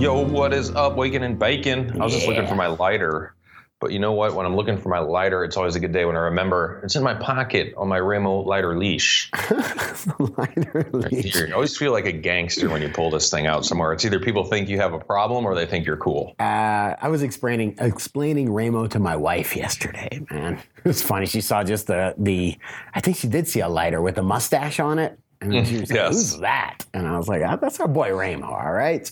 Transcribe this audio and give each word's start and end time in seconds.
Yo, 0.00 0.18
what 0.24 0.54
is 0.54 0.70
up, 0.70 0.96
Waking 0.96 1.22
and 1.24 1.38
Bacon? 1.38 2.00
I 2.00 2.04
was 2.04 2.14
just 2.14 2.26
looking 2.26 2.46
for 2.46 2.54
my 2.54 2.68
lighter. 2.68 3.34
But 3.80 3.92
you 3.92 3.98
know 3.98 4.12
what? 4.12 4.34
When 4.34 4.46
I'm 4.46 4.56
looking 4.56 4.78
for 4.78 4.88
my 4.88 4.98
lighter, 4.98 5.44
it's 5.44 5.58
always 5.58 5.74
a 5.74 5.80
good 5.80 5.92
day 5.92 6.06
when 6.06 6.16
I 6.16 6.20
remember 6.20 6.80
it's 6.82 6.96
in 6.96 7.02
my 7.02 7.12
pocket 7.12 7.74
on 7.76 7.88
my 7.88 8.00
Ramo 8.00 8.40
lighter 8.40 8.78
leash. 8.78 9.30
Lighter 10.18 10.88
leash. 10.94 11.34
You 11.34 11.52
always 11.52 11.76
feel 11.76 11.92
like 11.92 12.06
a 12.06 12.12
gangster 12.12 12.70
when 12.70 12.80
you 12.80 12.88
pull 12.88 13.10
this 13.10 13.28
thing 13.28 13.46
out 13.46 13.66
somewhere. 13.66 13.92
It's 13.92 14.02
either 14.06 14.18
people 14.18 14.44
think 14.44 14.70
you 14.70 14.78
have 14.78 14.94
a 14.94 14.98
problem 14.98 15.44
or 15.44 15.54
they 15.54 15.66
think 15.66 15.84
you're 15.84 15.98
cool. 15.98 16.34
Uh, 16.40 16.94
I 16.98 17.08
was 17.08 17.22
explaining 17.22 17.76
explaining 17.78 18.50
Ramo 18.50 18.86
to 18.86 18.98
my 18.98 19.16
wife 19.16 19.54
yesterday, 19.54 20.24
man. 20.30 20.62
It 20.78 20.88
was 20.88 21.02
funny. 21.02 21.26
She 21.26 21.42
saw 21.42 21.62
just 21.62 21.88
the 21.88 22.14
the 22.16 22.56
I 22.94 23.00
think 23.00 23.18
she 23.18 23.28
did 23.28 23.46
see 23.46 23.60
a 23.60 23.68
lighter 23.68 24.00
with 24.00 24.16
a 24.16 24.22
mustache 24.22 24.80
on 24.80 24.98
it. 24.98 25.19
And 25.40 25.52
she 25.66 25.80
was 25.80 25.90
like, 25.90 25.96
Yes. 25.96 26.12
who's 26.14 26.38
that? 26.40 26.84
And 26.94 27.06
I 27.06 27.16
was 27.16 27.28
like, 27.28 27.42
oh, 27.42 27.56
that's 27.60 27.80
our 27.80 27.88
boy 27.88 28.12
Ramo, 28.14 28.46
all 28.50 28.72
right? 28.72 29.10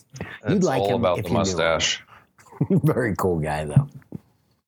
You'd 0.48 0.58
It's 0.58 0.66
like 0.66 0.80
all 0.82 0.90
him 0.90 0.94
about 0.96 1.18
if 1.18 1.24
the 1.24 1.30
you 1.30 1.34
knew 1.36 1.40
him. 1.40 1.46
mustache. 1.56 2.02
Very 2.70 3.14
cool 3.16 3.38
guy 3.38 3.64
though. 3.64 3.86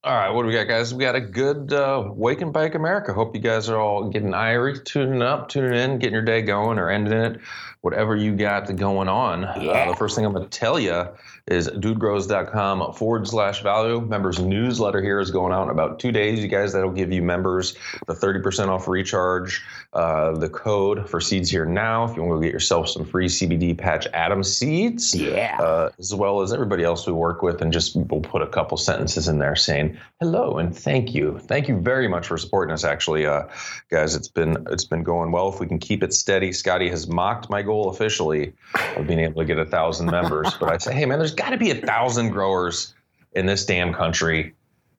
All 0.02 0.14
right, 0.14 0.30
what 0.30 0.42
do 0.42 0.48
we 0.48 0.54
got, 0.54 0.66
guys? 0.66 0.94
We 0.94 1.04
got 1.04 1.14
a 1.14 1.20
good 1.20 1.74
uh, 1.74 2.02
Wake 2.14 2.40
and 2.40 2.54
Bake 2.54 2.74
America. 2.74 3.12
Hope 3.12 3.34
you 3.34 3.40
guys 3.42 3.68
are 3.68 3.78
all 3.78 4.08
getting 4.08 4.30
irie, 4.30 4.82
tuning 4.82 5.20
up, 5.20 5.50
tuning 5.50 5.78
in, 5.78 5.98
getting 5.98 6.14
your 6.14 6.22
day 6.24 6.40
going 6.40 6.78
or 6.78 6.88
ending 6.88 7.12
it, 7.12 7.38
whatever 7.82 8.16
you 8.16 8.34
got 8.34 8.74
going 8.76 9.08
on. 9.08 9.42
Yeah. 9.62 9.72
Uh, 9.72 9.90
the 9.90 9.96
first 9.96 10.16
thing 10.16 10.24
I'm 10.24 10.32
going 10.32 10.48
to 10.48 10.58
tell 10.58 10.80
you 10.80 11.06
is 11.48 11.68
dudegrows.com 11.68 12.94
forward 12.94 13.28
slash 13.28 13.62
value. 13.62 14.00
Members 14.00 14.38
newsletter 14.38 15.02
here 15.02 15.20
is 15.20 15.30
going 15.30 15.52
out 15.52 15.64
in 15.64 15.68
about 15.70 15.98
two 15.98 16.12
days. 16.12 16.40
You 16.40 16.48
guys, 16.48 16.72
that'll 16.72 16.92
give 16.92 17.12
you 17.12 17.20
members 17.20 17.74
the 18.06 18.14
30% 18.14 18.68
off 18.68 18.88
recharge, 18.88 19.60
uh, 19.92 20.32
the 20.32 20.48
code 20.48 21.10
for 21.10 21.20
seeds 21.20 21.50
here 21.50 21.66
now. 21.66 22.04
If 22.08 22.16
you 22.16 22.22
want 22.22 22.32
to 22.32 22.36
go 22.36 22.40
get 22.40 22.52
yourself 22.54 22.88
some 22.88 23.04
free 23.04 23.26
CBD 23.26 23.76
patch 23.76 24.06
Atom 24.14 24.44
seeds 24.44 25.14
Yeah. 25.14 25.58
uh, 25.60 25.90
as 25.98 26.14
well 26.14 26.40
as 26.40 26.54
everybody 26.54 26.84
else 26.84 27.06
we 27.06 27.12
work 27.12 27.42
with, 27.42 27.60
and 27.60 27.70
just 27.70 27.94
we'll 27.96 28.22
put 28.22 28.40
a 28.40 28.46
couple 28.46 28.78
sentences 28.78 29.28
in 29.28 29.38
there 29.38 29.56
saying 29.56 29.89
hello 30.20 30.58
and 30.58 30.76
thank 30.76 31.14
you. 31.14 31.38
Thank 31.38 31.68
you 31.68 31.78
very 31.78 32.08
much 32.08 32.26
for 32.26 32.36
supporting 32.36 32.72
us. 32.72 32.84
Actually, 32.84 33.26
uh, 33.26 33.44
guys, 33.90 34.14
it's 34.14 34.28
been 34.28 34.66
it's 34.70 34.84
been 34.84 35.02
going 35.02 35.32
well. 35.32 35.48
If 35.48 35.60
we 35.60 35.66
can 35.66 35.78
keep 35.78 36.02
it 36.02 36.12
steady, 36.12 36.52
Scotty 36.52 36.88
has 36.88 37.08
mocked 37.08 37.50
my 37.50 37.62
goal 37.62 37.88
officially 37.88 38.52
of 38.96 39.06
being 39.06 39.20
able 39.20 39.42
to 39.42 39.44
get 39.44 39.58
a 39.58 39.66
thousand 39.66 40.10
members. 40.10 40.52
But 40.60 40.72
I 40.72 40.78
say, 40.78 40.94
hey 40.94 41.06
man, 41.06 41.18
there's 41.18 41.34
got 41.34 41.50
to 41.50 41.58
be 41.58 41.70
a 41.70 41.74
thousand 41.74 42.30
growers 42.30 42.94
in 43.32 43.46
this 43.46 43.64
damn 43.64 43.94
country 43.94 44.54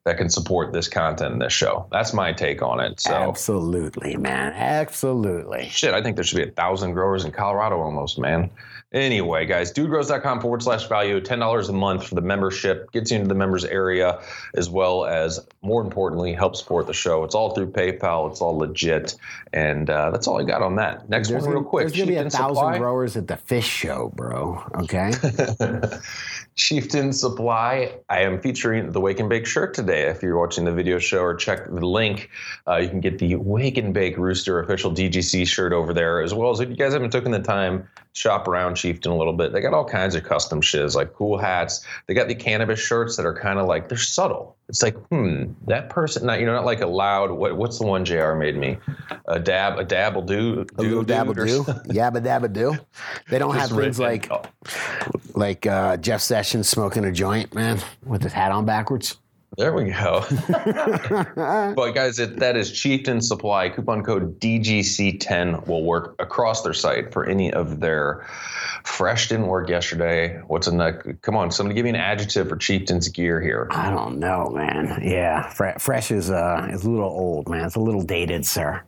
that 0.05 0.17
can 0.17 0.29
support 0.29 0.73
this 0.73 0.87
content 0.87 1.33
and 1.33 1.41
this 1.41 1.53
show. 1.53 1.87
That's 1.91 2.13
my 2.13 2.33
take 2.33 2.61
on 2.61 2.79
it. 2.79 2.99
So. 2.99 3.11
Absolutely, 3.11 4.17
man. 4.17 4.53
Absolutely. 4.53 5.69
Shit, 5.69 5.93
I 5.93 6.01
think 6.01 6.15
there 6.15 6.23
should 6.23 6.37
be 6.37 6.49
a 6.49 6.51
thousand 6.51 6.93
growers 6.93 7.23
in 7.23 7.31
Colorado 7.31 7.79
almost, 7.79 8.17
man. 8.17 8.49
Anyway, 8.93 9.45
guys, 9.45 9.71
dudegrows.com 9.71 10.41
forward 10.41 10.61
slash 10.61 10.87
value, 10.87 11.21
$10 11.21 11.69
a 11.69 11.71
month 11.71 12.05
for 12.05 12.15
the 12.15 12.21
membership, 12.21 12.91
gets 12.91 13.09
you 13.09 13.15
into 13.15 13.29
the 13.29 13.35
members 13.35 13.63
area, 13.63 14.19
as 14.55 14.69
well 14.69 15.05
as, 15.05 15.39
more 15.61 15.81
importantly, 15.81 16.33
help 16.33 16.57
support 16.57 16.87
the 16.87 16.93
show. 16.93 17.23
It's 17.23 17.33
all 17.33 17.55
through 17.55 17.71
PayPal, 17.71 18.29
it's 18.29 18.41
all 18.41 18.57
legit. 18.57 19.15
And 19.53 19.89
uh, 19.89 20.11
that's 20.11 20.27
all 20.27 20.41
I 20.41 20.43
got 20.43 20.61
on 20.61 20.75
that. 20.75 21.07
Next 21.09 21.29
There's 21.29 21.43
one, 21.43 21.53
real 21.53 21.63
quick. 21.63 21.87
there's 21.87 21.97
gonna 21.97 22.11
be 22.11 22.15
a 22.17 22.29
thousand 22.29 22.55
Supply. 22.55 22.77
growers 22.79 23.15
at 23.15 23.27
the 23.27 23.37
fish 23.37 23.67
show, 23.67 24.11
bro. 24.13 24.61
Okay. 24.75 25.13
Chieftain 26.55 27.13
Supply. 27.13 27.93
I 28.09 28.19
am 28.21 28.41
featuring 28.41 28.91
the 28.91 28.99
Wake 28.99 29.19
and 29.21 29.29
Bake 29.29 29.45
shirt 29.45 29.73
today. 29.73 30.09
If 30.09 30.21
you're 30.21 30.37
watching 30.37 30.65
the 30.65 30.71
video 30.73 30.99
show 30.99 31.21
or 31.21 31.33
check 31.33 31.65
the 31.65 31.85
link, 31.85 32.29
uh, 32.67 32.75
you 32.75 32.89
can 32.89 32.99
get 32.99 33.19
the 33.19 33.35
Wake 33.35 33.77
and 33.77 33.93
Bake 33.93 34.17
Rooster 34.17 34.59
official 34.59 34.91
DGC 34.91 35.47
shirt 35.47 35.71
over 35.71 35.93
there, 35.93 36.21
as 36.21 36.33
well 36.33 36.51
as 36.51 36.59
if 36.59 36.69
you 36.69 36.75
guys 36.75 36.91
haven't 36.91 37.11
taken 37.11 37.31
the 37.31 37.39
time, 37.41 37.87
shop 38.13 38.47
around 38.47 38.75
Chieftain 38.75 39.11
a 39.11 39.17
little 39.17 39.33
bit. 39.33 39.53
They 39.53 39.61
got 39.61 39.73
all 39.73 39.85
kinds 39.85 40.15
of 40.15 40.23
custom 40.23 40.61
shiz, 40.61 40.95
like 40.95 41.13
cool 41.13 41.37
hats. 41.37 41.85
They 42.07 42.13
got 42.13 42.27
the 42.27 42.35
cannabis 42.35 42.79
shirts 42.79 43.15
that 43.17 43.25
are 43.25 43.33
kind 43.33 43.59
of 43.59 43.67
like 43.67 43.89
they're 43.89 43.97
subtle. 43.97 44.57
It's 44.67 44.81
like, 44.83 44.95
hmm, 45.07 45.51
that 45.67 45.89
person, 45.89 46.25
not 46.25 46.39
you 46.39 46.45
know, 46.45 46.53
not 46.53 46.65
like 46.65 46.81
a 46.81 46.87
loud. 46.87 47.31
What, 47.31 47.57
what's 47.57 47.79
the 47.79 47.85
one 47.85 48.05
Jr. 48.05 48.33
made 48.33 48.57
me? 48.57 48.77
A 49.25 49.39
dab, 49.39 49.79
a 49.79 49.83
dab 49.83 50.15
will 50.15 50.21
do. 50.21 50.65
A 50.77 50.81
little 50.81 51.03
dabble 51.03 51.33
do, 51.33 51.63
yabba 51.87 52.21
dabba 52.21 52.51
do. 52.51 52.77
They 53.29 53.39
don't 53.39 53.55
have 53.55 53.69
things 53.69 53.99
like 53.99 54.29
like 55.35 55.65
uh, 55.65 55.97
Jeff 55.97 56.21
Sessions 56.21 56.67
smoking 56.67 57.05
a 57.05 57.11
joint, 57.11 57.53
man, 57.53 57.79
with 58.05 58.23
his 58.23 58.33
hat 58.33 58.51
on 58.51 58.65
backwards. 58.65 59.17
There 59.57 59.73
we 59.73 59.91
go. 59.91 60.23
but 61.75 61.91
guys, 61.91 62.19
it, 62.19 62.37
that 62.37 62.55
is 62.55 62.71
Chieftain 62.71 63.19
Supply. 63.21 63.67
Coupon 63.67 64.01
code 64.01 64.39
DGC10 64.39 65.67
will 65.67 65.83
work 65.83 66.15
across 66.19 66.61
their 66.61 66.73
site 66.73 67.11
for 67.11 67.25
any 67.25 67.51
of 67.51 67.81
their 67.81 68.25
fresh 68.85 69.27
didn't 69.27 69.47
work 69.47 69.69
yesterday. 69.69 70.39
What's 70.47 70.67
in 70.67 70.77
the? 70.77 71.17
Come 71.21 71.35
on, 71.35 71.51
somebody 71.51 71.75
give 71.75 71.83
me 71.83 71.89
an 71.89 71.97
adjective 71.97 72.47
for 72.47 72.55
Chieftain's 72.55 73.09
gear 73.09 73.41
here. 73.41 73.67
I 73.71 73.89
don't 73.89 74.19
know, 74.19 74.49
man. 74.51 75.01
Yeah, 75.03 75.49
Fre- 75.49 75.77
fresh 75.77 76.11
is 76.11 76.31
uh 76.31 76.69
is 76.71 76.85
a 76.85 76.89
little 76.89 77.09
old, 77.09 77.49
man. 77.49 77.65
It's 77.65 77.75
a 77.75 77.81
little 77.81 78.03
dated, 78.03 78.45
sir. 78.45 78.81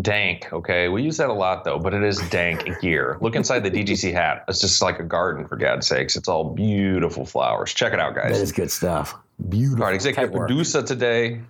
Dank. 0.00 0.52
Okay, 0.52 0.88
we 0.88 1.02
use 1.02 1.16
that 1.16 1.30
a 1.30 1.32
lot 1.34 1.64
though, 1.64 1.80
but 1.80 1.94
it 1.94 2.04
is 2.04 2.18
dank 2.30 2.64
gear. 2.80 3.18
Look 3.20 3.34
inside 3.34 3.64
the 3.64 3.70
DGC 3.72 4.12
hat. 4.12 4.44
It's 4.46 4.60
just 4.60 4.80
like 4.82 5.00
a 5.00 5.04
garden 5.04 5.48
for 5.48 5.56
God's 5.56 5.88
sakes. 5.88 6.14
It's 6.14 6.28
all 6.28 6.44
beautiful 6.54 7.26
flowers. 7.26 7.74
Check 7.74 7.92
it 7.92 7.98
out, 7.98 8.14
guys. 8.14 8.40
is 8.40 8.52
good 8.52 8.70
stuff. 8.70 9.16
Beautiful. 9.48 9.82
All 9.82 9.88
right, 9.88 9.94
executive 9.94 10.30
Tight 10.30 10.38
work. 10.38 10.48
producer 10.48 10.82
today 10.82 11.40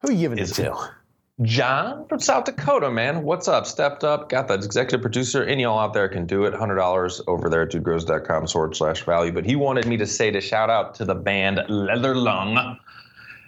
Who 0.00 0.08
are 0.08 0.12
you 0.12 0.18
giving 0.18 0.38
it 0.38 0.46
to? 0.46 0.90
John 1.42 2.06
from 2.08 2.18
South 2.18 2.44
Dakota, 2.46 2.90
man. 2.90 3.22
What's 3.22 3.46
up? 3.46 3.64
Stepped 3.64 4.02
up, 4.02 4.28
got 4.28 4.48
that 4.48 4.64
executive 4.64 5.02
producer. 5.02 5.44
Any 5.44 5.62
y'all 5.62 5.78
out 5.78 5.94
there 5.94 6.08
can 6.08 6.26
do 6.26 6.44
it. 6.46 6.54
$100 6.54 7.20
over 7.28 7.48
there 7.48 7.62
at 7.62 7.70
dudegrows.com 7.70 8.48
forward 8.48 8.74
slash 8.74 9.04
value. 9.04 9.30
But 9.30 9.44
he 9.44 9.54
wanted 9.54 9.86
me 9.86 9.96
to 9.98 10.06
say 10.06 10.32
to 10.32 10.40
shout 10.40 10.68
out 10.68 10.96
to 10.96 11.04
the 11.04 11.14
band 11.14 11.60
Leather 11.68 12.16
Lung 12.16 12.78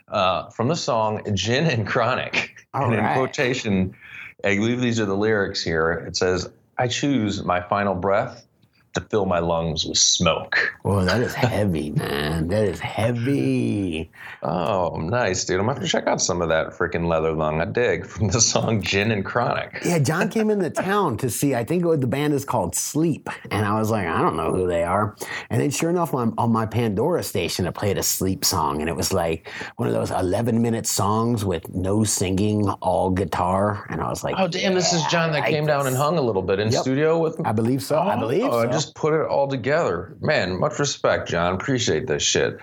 uh, 0.07 0.51
from 0.51 0.69
the 0.69 0.77
song 0.77 1.35
Gin 1.35 1.67
and 1.67 1.85
Chronic. 1.85 2.65
All 2.75 2.85
and 2.85 2.95
in 2.95 3.15
quotation, 3.15 3.97
I 4.45 4.55
believe 4.55 4.81
these 4.81 5.01
are 5.01 5.07
the 5.07 5.17
lyrics 5.17 5.61
here. 5.61 6.05
It 6.07 6.17
says, 6.17 6.49
I 6.79 6.87
choose 6.87 7.43
my 7.43 7.61
final 7.61 7.97
breath 7.97 8.47
to 8.95 9.01
fill 9.03 9.25
my 9.27 9.39
lungs 9.39 9.85
with 9.87 9.99
smoke. 9.99 10.59
Oh, 10.85 11.05
that 11.05 11.21
is 11.21 11.35
heavy, 11.35 11.91
man. 11.97 12.49
That 12.49 12.65
is 12.65 12.81
heavy. 12.81 14.11
Oh, 14.43 14.97
nice, 14.97 15.45
dude. 15.45 15.61
I'm 15.61 15.67
going 15.67 15.77
to 15.77 15.81
have 15.83 15.89
to 15.89 15.91
check 15.91 16.07
out 16.07 16.21
some 16.21 16.43
of 16.43 16.49
that 16.49 16.69
freaking 16.73 17.07
Leather 17.07 17.33
Lung. 17.33 17.61
I 17.61 17.67
dig 17.67 18.07
from 18.07 18.29
the 18.29 18.41
song 18.41 18.83
Gin 18.83 19.11
and 19.13 19.25
Chronic. 19.25 19.79
Yeah, 19.85 19.99
John 19.99 20.29
came 20.29 20.51
into 20.51 20.71
town 20.71 21.17
to 21.19 21.31
see. 21.31 21.55
I 21.55 21.65
think 21.65 21.85
what 21.85 22.01
the 22.01 22.07
band 22.07 22.33
is 22.35 22.45
called 22.45 22.75
Sleep, 22.75 23.29
and 23.51 23.65
I 23.67 23.79
was 23.79 23.91
like, 23.91 24.07
I 24.07 24.21
don't 24.21 24.37
know 24.37 24.53
who 24.53 24.67
they 24.67 24.83
are. 24.83 25.17
And 25.51 25.61
then, 25.61 25.71
sure 25.71 25.91
enough, 25.91 26.15
on, 26.15 26.35
on 26.39 26.51
my 26.51 26.67
Pandora 26.67 27.23
station, 27.23 27.67
it 27.67 27.75
played 27.75 27.99
a 27.99 28.03
Sleep 28.03 28.45
song, 28.45 28.81
and 28.81 28.89
it 28.89 28.97
was 28.97 29.13
like 29.13 29.49
one 29.77 29.89
of 29.89 29.95
those 29.95 30.11
11 30.11 30.61
minute 30.61 30.87
songs 30.87 31.45
with 31.45 31.69
no 31.75 32.03
singing, 32.05 32.69
all 32.81 33.11
guitar. 33.11 33.87
And 33.91 34.01
I 34.01 34.09
was 34.09 34.25
like, 34.25 34.35
Oh 34.39 34.49
damn! 34.49 34.75
This 34.75 34.93
is 34.93 35.05
John 35.07 35.33
that 35.33 35.43
I 35.45 35.51
came 35.51 35.67
down 35.67 35.87
and 35.87 35.97
hung 35.97 36.19
a 36.19 36.23
little 36.23 36.43
bit 36.43 36.59
in 36.59 36.71
Yep. 36.73 36.83
studio 36.83 37.19
with 37.19 37.39
me. 37.39 37.45
I 37.45 37.53
believe 37.53 37.83
so. 37.83 37.99
I 37.99 38.17
oh, 38.17 38.21
believe 38.21 38.45
Oh, 38.45 38.63
so. 38.63 38.69
Just 38.81 38.95
put 38.95 39.13
it 39.13 39.27
all 39.27 39.47
together. 39.47 40.17
Man, 40.23 40.59
much 40.59 40.79
respect, 40.79 41.29
John. 41.29 41.53
Appreciate 41.53 42.07
this 42.07 42.23
shit. 42.23 42.59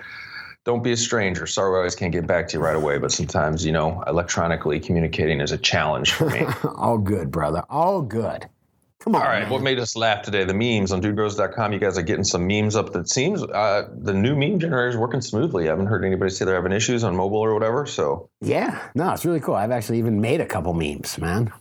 Don't 0.64 0.82
be 0.82 0.90
a 0.90 0.96
stranger. 0.96 1.46
Sorry, 1.46 1.72
I 1.72 1.76
always 1.78 1.94
can't 1.94 2.12
get 2.12 2.26
back 2.26 2.48
to 2.48 2.58
you 2.58 2.64
right 2.64 2.74
away, 2.74 2.98
but 2.98 3.12
sometimes 3.12 3.64
you 3.64 3.70
know, 3.70 4.02
electronically 4.04 4.80
communicating 4.80 5.40
is 5.40 5.52
a 5.52 5.58
challenge 5.58 6.10
for 6.10 6.28
me. 6.28 6.44
all 6.76 6.98
good, 6.98 7.30
brother. 7.30 7.62
All 7.70 8.02
good. 8.02 8.48
Come 8.98 9.14
on. 9.14 9.22
All 9.22 9.28
right, 9.28 9.42
man. 9.42 9.50
what 9.50 9.62
made 9.62 9.78
us 9.78 9.94
laugh 9.94 10.22
today? 10.22 10.42
The 10.42 10.54
memes 10.54 10.90
on 10.90 11.00
dudegrows.com. 11.00 11.72
You 11.72 11.78
guys 11.78 11.96
are 11.96 12.02
getting 12.02 12.24
some 12.24 12.48
memes 12.48 12.74
up 12.74 12.92
that 12.94 13.08
seems 13.08 13.40
uh, 13.40 13.88
the 13.96 14.12
new 14.12 14.34
meme 14.34 14.58
generator 14.58 14.88
is 14.88 14.96
working 14.96 15.20
smoothly. 15.20 15.68
I 15.68 15.70
haven't 15.70 15.86
heard 15.86 16.04
anybody 16.04 16.32
say 16.32 16.44
they're 16.46 16.56
having 16.56 16.72
issues 16.72 17.04
on 17.04 17.14
mobile 17.14 17.38
or 17.38 17.54
whatever. 17.54 17.86
So 17.86 18.28
Yeah, 18.40 18.90
no, 18.96 19.12
it's 19.12 19.24
really 19.24 19.38
cool. 19.38 19.54
I've 19.54 19.70
actually 19.70 19.98
even 19.98 20.20
made 20.20 20.40
a 20.40 20.46
couple 20.46 20.74
memes, 20.74 21.16
man. 21.16 21.52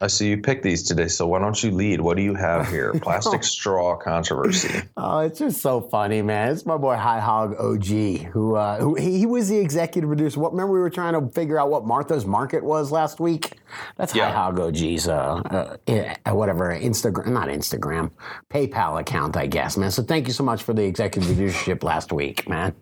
I 0.00 0.06
see 0.06 0.28
you 0.28 0.38
picked 0.38 0.62
these 0.62 0.84
today, 0.84 1.08
so 1.08 1.26
why 1.26 1.40
don't 1.40 1.60
you 1.60 1.72
lead? 1.72 2.00
What 2.00 2.16
do 2.16 2.22
you 2.22 2.34
have 2.34 2.68
here? 2.68 2.92
Plastic 3.02 3.42
straw 3.42 3.96
controversy. 3.96 4.82
Oh, 4.96 5.18
it's 5.18 5.40
just 5.40 5.60
so 5.60 5.80
funny, 5.80 6.22
man. 6.22 6.52
It's 6.52 6.64
my 6.64 6.76
boy 6.76 6.94
High 6.94 7.18
Hog 7.18 7.56
OG, 7.58 7.86
who, 8.32 8.54
uh, 8.54 8.78
who 8.78 8.94
he, 8.94 9.18
he 9.18 9.26
was 9.26 9.48
the 9.48 9.58
executive 9.58 10.08
producer. 10.08 10.38
What 10.38 10.52
remember 10.52 10.72
we 10.74 10.78
were 10.78 10.88
trying 10.88 11.14
to 11.14 11.28
figure 11.32 11.58
out 11.58 11.68
what 11.68 11.84
Martha's 11.84 12.24
Market 12.24 12.62
was 12.62 12.92
last 12.92 13.18
week? 13.18 13.58
That's 13.96 14.14
Yeah. 14.14 14.30
High 14.30 14.44
Hog 14.44 14.60
OG's 14.60 15.08
uh, 15.08 15.42
uh, 15.50 15.76
eh, 15.88 16.14
whatever 16.30 16.72
Instagram, 16.72 17.26
not 17.26 17.48
Instagram, 17.48 18.12
PayPal 18.50 19.00
account, 19.00 19.36
I 19.36 19.48
guess, 19.48 19.76
man. 19.76 19.90
So 19.90 20.04
thank 20.04 20.28
you 20.28 20.32
so 20.32 20.44
much 20.44 20.62
for 20.62 20.74
the 20.74 20.84
executive 20.84 21.28
producership 21.28 21.82
last 21.82 22.12
week, 22.12 22.48
man. 22.48 22.72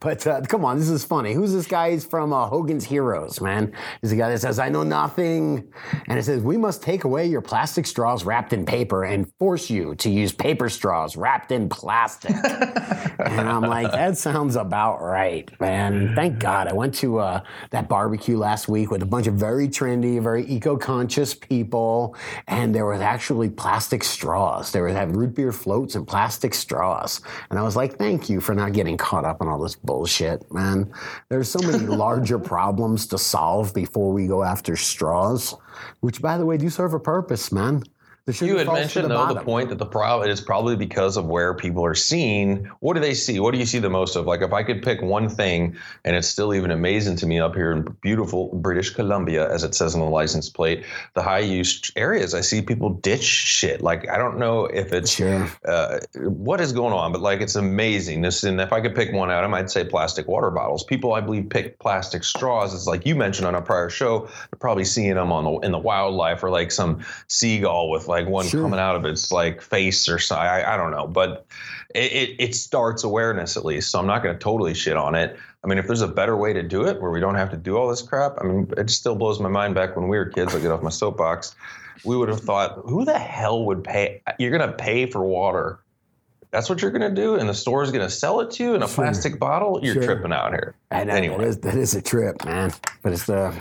But 0.00 0.26
uh, 0.26 0.40
come 0.40 0.64
on, 0.64 0.80
this 0.80 0.88
is 0.88 1.04
funny. 1.04 1.34
Who's 1.34 1.52
this 1.52 1.68
guy? 1.68 1.92
He's 1.92 2.04
from 2.04 2.32
uh, 2.32 2.48
Hogan's 2.48 2.84
Heroes, 2.84 3.40
man. 3.40 3.72
He's 4.00 4.10
the 4.10 4.16
guy 4.16 4.28
that 4.30 4.40
says, 4.40 4.58
"I 4.58 4.70
know 4.70 4.82
nothing," 4.82 5.72
and 6.08 6.18
it 6.18 6.24
says, 6.24 6.42
"We 6.42 6.56
must 6.64 6.82
take 6.82 7.04
away 7.04 7.26
your 7.26 7.42
plastic 7.42 7.86
straws 7.86 8.24
wrapped 8.24 8.54
in 8.54 8.64
paper 8.64 9.04
and 9.04 9.30
force 9.38 9.68
you 9.68 9.94
to 9.96 10.08
use 10.08 10.32
paper 10.32 10.70
straws 10.70 11.14
wrapped 11.14 11.52
in 11.52 11.68
plastic." 11.68 12.34
and 13.18 13.46
I'm 13.46 13.60
like, 13.60 13.92
that 13.92 14.16
sounds 14.16 14.56
about 14.56 15.02
right, 15.02 15.46
man. 15.60 16.14
Thank 16.14 16.38
God 16.38 16.66
I 16.66 16.72
went 16.72 16.94
to 16.96 17.18
uh, 17.18 17.40
that 17.70 17.86
barbecue 17.86 18.38
last 18.38 18.66
week 18.66 18.90
with 18.90 19.02
a 19.02 19.06
bunch 19.06 19.26
of 19.26 19.34
very 19.34 19.68
trendy, 19.68 20.22
very 20.22 20.46
eco-conscious 20.46 21.34
people, 21.34 22.16
and 22.46 22.74
there 22.74 22.86
was 22.86 23.02
actually 23.02 23.50
plastic 23.50 24.02
straws. 24.02 24.72
There 24.72 24.84
was 24.84 24.94
had 24.94 25.14
root 25.14 25.34
beer 25.34 25.52
floats 25.52 25.96
and 25.96 26.08
plastic 26.08 26.54
straws, 26.54 27.20
and 27.50 27.58
I 27.58 27.62
was 27.62 27.76
like, 27.76 27.98
thank 27.98 28.30
you 28.30 28.40
for 28.40 28.54
not 28.54 28.72
getting 28.72 28.96
caught 28.96 29.26
up 29.26 29.42
on 29.42 29.48
all 29.48 29.58
this 29.58 29.76
bullshit, 29.76 30.50
man. 30.50 30.90
There's 31.28 31.50
so 31.50 31.58
many 31.58 31.84
larger 32.04 32.38
problems 32.38 33.06
to 33.08 33.18
solve 33.18 33.74
before 33.74 34.12
we 34.12 34.26
go 34.26 34.42
after 34.42 34.76
straws, 34.76 35.54
which, 36.00 36.20
by 36.20 36.36
the 36.38 36.46
way, 36.46 36.56
do 36.56 36.70
serve 36.70 36.94
a 36.94 37.00
purpose, 37.00 37.52
man. 37.52 37.82
You 38.26 38.56
had 38.56 38.68
mentioned 38.68 39.10
the 39.10 39.26
though 39.26 39.34
the 39.34 39.42
point 39.42 39.68
that 39.68 39.76
the 39.76 39.84
problem 39.84 40.30
is 40.30 40.40
probably 40.40 40.76
because 40.76 41.18
of 41.18 41.26
where 41.26 41.52
people 41.52 41.84
are 41.84 41.94
seeing. 41.94 42.64
What 42.80 42.94
do 42.94 43.00
they 43.00 43.12
see? 43.12 43.38
What 43.38 43.52
do 43.52 43.58
you 43.58 43.66
see 43.66 43.80
the 43.80 43.90
most 43.90 44.16
of? 44.16 44.24
Like 44.24 44.40
if 44.40 44.54
I 44.54 44.62
could 44.62 44.82
pick 44.82 45.02
one 45.02 45.28
thing, 45.28 45.76
and 46.06 46.16
it's 46.16 46.26
still 46.26 46.54
even 46.54 46.70
amazing 46.70 47.16
to 47.16 47.26
me 47.26 47.38
up 47.38 47.54
here 47.54 47.70
in 47.70 47.82
beautiful 48.00 48.48
British 48.54 48.88
Columbia, 48.90 49.52
as 49.52 49.62
it 49.62 49.74
says 49.74 49.94
on 49.94 50.00
the 50.00 50.06
license 50.08 50.48
plate, 50.48 50.86
the 51.12 51.22
high 51.22 51.40
use 51.40 51.92
areas. 51.96 52.32
I 52.32 52.40
see 52.40 52.62
people 52.62 52.94
ditch 52.94 53.22
shit. 53.22 53.82
Like 53.82 54.08
I 54.08 54.16
don't 54.16 54.38
know 54.38 54.64
if 54.64 54.94
it's 54.94 55.10
Sure. 55.10 55.46
uh, 55.68 55.98
what 56.14 56.62
is 56.62 56.72
going 56.72 56.94
on, 56.94 57.12
but 57.12 57.20
like 57.20 57.42
it's 57.42 57.56
amazing. 57.56 58.22
This 58.22 58.42
and 58.42 58.58
if 58.58 58.72
I 58.72 58.80
could 58.80 58.94
pick 58.94 59.12
one 59.12 59.30
out, 59.30 59.44
I 59.44 59.48
might 59.48 59.68
say 59.68 59.84
plastic 59.84 60.26
water 60.28 60.50
bottles. 60.50 60.82
People, 60.82 61.12
I 61.12 61.20
believe, 61.20 61.50
pick 61.50 61.78
plastic 61.78 62.24
straws. 62.24 62.72
It's 62.72 62.86
like 62.86 63.04
you 63.04 63.16
mentioned 63.16 63.46
on 63.46 63.54
a 63.54 63.60
prior 63.60 63.90
show. 63.90 64.20
They're 64.20 64.58
probably 64.58 64.86
seeing 64.86 65.14
them 65.14 65.30
on 65.30 65.44
the 65.44 65.66
in 65.66 65.72
the 65.72 65.78
wildlife 65.78 66.42
or 66.42 66.48
like 66.48 66.72
some 66.72 67.04
seagull 67.28 67.90
with 67.90 68.08
like 68.08 68.13
one 68.22 68.46
Sure. 68.46 68.62
coming 68.62 68.80
out 68.80 68.96
of 68.96 69.04
its 69.04 69.30
like 69.32 69.60
face 69.60 70.08
or 70.08 70.18
something. 70.18 70.46
I, 70.46 70.74
I 70.74 70.76
don't 70.76 70.90
know, 70.90 71.06
but 71.06 71.46
it, 71.94 72.12
it 72.12 72.36
it 72.38 72.54
starts 72.54 73.04
awareness 73.04 73.56
at 73.56 73.64
least. 73.64 73.90
So 73.90 73.98
I'm 73.98 74.06
not 74.06 74.22
going 74.22 74.34
to 74.34 74.38
totally 74.38 74.74
shit 74.74 74.96
on 74.96 75.14
it. 75.14 75.36
I 75.62 75.66
mean, 75.66 75.78
if 75.78 75.86
there's 75.86 76.02
a 76.02 76.08
better 76.08 76.36
way 76.36 76.52
to 76.52 76.62
do 76.62 76.86
it 76.86 77.00
where 77.00 77.10
we 77.10 77.20
don't 77.20 77.36
have 77.36 77.50
to 77.50 77.56
do 77.56 77.76
all 77.76 77.88
this 77.88 78.02
crap, 78.02 78.36
I 78.40 78.44
mean, 78.44 78.72
it 78.76 78.90
still 78.90 79.14
blows 79.14 79.40
my 79.40 79.48
mind 79.48 79.74
back 79.74 79.96
when 79.96 80.08
we 80.08 80.18
were 80.18 80.26
kids. 80.26 80.54
I 80.54 80.60
get 80.60 80.70
off 80.70 80.82
my 80.82 80.90
soapbox. 80.90 81.54
We 82.04 82.16
would 82.16 82.28
have 82.28 82.40
thought, 82.40 82.82
who 82.84 83.04
the 83.04 83.18
hell 83.18 83.64
would 83.64 83.82
pay? 83.82 84.20
You're 84.38 84.50
going 84.56 84.68
to 84.68 84.76
pay 84.76 85.06
for 85.06 85.24
water. 85.24 85.78
That's 86.54 86.70
what 86.70 86.80
you're 86.80 86.92
going 86.92 87.02
to 87.02 87.20
do, 87.20 87.34
and 87.34 87.48
the 87.48 87.54
store 87.54 87.82
is 87.82 87.90
going 87.90 88.04
to 88.06 88.08
sell 88.08 88.38
it 88.40 88.52
to 88.52 88.62
you 88.62 88.74
in 88.76 88.82
a 88.84 88.86
Sure. 88.86 89.04
plastic 89.04 89.40
bottle. 89.40 89.80
You're 89.82 89.94
Sure. 89.94 90.04
tripping 90.04 90.32
out 90.32 90.50
here. 90.52 90.76
I 90.92 91.02
know 91.02 91.14
Anyway. 91.14 91.38
that 91.38 91.46
is 91.48 91.58
that 91.58 91.74
is 91.74 91.94
a 91.96 92.00
trip, 92.00 92.44
man. 92.44 92.72
But 93.02 93.12
it's 93.12 93.24
the 93.26 93.52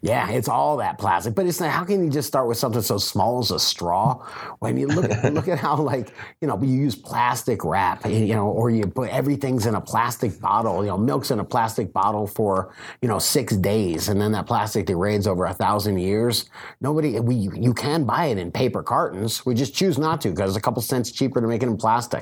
yeah, 0.00 0.30
it's 0.30 0.48
all 0.48 0.78
that 0.78 0.96
plastic. 0.98 1.34
But 1.34 1.44
it's 1.46 1.60
like, 1.60 1.70
how 1.70 1.84
can 1.84 2.02
you 2.02 2.10
just 2.10 2.26
start 2.26 2.48
with 2.48 2.56
something 2.56 2.80
so 2.80 2.96
small 2.96 3.40
as 3.40 3.50
a 3.50 3.58
straw? 3.60 4.24
When 4.60 4.78
you 4.78 4.86
look 4.86 5.10
at 5.10 5.34
look 5.34 5.48
at 5.48 5.58
how 5.58 5.76
like 5.76 6.14
you 6.40 6.48
know 6.48 6.58
you 6.62 6.74
use 6.74 6.94
plastic 6.96 7.62
wrap, 7.66 8.06
you 8.06 8.34
know, 8.34 8.46
or 8.48 8.70
you 8.70 8.86
put 8.86 9.10
everything's 9.10 9.66
in 9.66 9.74
a 9.74 9.80
plastic 9.82 10.40
bottle. 10.40 10.82
You 10.82 10.92
know, 10.92 10.96
milk's 10.98 11.30
in 11.30 11.38
a 11.38 11.44
plastic 11.44 11.92
bottle 11.92 12.26
for 12.26 12.72
you 13.02 13.08
know 13.08 13.18
six 13.18 13.54
days, 13.58 14.08
and 14.08 14.18
then 14.18 14.32
that 14.32 14.46
plastic 14.46 14.86
degrades 14.86 15.26
over 15.26 15.44
a 15.44 15.52
thousand 15.52 15.98
years. 15.98 16.46
Nobody, 16.80 17.20
we 17.20 17.34
you 17.34 17.74
can 17.74 18.04
buy 18.04 18.26
it 18.26 18.38
in 18.38 18.50
paper 18.50 18.82
cartons. 18.82 19.44
We 19.44 19.54
just 19.54 19.74
choose 19.74 19.98
not 19.98 20.22
to 20.22 20.30
because 20.30 20.50
it's 20.52 20.56
a 20.56 20.62
couple 20.62 20.80
cents 20.80 21.10
cheaper 21.12 21.42
to 21.42 21.46
make 21.46 21.62
it 21.62 21.66
in 21.68 21.76
plastic. 21.76 22.21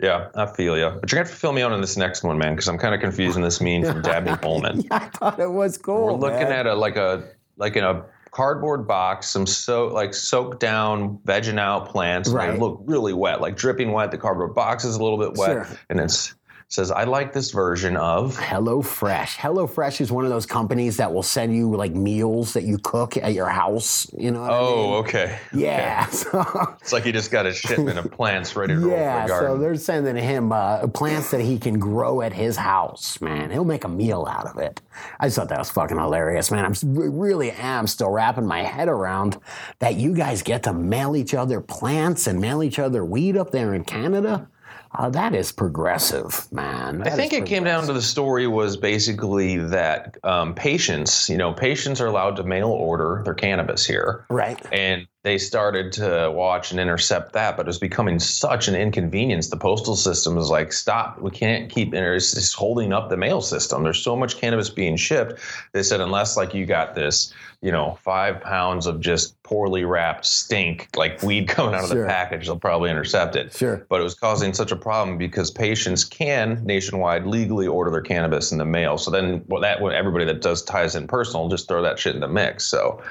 Yeah, 0.00 0.28
I 0.34 0.46
feel 0.46 0.76
you. 0.76 0.90
But 1.00 1.10
you're 1.10 1.16
going 1.16 1.24
to 1.24 1.30
have 1.30 1.30
to 1.30 1.36
fill 1.36 1.52
me 1.52 1.62
on 1.62 1.72
in 1.72 1.80
this 1.80 1.96
next 1.96 2.22
one, 2.22 2.36
man, 2.36 2.54
because 2.54 2.68
I'm 2.68 2.76
kind 2.76 2.94
of 2.94 3.00
confusing 3.00 3.42
this 3.42 3.60
meme 3.60 3.82
from 3.84 4.02
Dabney 4.02 4.36
Pullman. 4.42 4.82
Yeah, 4.82 4.88
I 4.90 4.98
thought 5.08 5.40
it 5.40 5.50
was 5.50 5.78
cool. 5.78 6.06
We're 6.06 6.12
looking 6.12 6.40
man. 6.48 6.52
at 6.52 6.66
a 6.66 6.74
like 6.74 6.96
a 6.96 7.24
like 7.56 7.76
in 7.76 7.84
a 7.84 8.04
cardboard 8.30 8.86
box, 8.86 9.28
some 9.28 9.46
so 9.46 9.86
like 9.86 10.12
soaked 10.12 10.60
down 10.60 11.18
vegging 11.24 11.58
out 11.58 11.88
plants. 11.88 12.28
Right. 12.28 12.52
They 12.52 12.58
look 12.58 12.82
really 12.84 13.14
wet, 13.14 13.40
like 13.40 13.56
dripping 13.56 13.92
wet. 13.92 14.10
The 14.10 14.18
cardboard 14.18 14.54
box 14.54 14.84
is 14.84 14.96
a 14.96 15.02
little 15.02 15.18
bit 15.18 15.38
wet, 15.38 15.66
Sure. 15.66 15.68
and 15.88 15.98
it's 15.98 16.34
says, 16.68 16.90
"I 16.90 17.04
like 17.04 17.32
this 17.32 17.50
version 17.52 17.96
of." 17.96 18.36
HelloFresh. 18.36 19.36
HelloFresh 19.36 20.00
is 20.00 20.10
one 20.10 20.24
of 20.24 20.30
those 20.30 20.46
companies 20.46 20.96
that 20.96 21.12
will 21.12 21.22
send 21.22 21.54
you 21.54 21.74
like 21.74 21.92
meals 21.94 22.52
that 22.54 22.64
you 22.64 22.78
cook 22.78 23.16
at 23.16 23.34
your 23.34 23.48
house. 23.48 24.10
You 24.16 24.32
know 24.32 24.40
what 24.42 24.50
I 24.50 24.58
Oh, 24.58 24.76
mean? 24.76 24.94
okay. 25.04 25.38
Yeah. 25.54 26.06
So, 26.16 26.44
It's 26.80 26.92
like 26.92 27.04
he 27.04 27.12
just 27.12 27.30
got 27.30 27.46
a 27.46 27.52
shipment 27.52 27.98
of 27.98 28.10
plants 28.10 28.56
ready 28.56 28.74
to 28.74 28.80
roll 28.80 28.90
for 28.90 28.96
yeah. 28.96 29.26
So 29.26 29.58
they're 29.58 29.74
sending 29.76 30.16
him 30.16 30.50
uh, 30.52 30.86
plants 30.88 31.30
that 31.30 31.40
he 31.40 31.58
can 31.58 31.78
grow 31.78 32.20
at 32.22 32.32
his 32.32 32.56
house, 32.56 33.20
man. 33.20 33.50
He'll 33.50 33.64
make 33.64 33.84
a 33.84 33.88
meal 33.88 34.26
out 34.28 34.46
of 34.46 34.58
it. 34.58 34.80
I 35.20 35.26
just 35.26 35.36
thought 35.36 35.48
that 35.50 35.58
was 35.58 35.70
fucking 35.70 35.98
hilarious, 35.98 36.50
man. 36.50 36.64
I'm 36.64 36.74
really 36.94 37.50
am 37.52 37.86
still 37.86 38.10
wrapping 38.10 38.46
my 38.46 38.62
head 38.62 38.88
around 38.88 39.38
that 39.78 39.96
you 39.96 40.14
guys 40.14 40.42
get 40.42 40.62
to 40.64 40.72
mail 40.72 41.16
each 41.16 41.34
other 41.34 41.60
plants 41.60 42.26
and 42.26 42.40
mail 42.40 42.62
each 42.62 42.78
other 42.78 43.04
weed 43.04 43.36
up 43.36 43.50
there 43.50 43.74
in 43.74 43.84
Canada. 43.84 44.48
Uh, 44.96 45.10
that 45.10 45.34
is 45.34 45.52
progressive, 45.52 46.50
man. 46.52 47.02
I 47.02 47.10
think 47.10 47.32
it 47.32 47.44
came 47.44 47.64
down 47.64 47.86
to 47.86 47.92
the 47.92 48.02
story 48.02 48.46
was 48.46 48.76
basically 48.76 49.58
that 49.58 50.16
um, 50.24 50.54
patients, 50.54 51.28
you 51.28 51.36
know, 51.36 51.52
patients 51.52 52.00
are 52.00 52.06
allowed 52.06 52.36
to 52.36 52.44
mail 52.44 52.68
order 52.68 53.20
their 53.24 53.34
cannabis 53.34 53.84
here. 53.84 54.24
right. 54.30 54.60
and 54.72 55.06
they 55.26 55.38
started 55.38 55.90
to 55.90 56.30
watch 56.32 56.70
and 56.70 56.78
intercept 56.78 57.32
that, 57.32 57.56
but 57.56 57.66
it 57.66 57.66
was 57.66 57.80
becoming 57.80 58.20
such 58.20 58.68
an 58.68 58.76
inconvenience. 58.76 59.48
The 59.48 59.56
postal 59.56 59.96
system 59.96 60.38
is 60.38 60.50
like, 60.50 60.72
stop, 60.72 61.20
we 61.20 61.32
can't 61.32 61.68
keep 61.68 61.92
it. 61.92 61.98
it's 62.00 62.52
holding 62.52 62.92
up 62.92 63.08
the 63.10 63.16
mail 63.16 63.40
system. 63.40 63.82
There's 63.82 63.98
so 63.98 64.14
much 64.14 64.36
cannabis 64.36 64.70
being 64.70 64.96
shipped. 64.96 65.40
They 65.72 65.82
said, 65.82 66.00
unless 66.00 66.36
like 66.36 66.54
you 66.54 66.64
got 66.64 66.94
this, 66.94 67.34
you 67.60 67.72
know, 67.72 67.98
five 68.04 68.40
pounds 68.40 68.86
of 68.86 69.00
just 69.00 69.42
poorly 69.42 69.84
wrapped 69.84 70.26
stink, 70.26 70.88
like 70.94 71.20
weed 71.24 71.48
coming 71.48 71.74
out 71.74 71.82
of 71.82 71.90
Sure. 71.90 72.02
the 72.02 72.08
package, 72.08 72.46
they'll 72.46 72.56
probably 72.56 72.88
intercept 72.88 73.34
it. 73.34 73.52
Sure. 73.52 73.84
But 73.88 74.00
it 74.00 74.04
was 74.04 74.14
causing 74.14 74.54
such 74.54 74.70
a 74.70 74.76
problem 74.76 75.18
because 75.18 75.50
patients 75.50 76.04
can 76.04 76.64
nationwide 76.64 77.26
legally 77.26 77.66
order 77.66 77.90
their 77.90 78.00
cannabis 78.00 78.52
in 78.52 78.58
the 78.58 78.64
mail. 78.64 78.96
So 78.96 79.10
then, 79.10 79.42
well, 79.48 79.60
that 79.62 79.82
everybody 79.82 80.24
that 80.26 80.40
does 80.40 80.62
ties 80.62 80.94
in 80.94 81.08
personal 81.08 81.48
just 81.48 81.66
throw 81.66 81.82
that 81.82 81.98
shit 81.98 82.14
in 82.14 82.20
the 82.20 82.28
mix. 82.28 82.64
So, 82.64 83.02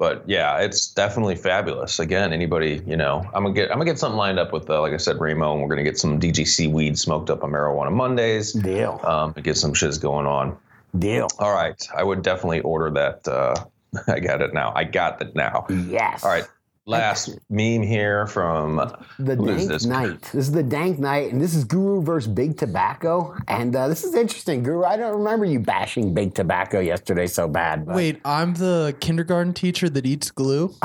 but 0.00 0.26
yeah, 0.26 0.56
it's 0.56 0.88
definitely 0.88 1.36
fabulous. 1.36 1.98
Again, 1.98 2.32
anybody, 2.32 2.82
you 2.86 2.96
know, 2.96 3.22
I'm 3.34 3.42
gonna 3.42 3.54
get 3.54 3.70
I'm 3.70 3.76
gonna 3.76 3.84
get 3.84 3.98
something 3.98 4.16
lined 4.16 4.38
up 4.38 4.50
with, 4.50 4.68
uh, 4.70 4.80
like 4.80 4.94
I 4.94 4.96
said, 4.96 5.20
Ramo, 5.20 5.52
and 5.52 5.62
we're 5.62 5.68
gonna 5.68 5.84
get 5.84 5.98
some 5.98 6.18
DGC 6.18 6.72
weed 6.72 6.98
smoked 6.98 7.28
up 7.28 7.44
on 7.44 7.50
marijuana 7.50 7.92
Mondays. 7.92 8.54
Deal. 8.54 8.98
Um, 9.04 9.34
to 9.34 9.42
get 9.42 9.58
some 9.58 9.74
shiz 9.74 9.98
going 9.98 10.26
on. 10.26 10.56
Deal. 10.98 11.28
All 11.38 11.52
right, 11.52 11.86
I 11.94 12.02
would 12.02 12.22
definitely 12.22 12.60
order 12.60 12.90
that. 12.92 13.28
Uh, 13.28 13.54
I 14.08 14.20
got 14.20 14.40
it 14.40 14.54
now. 14.54 14.72
I 14.74 14.84
got 14.84 15.20
it 15.20 15.36
now. 15.36 15.66
Yes. 15.68 16.24
All 16.24 16.30
right, 16.30 16.44
last 16.90 17.38
meme 17.48 17.82
here 17.82 18.26
from 18.26 18.76
The 19.18 19.36
Dank 19.36 19.68
this? 19.68 19.84
Night. 19.86 20.22
This 20.22 20.34
is 20.46 20.52
the 20.52 20.62
Dank 20.62 20.98
Night, 20.98 21.32
and 21.32 21.40
this 21.40 21.54
is 21.54 21.64
Guru 21.64 22.02
versus 22.02 22.30
Big 22.32 22.56
Tobacco. 22.58 23.34
And 23.48 23.74
uh, 23.74 23.88
this 23.88 24.04
is 24.04 24.14
interesting, 24.14 24.62
Guru. 24.62 24.84
I 24.84 24.96
don't 24.96 25.16
remember 25.16 25.44
you 25.46 25.60
bashing 25.60 26.12
Big 26.14 26.34
Tobacco 26.34 26.80
yesterday 26.80 27.26
so 27.26 27.48
bad. 27.48 27.86
But 27.86 27.94
Wait, 27.96 28.20
I'm 28.24 28.54
the 28.54 28.94
kindergarten 29.00 29.54
teacher 29.54 29.88
that 29.88 30.04
eats 30.06 30.30
glue. 30.30 30.74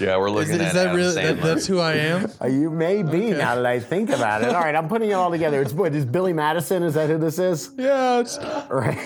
Yeah, 0.00 0.16
we're 0.16 0.28
Is, 0.28 0.34
looking 0.34 0.54
it- 0.54 0.60
at 0.62 0.66
is 0.68 0.72
that 0.74 0.86
Adam 0.86 0.96
really 0.96 1.14
that, 1.14 1.40
that's 1.42 1.66
who 1.66 1.78
I 1.78 1.92
am? 1.94 2.30
Uh, 2.40 2.46
you 2.46 2.68
may 2.70 3.02
be 3.02 3.26
Okay. 3.28 3.38
now 3.38 3.54
that 3.54 3.64
I 3.66 3.78
think 3.78 4.10
about 4.10 4.42
it. 4.42 4.48
All 4.48 4.60
right, 4.60 4.74
I'm 4.74 4.88
putting 4.88 5.10
it 5.10 5.12
all 5.14 5.30
together. 5.30 5.62
It's 5.62 5.72
what 5.72 5.94
is 5.94 6.04
Billy 6.04 6.32
Madison? 6.32 6.82
Is 6.82 6.94
that 6.94 7.08
who 7.08 7.16
this 7.18 7.38
is? 7.38 7.70
Yeah. 7.78 8.20
It's, 8.20 8.38
Right. 8.68 8.98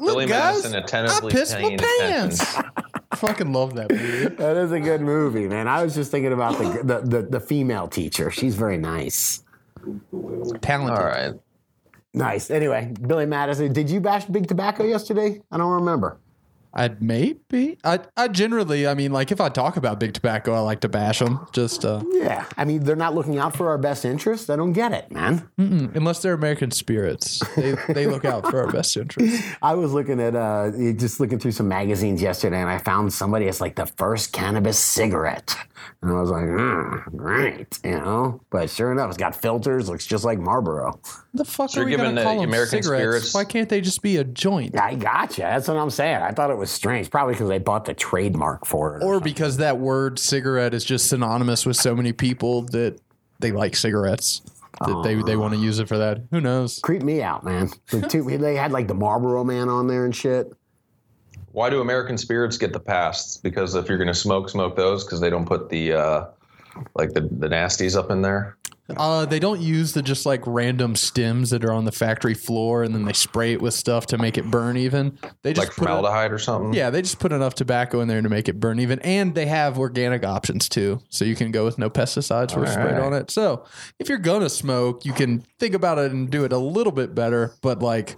look, 0.00 0.14
Billy 0.14 0.26
guys, 0.26 0.56
Madison 0.64 0.74
I 0.74 0.78
attentively 0.78 1.32
pissed 1.32 1.54
my 1.54 1.60
paying 1.60 1.78
pants. 1.78 2.56
I 3.16 3.28
fucking 3.28 3.50
love 3.50 3.74
that 3.76 3.90
movie. 3.90 4.36
That 4.36 4.58
is 4.58 4.72
a 4.72 4.80
good 4.80 5.00
movie, 5.00 5.48
man. 5.48 5.68
I 5.68 5.82
was 5.82 5.94
just 5.94 6.10
thinking 6.10 6.32
about 6.32 6.58
the 6.58 6.82
the, 6.82 7.00
the, 7.00 7.22
the 7.22 7.40
female 7.40 7.88
teacher. 7.88 8.30
She's 8.30 8.54
very 8.54 8.76
nice. 8.76 9.42
Talented. 10.60 10.98
All 10.98 11.04
right. 11.06 11.32
Nice. 12.12 12.50
Anyway, 12.50 12.92
Billy 13.06 13.24
Madison. 13.24 13.72
Did 13.72 13.88
you 13.88 14.00
bash 14.00 14.26
Big 14.26 14.46
Tobacco 14.46 14.84
yesterday? 14.84 15.40
I 15.50 15.56
don't 15.56 15.72
remember. 15.72 16.18
I'd 16.78 17.02
maybe. 17.02 17.78
I 17.84 18.00
I 18.18 18.28
generally, 18.28 18.86
I 18.86 18.92
mean, 18.92 19.10
like 19.10 19.32
if 19.32 19.40
I 19.40 19.48
talk 19.48 19.78
about 19.78 19.98
big 19.98 20.12
tobacco, 20.12 20.52
I 20.52 20.58
like 20.58 20.80
to 20.80 20.90
bash 20.90 21.20
them. 21.20 21.46
Just 21.52 21.86
uh, 21.86 22.02
Yeah, 22.10 22.44
I 22.58 22.66
mean, 22.66 22.84
they're 22.84 22.94
not 22.94 23.14
looking 23.14 23.38
out 23.38 23.56
for 23.56 23.70
our 23.70 23.78
best 23.78 24.04
interest. 24.04 24.50
I 24.50 24.56
don't 24.56 24.74
get 24.74 24.92
it, 24.92 25.10
man. 25.10 25.48
unless 25.56 26.20
they're 26.20 26.34
American 26.34 26.70
spirits, 26.70 27.42
they 27.56 27.74
they 27.88 28.06
look 28.06 28.26
out 28.26 28.46
for 28.50 28.60
our 28.60 28.70
best 28.70 28.94
interest. 28.94 29.42
I 29.62 29.74
was 29.74 29.92
looking 29.92 30.20
at 30.20 30.36
uh, 30.36 30.70
just 30.92 31.18
looking 31.18 31.38
through 31.38 31.52
some 31.52 31.66
magazines 31.66 32.20
yesterday, 32.20 32.60
and 32.60 32.68
I 32.68 32.76
found 32.76 33.10
somebody 33.12 33.48
as 33.48 33.58
like 33.58 33.76
the 33.76 33.86
first 33.86 34.32
cannabis 34.34 34.78
cigarette, 34.78 35.56
and 36.02 36.10
I 36.10 36.20
was 36.20 36.30
like, 36.30 36.44
mm, 36.44 37.04
great, 37.16 37.78
you 37.84 37.92
know. 37.92 38.40
But 38.50 38.70
sure 38.70 38.92
enough, 38.92 39.08
it's 39.08 39.16
got 39.16 39.34
filters, 39.34 39.88
looks 39.88 40.06
just 40.06 40.24
like 40.24 40.38
Marlboro. 40.38 41.00
The 41.34 41.44
fuck 41.44 41.70
So 41.70 41.80
are 41.80 41.84
we 41.84 41.90
you're 41.92 41.98
gonna 41.98 42.10
giving 42.10 42.14
the 42.16 42.22
call 42.22 42.40
them 42.40 42.48
American 42.48 42.82
cigarettes? 42.82 43.02
spirits- 43.30 43.34
Why 43.34 43.44
can't 43.44 43.68
they 43.68 43.80
just 43.80 44.02
be 44.02 44.16
a 44.16 44.24
joint? 44.24 44.78
I 44.78 44.94
gotcha. 44.94 45.42
That's 45.42 45.68
what 45.68 45.76
I'm 45.76 45.90
saying. 45.90 46.22
I 46.22 46.32
thought 46.32 46.50
it 46.50 46.56
was 46.56 46.70
strange, 46.70 47.10
probably 47.10 47.34
because 47.34 47.48
they 47.48 47.58
bought 47.58 47.84
the 47.84 47.94
trademark 47.94 48.66
for 48.66 48.96
it. 48.96 49.02
Or 49.04 49.20
because 49.20 49.58
that 49.58 49.78
word 49.78 50.18
cigarette 50.18 50.74
is 50.74 50.84
just 50.84 51.08
synonymous 51.08 51.66
with 51.66 51.76
so 51.76 51.94
many 51.94 52.12
people 52.12 52.62
that 52.72 52.98
they 53.40 53.52
like 53.52 53.76
cigarettes. 53.76 54.42
That 54.80 55.02
they, 55.04 55.14
they 55.14 55.36
want 55.36 55.54
to 55.54 55.60
use 55.60 55.78
it 55.78 55.88
for 55.88 55.96
that. 55.96 56.20
Who 56.30 56.40
knows? 56.40 56.80
creep 56.80 57.02
me 57.02 57.22
out, 57.22 57.44
man. 57.44 57.70
The 57.90 58.02
two, 58.02 58.22
they 58.36 58.56
had 58.56 58.72
like 58.72 58.88
the 58.88 58.94
Marlboro 58.94 59.42
Man 59.42 59.70
on 59.70 59.86
there 59.86 60.04
and 60.04 60.14
shit. 60.14 60.52
Why 61.56 61.70
do 61.70 61.80
American 61.80 62.18
spirits 62.18 62.58
get 62.58 62.74
the 62.74 62.80
pass? 62.80 63.38
Because 63.38 63.74
if 63.74 63.88
you're 63.88 63.96
going 63.96 64.08
to 64.08 64.14
smoke, 64.14 64.50
smoke 64.50 64.76
those 64.76 65.04
because 65.04 65.20
they 65.20 65.30
don't 65.30 65.46
put 65.46 65.70
the 65.70 65.94
uh, 65.94 66.26
like 66.94 67.14
the, 67.14 67.22
the 67.22 67.48
nasties 67.48 67.96
up 67.96 68.10
in 68.10 68.20
there. 68.20 68.58
Uh, 68.94 69.24
they 69.24 69.38
don't 69.38 69.62
use 69.62 69.94
the 69.94 70.02
just 70.02 70.26
like 70.26 70.42
random 70.46 70.94
stems 70.94 71.48
that 71.48 71.64
are 71.64 71.72
on 71.72 71.86
the 71.86 71.92
factory 71.92 72.34
floor 72.34 72.82
and 72.82 72.94
then 72.94 73.06
they 73.06 73.14
spray 73.14 73.54
it 73.54 73.62
with 73.62 73.72
stuff 73.72 74.04
to 74.08 74.18
make 74.18 74.36
it 74.36 74.50
burn 74.50 74.76
even. 74.76 75.18
They 75.40 75.54
just 75.54 75.68
like 75.68 75.74
formaldehyde 75.74 76.30
or 76.30 76.38
something. 76.38 76.74
yeah, 76.74 76.90
they 76.90 77.00
just 77.00 77.20
put 77.20 77.32
enough 77.32 77.54
tobacco 77.54 78.00
in 78.00 78.08
there 78.08 78.20
to 78.20 78.28
make 78.28 78.50
it 78.50 78.60
burn 78.60 78.78
even, 78.78 78.98
and 78.98 79.34
they 79.34 79.46
have 79.46 79.78
organic 79.78 80.26
options 80.26 80.68
too, 80.68 81.00
so 81.08 81.24
you 81.24 81.34
can 81.34 81.52
go 81.52 81.64
with 81.64 81.78
no 81.78 81.88
pesticides 81.88 82.54
or 82.54 82.66
sprayed 82.66 82.96
Alright. 82.96 83.02
on 83.02 83.14
it. 83.14 83.30
So 83.30 83.64
if 83.98 84.10
you're 84.10 84.18
gonna 84.18 84.50
smoke, 84.50 85.06
you 85.06 85.14
can 85.14 85.42
think 85.58 85.74
about 85.74 85.96
it 85.96 86.12
and 86.12 86.28
do 86.28 86.44
it 86.44 86.52
a 86.52 86.58
little 86.58 86.92
bit 86.92 87.14
better. 87.14 87.54
But 87.62 87.80
like, 87.80 88.16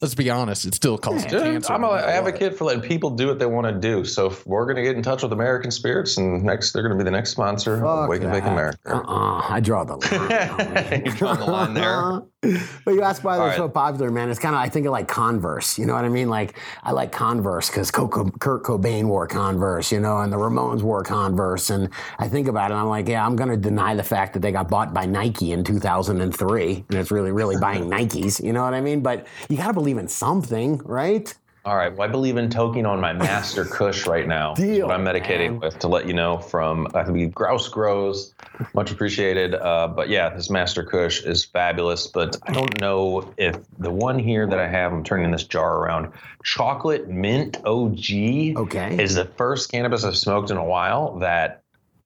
let's 0.00 0.14
be 0.14 0.30
honest, 0.30 0.64
it 0.64 0.74
still 0.74 0.96
causes 0.98 1.24
Dude, 1.26 1.42
cancer. 1.42 1.72
I'm 1.72 1.84
an 1.84 1.98
advocate 1.98 2.56
for 2.56 2.64
letting 2.64 2.82
people 2.82 3.10
do 3.10 3.26
what 3.26 3.38
they 3.38 3.46
want 3.46 3.66
to 3.66 3.72
do. 3.72 4.04
So 4.04 4.26
if 4.26 4.46
we're 4.46 4.64
going 4.64 4.76
to 4.76 4.82
get 4.82 4.96
in 4.96 5.02
touch 5.02 5.22
with 5.22 5.32
American 5.32 5.70
Spirits, 5.70 6.16
and 6.16 6.42
next 6.42 6.72
they're 6.72 6.82
going 6.82 6.96
to 6.96 6.98
be 6.98 7.04
the 7.04 7.10
next 7.10 7.30
sponsor 7.30 7.74
of 7.74 7.80
Fuck 7.80 8.08
Wake 8.08 8.22
and 8.22 8.32
Bake. 8.32 8.44
America. 8.44 8.78
Uh-uh, 8.86 9.46
I 9.48 9.60
draw 9.60 9.84
the 9.84 9.96
line. 9.96 11.02
you 11.06 11.12
draw 11.12 11.34
the 11.34 11.44
line 11.44 11.74
there. 11.74 12.22
but 12.42 12.94
you 12.94 13.02
ask 13.02 13.22
why 13.22 13.36
they're 13.36 13.50
All 13.50 13.52
so 13.52 13.68
popular, 13.68 14.10
man. 14.10 14.30
It's 14.30 14.38
kind 14.38 14.54
of 14.54 14.62
I 14.62 14.68
think 14.68 14.86
of 14.86 14.92
like 14.92 15.08
Converse. 15.08 15.78
You 15.78 15.84
know 15.84 15.94
what 15.94 16.06
I 16.06 16.08
mean? 16.08 16.30
Like 16.30 16.58
I 16.82 16.92
like 16.92 17.12
Converse 17.12 17.68
because 17.68 17.90
Kurt 17.90 18.10
Cobain 18.10 19.04
wore 19.04 19.26
Converse, 19.26 19.92
you 19.92 20.00
know, 20.00 20.18
and 20.18 20.32
the 20.32 20.38
Ramones 20.38 20.80
wore 20.80 21.02
Converse, 21.02 21.68
and 21.68 21.90
I 22.18 22.28
think 22.28 22.48
about 22.48 22.70
it. 22.70 22.74
and 22.74 22.80
I'm 22.80 22.88
like, 22.88 23.08
yeah, 23.08 23.24
I'm 23.26 23.36
going 23.36 23.50
to 23.50 23.58
deny 23.58 23.94
the 23.94 24.02
fact 24.02 24.32
that 24.32 24.40
they 24.40 24.52
got 24.52 24.68
bought 24.70 24.94
by 24.94 25.04
Nike 25.04 25.52
in 25.52 25.64
2003, 25.64 26.84
and 26.88 26.98
it's 26.98 27.10
really, 27.10 27.32
really 27.32 27.56
buying 27.60 27.84
Nikes. 27.84 28.42
You 28.42 28.54
know 28.54 28.62
what 28.62 28.72
I 28.72 28.80
mean? 28.80 29.02
But 29.02 29.26
you 29.50 29.58
got 29.58 29.68
to 29.68 29.74
believe 29.74 29.98
in 29.98 30.08
something, 30.08 30.78
right? 30.78 31.34
All 31.70 31.76
right. 31.76 31.96
Well, 31.96 32.08
I 32.08 32.10
believe 32.10 32.36
in 32.36 32.48
toking 32.48 32.84
on 32.84 33.00
my 33.00 33.12
Master 33.12 33.64
Kush 33.70 34.04
right 34.08 34.26
now. 34.26 34.54
Deal, 34.54 34.88
what 34.88 34.96
I'm 34.96 35.04
medicating 35.04 35.50
man. 35.52 35.60
with 35.60 35.78
to 35.78 35.86
let 35.86 36.04
you 36.04 36.12
know 36.12 36.36
from, 36.38 36.88
I 36.94 37.04
believe, 37.04 37.32
Grouse 37.32 37.68
Grows. 37.68 38.34
Much 38.74 38.90
appreciated. 38.90 39.54
Uh, 39.54 39.86
but 39.86 40.08
yeah, 40.08 40.30
this 40.30 40.50
Master 40.50 40.82
Kush 40.82 41.22
is 41.22 41.44
fabulous. 41.44 42.08
But 42.08 42.36
I 42.42 42.52
don't 42.52 42.80
know 42.80 43.32
if 43.38 43.56
the 43.78 43.92
one 43.92 44.18
here 44.18 44.48
that 44.48 44.58
I 44.58 44.66
have, 44.66 44.92
I'm 44.92 45.04
turning 45.04 45.30
this 45.30 45.44
jar 45.44 45.76
around, 45.78 46.12
Chocolate 46.42 47.08
Mint 47.08 47.58
OG 47.64 48.56
Okay. 48.56 48.96
is 49.00 49.14
the 49.14 49.30
first 49.36 49.70
cannabis 49.70 50.02
I've 50.02 50.16
smoked 50.16 50.50
in 50.50 50.56
a 50.56 50.64
while 50.64 51.20
that 51.20 51.59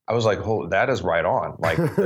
I 0.06 0.12
was 0.12 0.26
like, 0.26 0.46
oh, 0.46 0.66
that 0.68 0.90
is 0.90 1.00
right 1.00 1.24
on. 1.24 1.56
Like, 1.58 1.78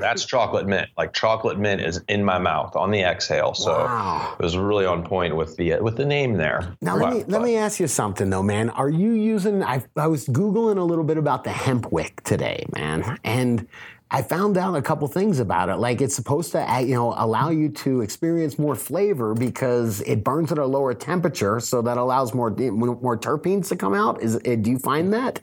that's 0.00 0.24
chocolate 0.24 0.66
mint. 0.66 0.88
Like, 0.98 1.12
chocolate 1.12 1.58
mint 1.60 1.80
is 1.80 2.00
in 2.08 2.24
my 2.24 2.38
mouth 2.38 2.74
on 2.74 2.90
the 2.90 3.02
exhale. 3.02 3.54
So 3.54 3.70
Wow. 3.72 4.34
it 4.38 4.42
was 4.42 4.56
really 4.58 4.84
on 4.84 5.04
point 5.04 5.36
with 5.36 5.56
the 5.56 5.78
with 5.80 5.96
the 5.96 6.04
name 6.04 6.36
there. 6.36 6.76
Now 6.82 6.96
let 6.96 7.12
me 7.12 7.20
But- 7.20 7.30
let 7.30 7.42
me 7.42 7.56
ask 7.56 7.78
you 7.78 7.86
something 7.86 8.30
though, 8.30 8.42
man. 8.42 8.70
Are 8.70 8.88
you 8.88 9.12
using? 9.12 9.62
I 9.62 9.84
I 9.96 10.08
was 10.08 10.26
googling 10.26 10.78
a 10.78 10.82
little 10.82 11.04
bit 11.04 11.18
about 11.18 11.44
the 11.44 11.50
hemp 11.50 11.92
wick 11.92 12.22
today, 12.24 12.66
man, 12.74 13.16
and 13.22 13.66
I 14.10 14.22
found 14.22 14.56
out 14.56 14.76
a 14.76 14.82
couple 14.82 15.06
things 15.08 15.38
about 15.40 15.68
it. 15.68 15.76
Like 15.76 16.00
it's 16.00 16.14
supposed 16.14 16.52
to, 16.52 16.60
uh, 16.72 16.78
you 16.78 16.94
know, 16.94 17.12
allow 17.16 17.50
you 17.50 17.68
to 17.70 18.00
experience 18.02 18.56
more 18.58 18.74
flavor 18.76 19.34
because 19.34 20.00
it 20.02 20.22
burns 20.24 20.50
at 20.52 20.58
a 20.58 20.66
lower 20.66 20.94
temperature, 20.94 21.58
so 21.60 21.80
that 21.82 21.96
allows 21.96 22.34
more 22.34 22.50
more 22.50 23.16
terpenes 23.18 23.68
to 23.68 23.76
come 23.76 23.94
out. 23.94 24.20
Is 24.22 24.34
uh, 24.36 24.56
do 24.60 24.70
you 24.70 24.78
find 24.78 25.12
that? 25.12 25.40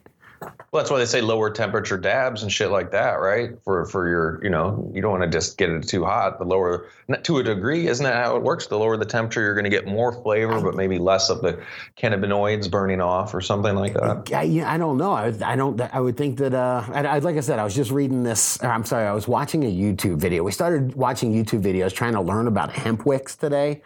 Well, 0.74 0.82
that's 0.82 0.90
why 0.90 0.98
they 0.98 1.06
say 1.06 1.22
lower 1.22 1.52
temperature 1.52 2.00
dabs 2.00 2.42
and 2.42 2.52
shit 2.52 2.72
like 2.72 2.90
that, 2.94 3.20
right? 3.20 3.52
For 3.64 3.86
for 3.86 4.10
your, 4.10 4.40
you 4.44 4.50
know, 4.50 4.92
you 4.92 5.04
don't 5.04 5.12
want 5.12 5.22
to 5.22 5.30
just 5.30 5.56
get 5.60 5.70
it 5.70 5.88
too 5.88 6.04
hot. 6.04 6.40
The 6.40 6.46
lower, 6.46 6.88
to 7.22 7.38
a 7.38 7.44
degree, 7.44 7.86
isn't 7.86 8.04
that 8.04 8.16
how 8.16 8.38
it 8.38 8.42
works? 8.42 8.66
The 8.66 8.80
lower 8.80 8.98
the 8.98 9.06
temperature, 9.06 9.42
you're 9.42 9.54
going 9.54 9.66
to 9.66 9.70
get 9.70 9.86
more 9.86 10.12
flavor, 10.24 10.60
but 10.60 10.74
maybe 10.74 10.98
less 10.98 11.30
of 11.30 11.44
the 11.44 11.62
cannabinoids 11.96 12.72
burning 12.72 13.02
off 13.02 13.36
or 13.36 13.42
something 13.42 13.76
like 13.76 13.94
that. 13.94 14.34
I, 14.34 14.64
I 14.66 14.80
don't 14.80 14.98
know. 14.98 15.12
I, 15.12 15.32
I 15.46 15.56
don't. 15.56 15.80
I 15.80 16.00
would 16.00 16.18
think 16.18 16.40
that. 16.40 16.56
Uh, 16.56 16.84
I, 16.92 17.06
I, 17.06 17.20
like 17.20 17.38
I 17.38 17.42
said, 17.42 17.60
I 17.60 17.64
was 17.64 17.76
just 17.76 17.92
reading 17.92 18.24
this. 18.24 18.62
I'm 18.64 18.84
sorry. 18.84 19.06
I 19.06 19.14
was 19.14 19.28
watching 19.28 19.64
a 19.66 19.72
YouTube 19.72 20.18
video. 20.18 20.42
We 20.42 20.52
started 20.52 20.96
watching 20.96 21.34
YouTube 21.34 21.62
videos 21.62 21.94
trying 21.94 22.14
to 22.14 22.22
learn 22.22 22.48
about 22.48 22.72
hemp 22.72 23.06
wicks 23.06 23.36
today, 23.36 23.84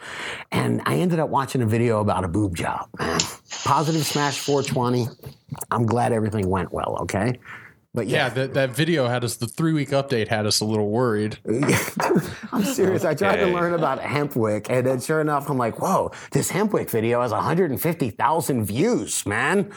and 0.53 0.81
I 0.85 0.99
ended 0.99 1.19
up 1.19 1.27
watching 1.27 1.61
a 1.61 1.65
video 1.67 1.99
about 1.99 2.23
a 2.23 2.29
boob 2.29 2.55
job. 2.55 2.87
Man, 2.97 3.19
positive 3.63 4.05
smash 4.05 4.39
420. 4.39 5.07
I'm 5.71 5.85
glad 5.85 6.11
everything 6.11 6.49
went 6.49 6.71
well. 6.71 6.97
Okay. 7.01 7.39
But 7.93 8.07
Yeah, 8.07 8.27
yeah, 8.27 8.29
that, 8.29 8.53
that 8.53 8.69
video 8.75 9.07
had 9.07 9.23
us. 9.23 9.37
The 9.37 9.47
three 9.47 9.73
week 9.73 9.89
update 9.89 10.27
had 10.27 10.45
us 10.45 10.59
a 10.59 10.65
little 10.65 10.89
worried. 10.89 11.39
I'm 12.51 12.63
serious. 12.63 13.03
I 13.03 13.15
tried 13.15 13.37
to 13.37 13.47
learn 13.47 13.73
about 13.73 13.99
Hempwick, 13.99 14.69
and 14.69 14.85
then 14.85 14.99
sure 14.99 15.19
enough, 15.19 15.49
I'm 15.49 15.57
like, 15.57 15.81
whoa, 15.81 16.11
this 16.31 16.51
Hempwick 16.51 16.91
video 16.91 17.21
has 17.21 17.31
150,000 17.31 18.65
views, 18.65 19.25
man. 19.25 19.71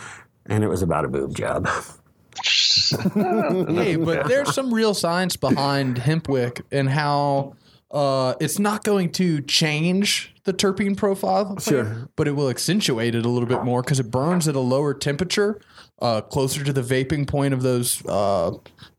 And 0.47 0.63
it 0.63 0.69
was 0.69 0.83
about 0.83 1.07
a 1.07 1.09
boob 1.09 1.35
job. 1.35 1.67
hey, 3.15 3.97
but 3.97 4.27
there's 4.29 4.55
some 4.55 4.73
real 4.73 4.95
science 4.95 5.37
behind 5.37 5.99
hempwick 5.99 6.61
and 6.71 6.89
how 6.89 7.55
uh, 7.90 8.35
it's 8.40 8.59
not 8.59 8.85
going 8.85 9.11
to 9.12 9.40
change 9.42 10.35
the 10.44 10.52
terpene 10.54 10.97
profile, 10.97 11.44
plant, 11.44 11.62
Sure. 11.62 12.09
but 12.16 12.26
it 12.26 12.32
will 12.32 12.49
accentuate 12.49 13.14
it 13.14 13.26
a 13.26 13.28
little 13.28 13.49
bit 13.49 13.62
more 13.64 13.82
because 13.82 14.00
it 14.00 14.11
burns 14.11 14.49
at 14.49 14.54
a 14.56 14.61
lower 14.61 14.94
temperature, 14.94 15.61
uh, 16.00 16.20
closer 16.23 16.64
to 16.64 16.73
the 16.73 16.80
vaping 16.82 17.26
point 17.28 17.52
of 17.52 17.62
those 17.62 18.02
uh, 18.06 18.52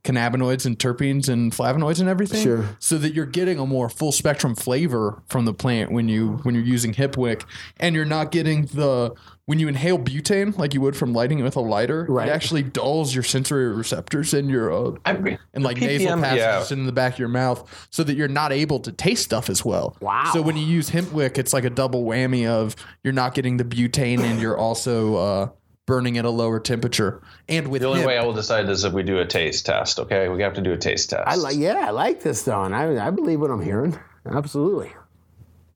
cannabinoids 0.03 0.65
and 0.65 0.77
terpenes 0.77 1.29
and 1.29 1.51
flavonoids 1.51 1.99
and 1.99 2.07
everything. 2.09 2.43
Sure. 2.43 2.65
So 2.79 2.97
that 2.99 3.13
you're 3.13 3.25
getting 3.25 3.57
a 3.59 3.65
more 3.65 3.89
full 3.89 4.11
spectrum 4.11 4.55
flavor 4.55 5.21
from 5.27 5.45
the 5.45 5.53
plant 5.53 5.91
when 5.91 6.07
you 6.09 6.33
when 6.43 6.53
you're 6.53 6.63
using 6.63 6.93
hempwick, 6.93 7.43
and 7.79 7.95
you're 7.95 8.05
not 8.05 8.31
getting 8.31 8.65
the 8.67 9.13
when 9.51 9.59
you 9.59 9.67
inhale 9.67 9.99
butane 9.99 10.57
like 10.57 10.73
you 10.73 10.79
would 10.79 10.95
from 10.95 11.11
lighting 11.11 11.37
it 11.37 11.43
with 11.43 11.57
a 11.57 11.59
lighter. 11.59 12.05
Right. 12.07 12.29
It 12.29 12.31
actually 12.31 12.63
dulls 12.63 13.13
your 13.13 13.25
sensory 13.25 13.67
receptors 13.67 14.33
in 14.33 14.47
your 14.47 14.71
uh, 14.71 14.95
and 15.03 15.61
like 15.61 15.75
PPM, 15.75 15.87
nasal 15.87 16.21
passages 16.21 16.71
yeah. 16.71 16.77
in 16.77 16.85
the 16.85 16.93
back 16.93 17.13
of 17.15 17.19
your 17.19 17.27
mouth 17.27 17.87
so 17.89 18.01
that 18.05 18.15
you're 18.15 18.29
not 18.29 18.53
able 18.53 18.79
to 18.79 18.93
taste 18.93 19.25
stuff 19.25 19.49
as 19.49 19.65
well. 19.65 19.97
Wow. 19.99 20.29
So 20.31 20.41
when 20.41 20.55
you 20.55 20.65
use 20.65 20.87
hemp 20.87 21.11
wick, 21.11 21.37
it's 21.37 21.51
like 21.51 21.65
a 21.65 21.69
double 21.69 22.05
whammy 22.05 22.47
of 22.47 22.77
you're 23.03 23.11
not 23.11 23.33
getting 23.33 23.57
the 23.57 23.65
butane 23.65 24.21
and 24.21 24.39
you're 24.39 24.57
also 24.57 25.15
uh, 25.17 25.49
burning 25.85 26.17
at 26.17 26.23
a 26.23 26.29
lower 26.29 26.61
temperature. 26.61 27.21
And 27.49 27.67
with 27.67 27.81
The 27.81 27.89
only 27.89 27.99
hemp- 27.99 28.07
way 28.07 28.17
I 28.17 28.23
will 28.23 28.31
decide 28.31 28.69
is 28.69 28.85
if 28.85 28.93
we 28.93 29.03
do 29.03 29.19
a 29.19 29.25
taste 29.25 29.65
test. 29.65 29.99
Okay, 29.99 30.29
we 30.29 30.41
have 30.43 30.53
to 30.53 30.61
do 30.61 30.71
a 30.71 30.77
taste 30.77 31.09
test. 31.09 31.27
I 31.27 31.35
like, 31.35 31.57
yeah, 31.57 31.87
I 31.87 31.89
like 31.89 32.21
this 32.21 32.43
though, 32.43 32.63
and 32.63 32.73
I, 32.73 33.05
I 33.05 33.09
believe 33.09 33.41
what 33.41 33.51
I'm 33.51 33.61
hearing. 33.61 33.99
Absolutely. 34.25 34.93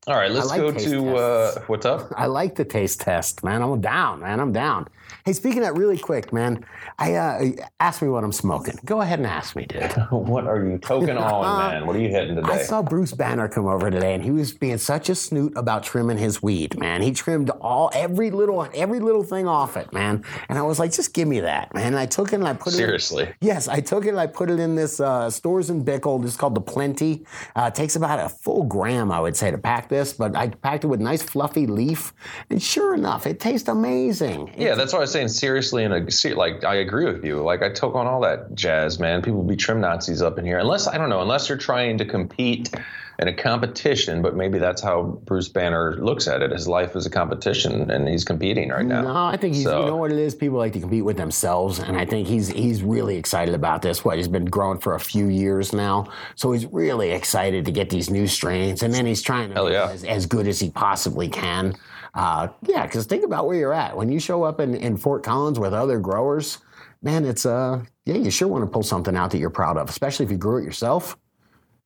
All 0.08 0.16
right, 0.16 0.30
let's 0.30 0.50
like 0.50 0.62
go 0.62 0.72
to 0.72 1.18
uh, 1.18 1.62
what's 1.66 1.86
up. 1.86 2.14
I 2.16 2.28
like 2.28 2.56
the 2.56 2.66
taste 2.66 3.02
test, 3.02 3.44
man. 3.44 3.64
I'm 3.64 3.82
down, 3.82 4.20
man. 4.20 4.40
I'm 4.40 4.54
down. 4.54 4.88
Hey, 5.28 5.34
speaking 5.34 5.58
of 5.58 5.64
that 5.64 5.74
really 5.74 5.98
quick, 5.98 6.32
man, 6.32 6.64
I 7.00 7.16
uh, 7.16 7.50
ask 7.80 8.00
me 8.04 8.10
what 8.10 8.24
I'm 8.24 8.32
smoking. 8.32 8.76
Go 8.86 9.02
ahead 9.02 9.18
and 9.18 9.26
ask 9.28 9.56
me, 9.56 9.66
dude. 9.66 9.82
What 10.12 10.46
are 10.46 10.64
you 10.64 10.78
token 10.78 11.18
on, 11.18 11.72
man? 11.72 11.88
What 11.88 11.96
are 11.96 12.00
you 12.00 12.10
hitting 12.10 12.36
today? 12.36 12.48
I 12.48 12.58
saw 12.60 12.84
Bruce 12.84 13.12
Banner 13.12 13.48
come 13.48 13.66
over 13.66 13.90
today, 13.90 14.14
and 14.14 14.24
he 14.24 14.30
was 14.30 14.54
being 14.54 14.78
such 14.78 15.10
a 15.10 15.16
snoot 15.16 15.54
about 15.58 15.82
trimming 15.82 16.20
his 16.20 16.44
weed, 16.44 16.78
man. 16.78 17.02
He 17.02 17.12
trimmed 17.12 17.50
all 17.50 17.90
every 17.96 18.30
little 18.30 18.70
every 18.76 19.00
little 19.00 19.24
thing 19.24 19.48
off 19.48 19.78
it, 19.78 19.92
man. 19.92 20.24
And 20.48 20.60
I 20.60 20.62
was 20.62 20.78
like, 20.78 20.92
just 20.92 21.12
give 21.16 21.28
me 21.28 21.40
that, 21.40 21.74
man. 21.74 21.88
And 21.88 21.98
I 21.98 22.06
took 22.06 22.32
it 22.32 22.36
and 22.36 22.48
I 22.48 22.54
put 22.54 22.74
it. 22.74 22.76
in- 22.76 22.86
Seriously. 22.86 23.34
Yes, 23.42 23.68
I 23.68 23.80
took 23.80 24.06
it 24.06 24.10
and 24.10 24.20
I 24.20 24.28
put 24.28 24.52
it 24.52 24.60
in 24.60 24.76
this 24.76 25.00
uh, 25.00 25.26
Storz 25.30 25.72
and 25.72 25.84
Bickel. 25.84 26.22
This 26.22 26.34
is 26.34 26.38
called 26.38 26.54
the 26.54 26.62
Plenty. 26.62 27.26
Uh, 27.56 27.72
it 27.74 27.74
takes 27.74 27.96
about 27.96 28.20
a 28.20 28.30
full 28.30 28.62
gram, 28.62 29.12
I 29.12 29.20
would 29.20 29.36
say, 29.36 29.50
to 29.50 29.58
pack 29.58 29.90
this, 29.90 30.14
but 30.14 30.36
I 30.36 30.50
packed 30.50 30.84
it 30.84 30.88
with 30.88 31.02
nice 31.02 31.24
fluffy 31.24 31.66
leaf. 31.66 32.14
And 32.52 32.62
sure 32.62 32.94
enough, 32.94 33.26
it 33.26 33.40
tastes 33.40 33.68
amazing. 33.68 34.54
Yeah, 34.56 34.76
that's 34.76 34.94
why 34.94 35.00
I 35.02 35.06
saying 35.16 35.30
seriously. 35.30 35.84
In 35.84 35.94
a 35.94 36.36
like, 36.36 36.64
I 36.64 36.76
agree 36.76 37.06
with 37.06 37.24
you. 37.24 37.42
Like, 37.42 37.62
I 37.62 37.70
took 37.70 37.96
on 37.96 38.06
all 38.06 38.22
that 38.22 38.54
jazz, 38.54 39.00
man. 39.00 39.22
People 39.22 39.44
be 39.44 39.56
trim 39.56 39.80
Nazis 39.80 40.22
up 40.22 40.38
in 40.38 40.46
here, 40.46 40.60
unless 40.60 40.88
I 40.88 40.98
don't 40.98 41.10
know, 41.10 41.22
unless 41.22 41.48
you're 41.48 41.58
trying 41.58 41.98
to 42.00 42.06
compete 42.06 42.70
in 43.18 43.30
a 43.30 43.34
competition, 43.34 44.22
but 44.22 44.36
maybe 44.36 44.60
that's 44.60 44.82
how 44.82 45.04
Bruce 45.24 45.48
Banner 45.48 45.96
looks 45.96 46.28
at 46.28 46.42
it. 46.42 46.52
His 46.52 46.68
life 46.68 46.98
is 46.98 47.06
a 47.06 47.10
competition, 47.10 47.90
and 47.90 48.10
he's 48.10 48.26
competing 48.26 48.70
right 48.70 48.86
now. 48.86 49.02
No, 49.04 49.26
I 49.26 49.38
think 49.38 49.56
he's. 49.56 49.64
So- 49.64 49.80
You 49.80 49.86
know 49.86 49.96
what 49.96 50.12
it 50.12 50.18
is? 50.18 50.36
People 50.36 50.58
like 50.58 50.74
to 50.74 50.82
compete 50.82 51.06
with 51.06 51.16
themselves, 51.16 51.80
and 51.80 51.96
I 51.96 52.06
think 52.06 52.28
he's 52.28 52.50
he's 52.50 52.84
really 52.84 53.16
excited 53.16 53.56
about 53.56 53.82
this. 53.82 54.04
What 54.04 54.18
he's 54.18 54.28
been 54.28 54.44
growing 54.44 54.80
for 54.80 54.96
a 54.96 55.00
few 55.00 55.28
years 55.28 55.72
now, 55.72 56.12
so 56.36 56.52
he's 56.52 56.66
really 56.66 57.12
excited 57.12 57.64
to 57.64 57.72
get 57.72 57.90
these 57.90 58.10
new 58.10 58.28
strains, 58.28 58.84
and 58.84 58.94
then 58.94 59.06
he's 59.06 59.22
trying 59.22 59.54
to 59.54 59.70
yeah. 59.72 59.90
as, 59.92 60.04
as 60.04 60.26
good 60.26 60.46
as 60.46 60.60
he 60.60 60.70
possibly 60.70 61.30
can. 61.30 61.78
Uh, 62.16 62.48
yeah, 62.64 62.86
because 62.86 63.06
think 63.06 63.24
about 63.26 63.46
where 63.46 63.58
you're 63.58 63.74
at 63.74 63.96
when 63.96 64.10
you 64.10 64.20
show 64.20 64.44
up 64.44 64.60
in, 64.60 64.74
in 64.74 64.96
Fort 64.98 65.22
Collins 65.24 65.60
with 65.60 65.74
other 65.74 66.00
growers. 66.00 66.60
Man, 67.02 67.26
it's 67.26 67.46
uh, 67.46 67.84
yeah, 68.06 68.16
you 68.16 68.32
sure 68.32 68.48
want 68.48 68.64
to 68.64 68.70
pull 68.70 68.84
something 68.84 69.16
out 69.16 69.32
that 69.32 69.38
you're 69.38 69.50
proud 69.50 69.78
of, 69.78 69.90
especially 69.90 70.26
if 70.26 70.32
you 70.32 70.38
grew 70.38 70.58
it 70.60 70.64
yourself. 70.64 71.18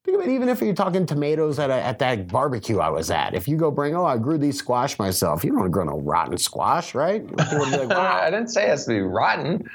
Think 0.05 0.15
about 0.15 0.29
it, 0.29 0.33
even 0.33 0.47
if 0.47 0.61
you're 0.61 0.73
talking 0.75 1.05
tomatoes 1.05 1.59
at, 1.59 1.69
a, 1.69 1.73
at 1.73 1.99
that 1.99 2.27
barbecue 2.29 2.79
I 2.79 2.89
was 2.89 3.11
at. 3.11 3.33
If 3.33 3.47
you 3.47 3.57
go 3.57 3.69
bring, 3.69 3.95
oh, 3.95 4.05
I 4.05 4.17
grew 4.17 4.37
these 4.37 4.57
squash 4.57 4.97
myself, 4.97 5.43
you 5.43 5.49
don't 5.49 5.59
want 5.59 5.67
to 5.67 5.73
grow 5.73 5.83
no 5.83 5.99
rotten 5.99 6.37
squash, 6.37 6.95
right? 6.95 7.25
People 7.27 7.59
would 7.59 7.71
be 7.71 7.77
like, 7.77 7.89
wow. 7.97 8.21
I 8.21 8.29
didn't 8.29 8.47
say 8.47 8.65
it 8.65 8.69
has 8.69 8.85
to 8.85 8.91
be 8.91 9.01
rotten, 9.01 9.69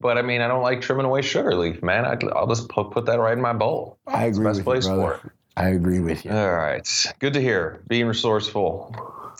but 0.00 0.18
I 0.18 0.22
mean, 0.22 0.40
I 0.40 0.48
don't 0.48 0.62
like 0.62 0.80
trimming 0.80 1.06
away 1.06 1.22
sugar 1.22 1.54
leaf, 1.54 1.82
man. 1.82 2.04
I, 2.04 2.16
I'll 2.34 2.48
just 2.48 2.68
put, 2.68 2.90
put 2.90 3.06
that 3.06 3.20
right 3.20 3.34
in 3.34 3.40
my 3.40 3.52
bowl. 3.52 3.98
I 4.06 4.26
It's 4.26 4.38
the 4.38 4.42
agree 4.42 4.50
best 4.50 4.56
with 4.58 4.64
place 4.64 4.86
you, 4.86 4.94
for 4.96 5.14
it. 5.14 5.20
I 5.56 5.68
agree 5.68 6.00
with 6.00 6.24
you. 6.24 6.32
All 6.32 6.52
right. 6.56 7.06
Good 7.18 7.34
to 7.34 7.40
hear. 7.40 7.82
Being 7.88 8.06
resourceful. 8.06 8.94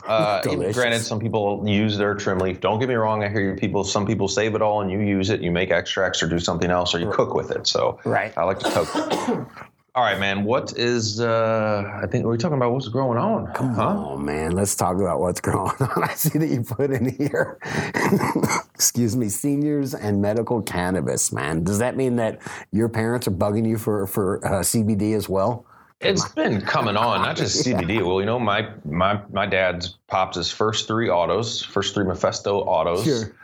Uh, 0.08 0.42
granted, 0.72 1.00
some 1.00 1.20
people 1.20 1.62
use 1.66 1.98
their 1.98 2.14
trim 2.14 2.38
leaf. 2.38 2.60
Don't 2.60 2.80
get 2.80 2.88
me 2.88 2.94
wrong. 2.94 3.22
I 3.22 3.28
hear 3.28 3.42
you 3.42 3.54
people. 3.54 3.84
Some 3.84 4.06
people 4.06 4.26
save 4.26 4.54
it 4.54 4.62
all 4.62 4.80
and 4.80 4.90
you 4.90 5.00
use 5.00 5.30
it. 5.30 5.40
You 5.40 5.50
make 5.50 5.70
extracts 5.70 6.22
or 6.22 6.28
do 6.28 6.38
something 6.38 6.70
else, 6.70 6.94
or 6.94 6.98
you 6.98 7.10
cook 7.10 7.34
with 7.34 7.50
it. 7.50 7.66
So 7.66 8.00
Right. 8.04 8.32
I 8.36 8.44
like 8.44 8.58
to 8.60 8.70
cook. 8.70 8.94
all 9.94 10.02
right, 10.02 10.18
man. 10.18 10.44
What 10.44 10.78
is? 10.78 11.20
Uh, 11.20 12.00
I 12.02 12.06
think 12.06 12.24
we're 12.24 12.38
talking 12.38 12.56
about 12.56 12.72
what's 12.72 12.88
going 12.88 13.18
on. 13.18 13.52
Come 13.52 13.74
huh? 13.74 13.82
on, 13.82 14.24
man. 14.24 14.52
Let's 14.52 14.74
talk 14.74 14.96
about 14.96 15.20
what's 15.20 15.40
going 15.40 15.58
on. 15.80 16.02
I 16.02 16.14
see 16.14 16.38
that 16.38 16.48
you 16.48 16.62
put 16.62 16.90
in 16.90 17.14
here, 17.16 17.58
excuse 18.74 19.14
me, 19.16 19.28
seniors 19.28 19.94
and 19.94 20.22
medical 20.22 20.62
cannabis, 20.62 21.32
man. 21.32 21.64
Does 21.64 21.78
that 21.80 21.96
mean 21.96 22.16
that 22.16 22.40
your 22.72 22.88
parents 22.88 23.28
are 23.28 23.32
bugging 23.32 23.68
you 23.68 23.76
for, 23.76 24.06
for 24.06 24.44
uh, 24.46 24.60
CBD 24.60 25.14
as 25.14 25.28
well? 25.28 25.66
It's 26.00 26.28
been 26.28 26.60
coming 26.60 26.96
on, 26.96 27.22
not 27.22 27.36
just 27.36 27.66
CBD. 27.66 28.06
Well, 28.06 28.20
you 28.20 28.26
know, 28.26 28.38
my 28.38 28.68
my 28.84 29.20
my 29.32 29.46
dad's 29.46 29.96
popped 30.06 30.36
his 30.36 30.50
first 30.50 30.86
three 30.86 31.10
autos, 31.10 31.62
first 31.62 31.94
three 31.94 32.04
Mephisto 32.04 32.60
autos. 32.60 33.04
Sure. 33.04 33.34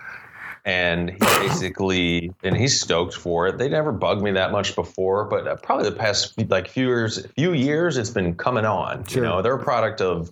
And 0.67 1.11
he 1.11 1.19
basically, 1.19 2.33
and 2.43 2.57
he's 2.57 2.81
stoked 2.81 3.15
for 3.15 3.49
it. 3.49 3.59
They 3.59 3.69
never 3.69 3.93
bugged 3.93 4.23
me 4.23 4.31
that 4.31 4.51
much 4.51 4.75
before, 4.75 5.25
but 5.25 5.63
probably 5.63 5.91
the 5.91 5.97
past 5.97 6.41
like 6.49 6.69
few 6.69 6.87
years, 6.87 7.27
few 7.37 7.53
years, 7.53 7.99
it's 7.99 8.09
been 8.09 8.35
coming 8.35 8.65
on. 8.65 9.05
Sure. 9.05 9.23
You 9.23 9.29
know, 9.29 9.43
they're 9.43 9.57
a 9.57 9.63
product 9.63 10.01
of 10.01 10.31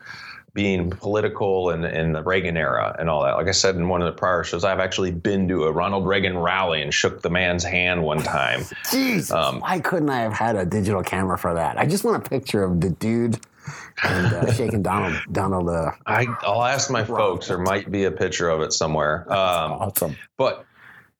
being 0.54 0.90
political 0.90 1.70
and 1.70 1.84
in 1.84 2.12
the 2.12 2.22
Reagan 2.22 2.56
era 2.56 2.94
and 2.98 3.08
all 3.08 3.22
that. 3.22 3.36
Like 3.36 3.48
I 3.48 3.52
said 3.52 3.74
in 3.76 3.88
one 3.88 4.02
of 4.02 4.06
the 4.06 4.18
prior 4.18 4.44
shows, 4.44 4.64
I've 4.64 4.80
actually 4.80 5.10
been 5.10 5.48
to 5.48 5.64
a 5.64 5.72
Ronald 5.72 6.06
Reagan 6.06 6.38
rally 6.38 6.82
and 6.82 6.92
shook 6.92 7.22
the 7.22 7.30
man's 7.30 7.64
hand 7.64 8.02
one 8.02 8.18
time. 8.22 8.64
Jesus, 8.90 9.30
Um, 9.30 9.60
why 9.60 9.80
couldn't 9.80 10.10
I 10.10 10.20
have 10.20 10.34
had 10.34 10.56
a 10.56 10.66
digital 10.66 11.02
camera 11.02 11.38
for 11.38 11.54
that? 11.54 11.78
I 11.78 11.86
just 11.86 12.04
want 12.04 12.24
a 12.24 12.28
picture 12.28 12.62
of 12.62 12.80
the 12.82 12.90
dude 12.90 13.40
and 14.02 14.26
uh, 14.26 14.52
shaking 14.54 14.82
Donald. 14.82 15.14
Donald, 15.32 15.70
uh, 15.70 15.92
I, 16.06 16.26
I'll 16.42 16.64
ask 16.64 16.90
my 16.90 17.04
folks. 17.04 17.48
There 17.48 17.58
might 17.58 17.90
be 17.90 18.04
a 18.04 18.10
picture 18.10 18.50
of 18.50 18.60
it 18.60 18.72
somewhere. 18.74 19.24
Um, 19.32 19.72
awesome. 19.72 20.16
but 20.36 20.66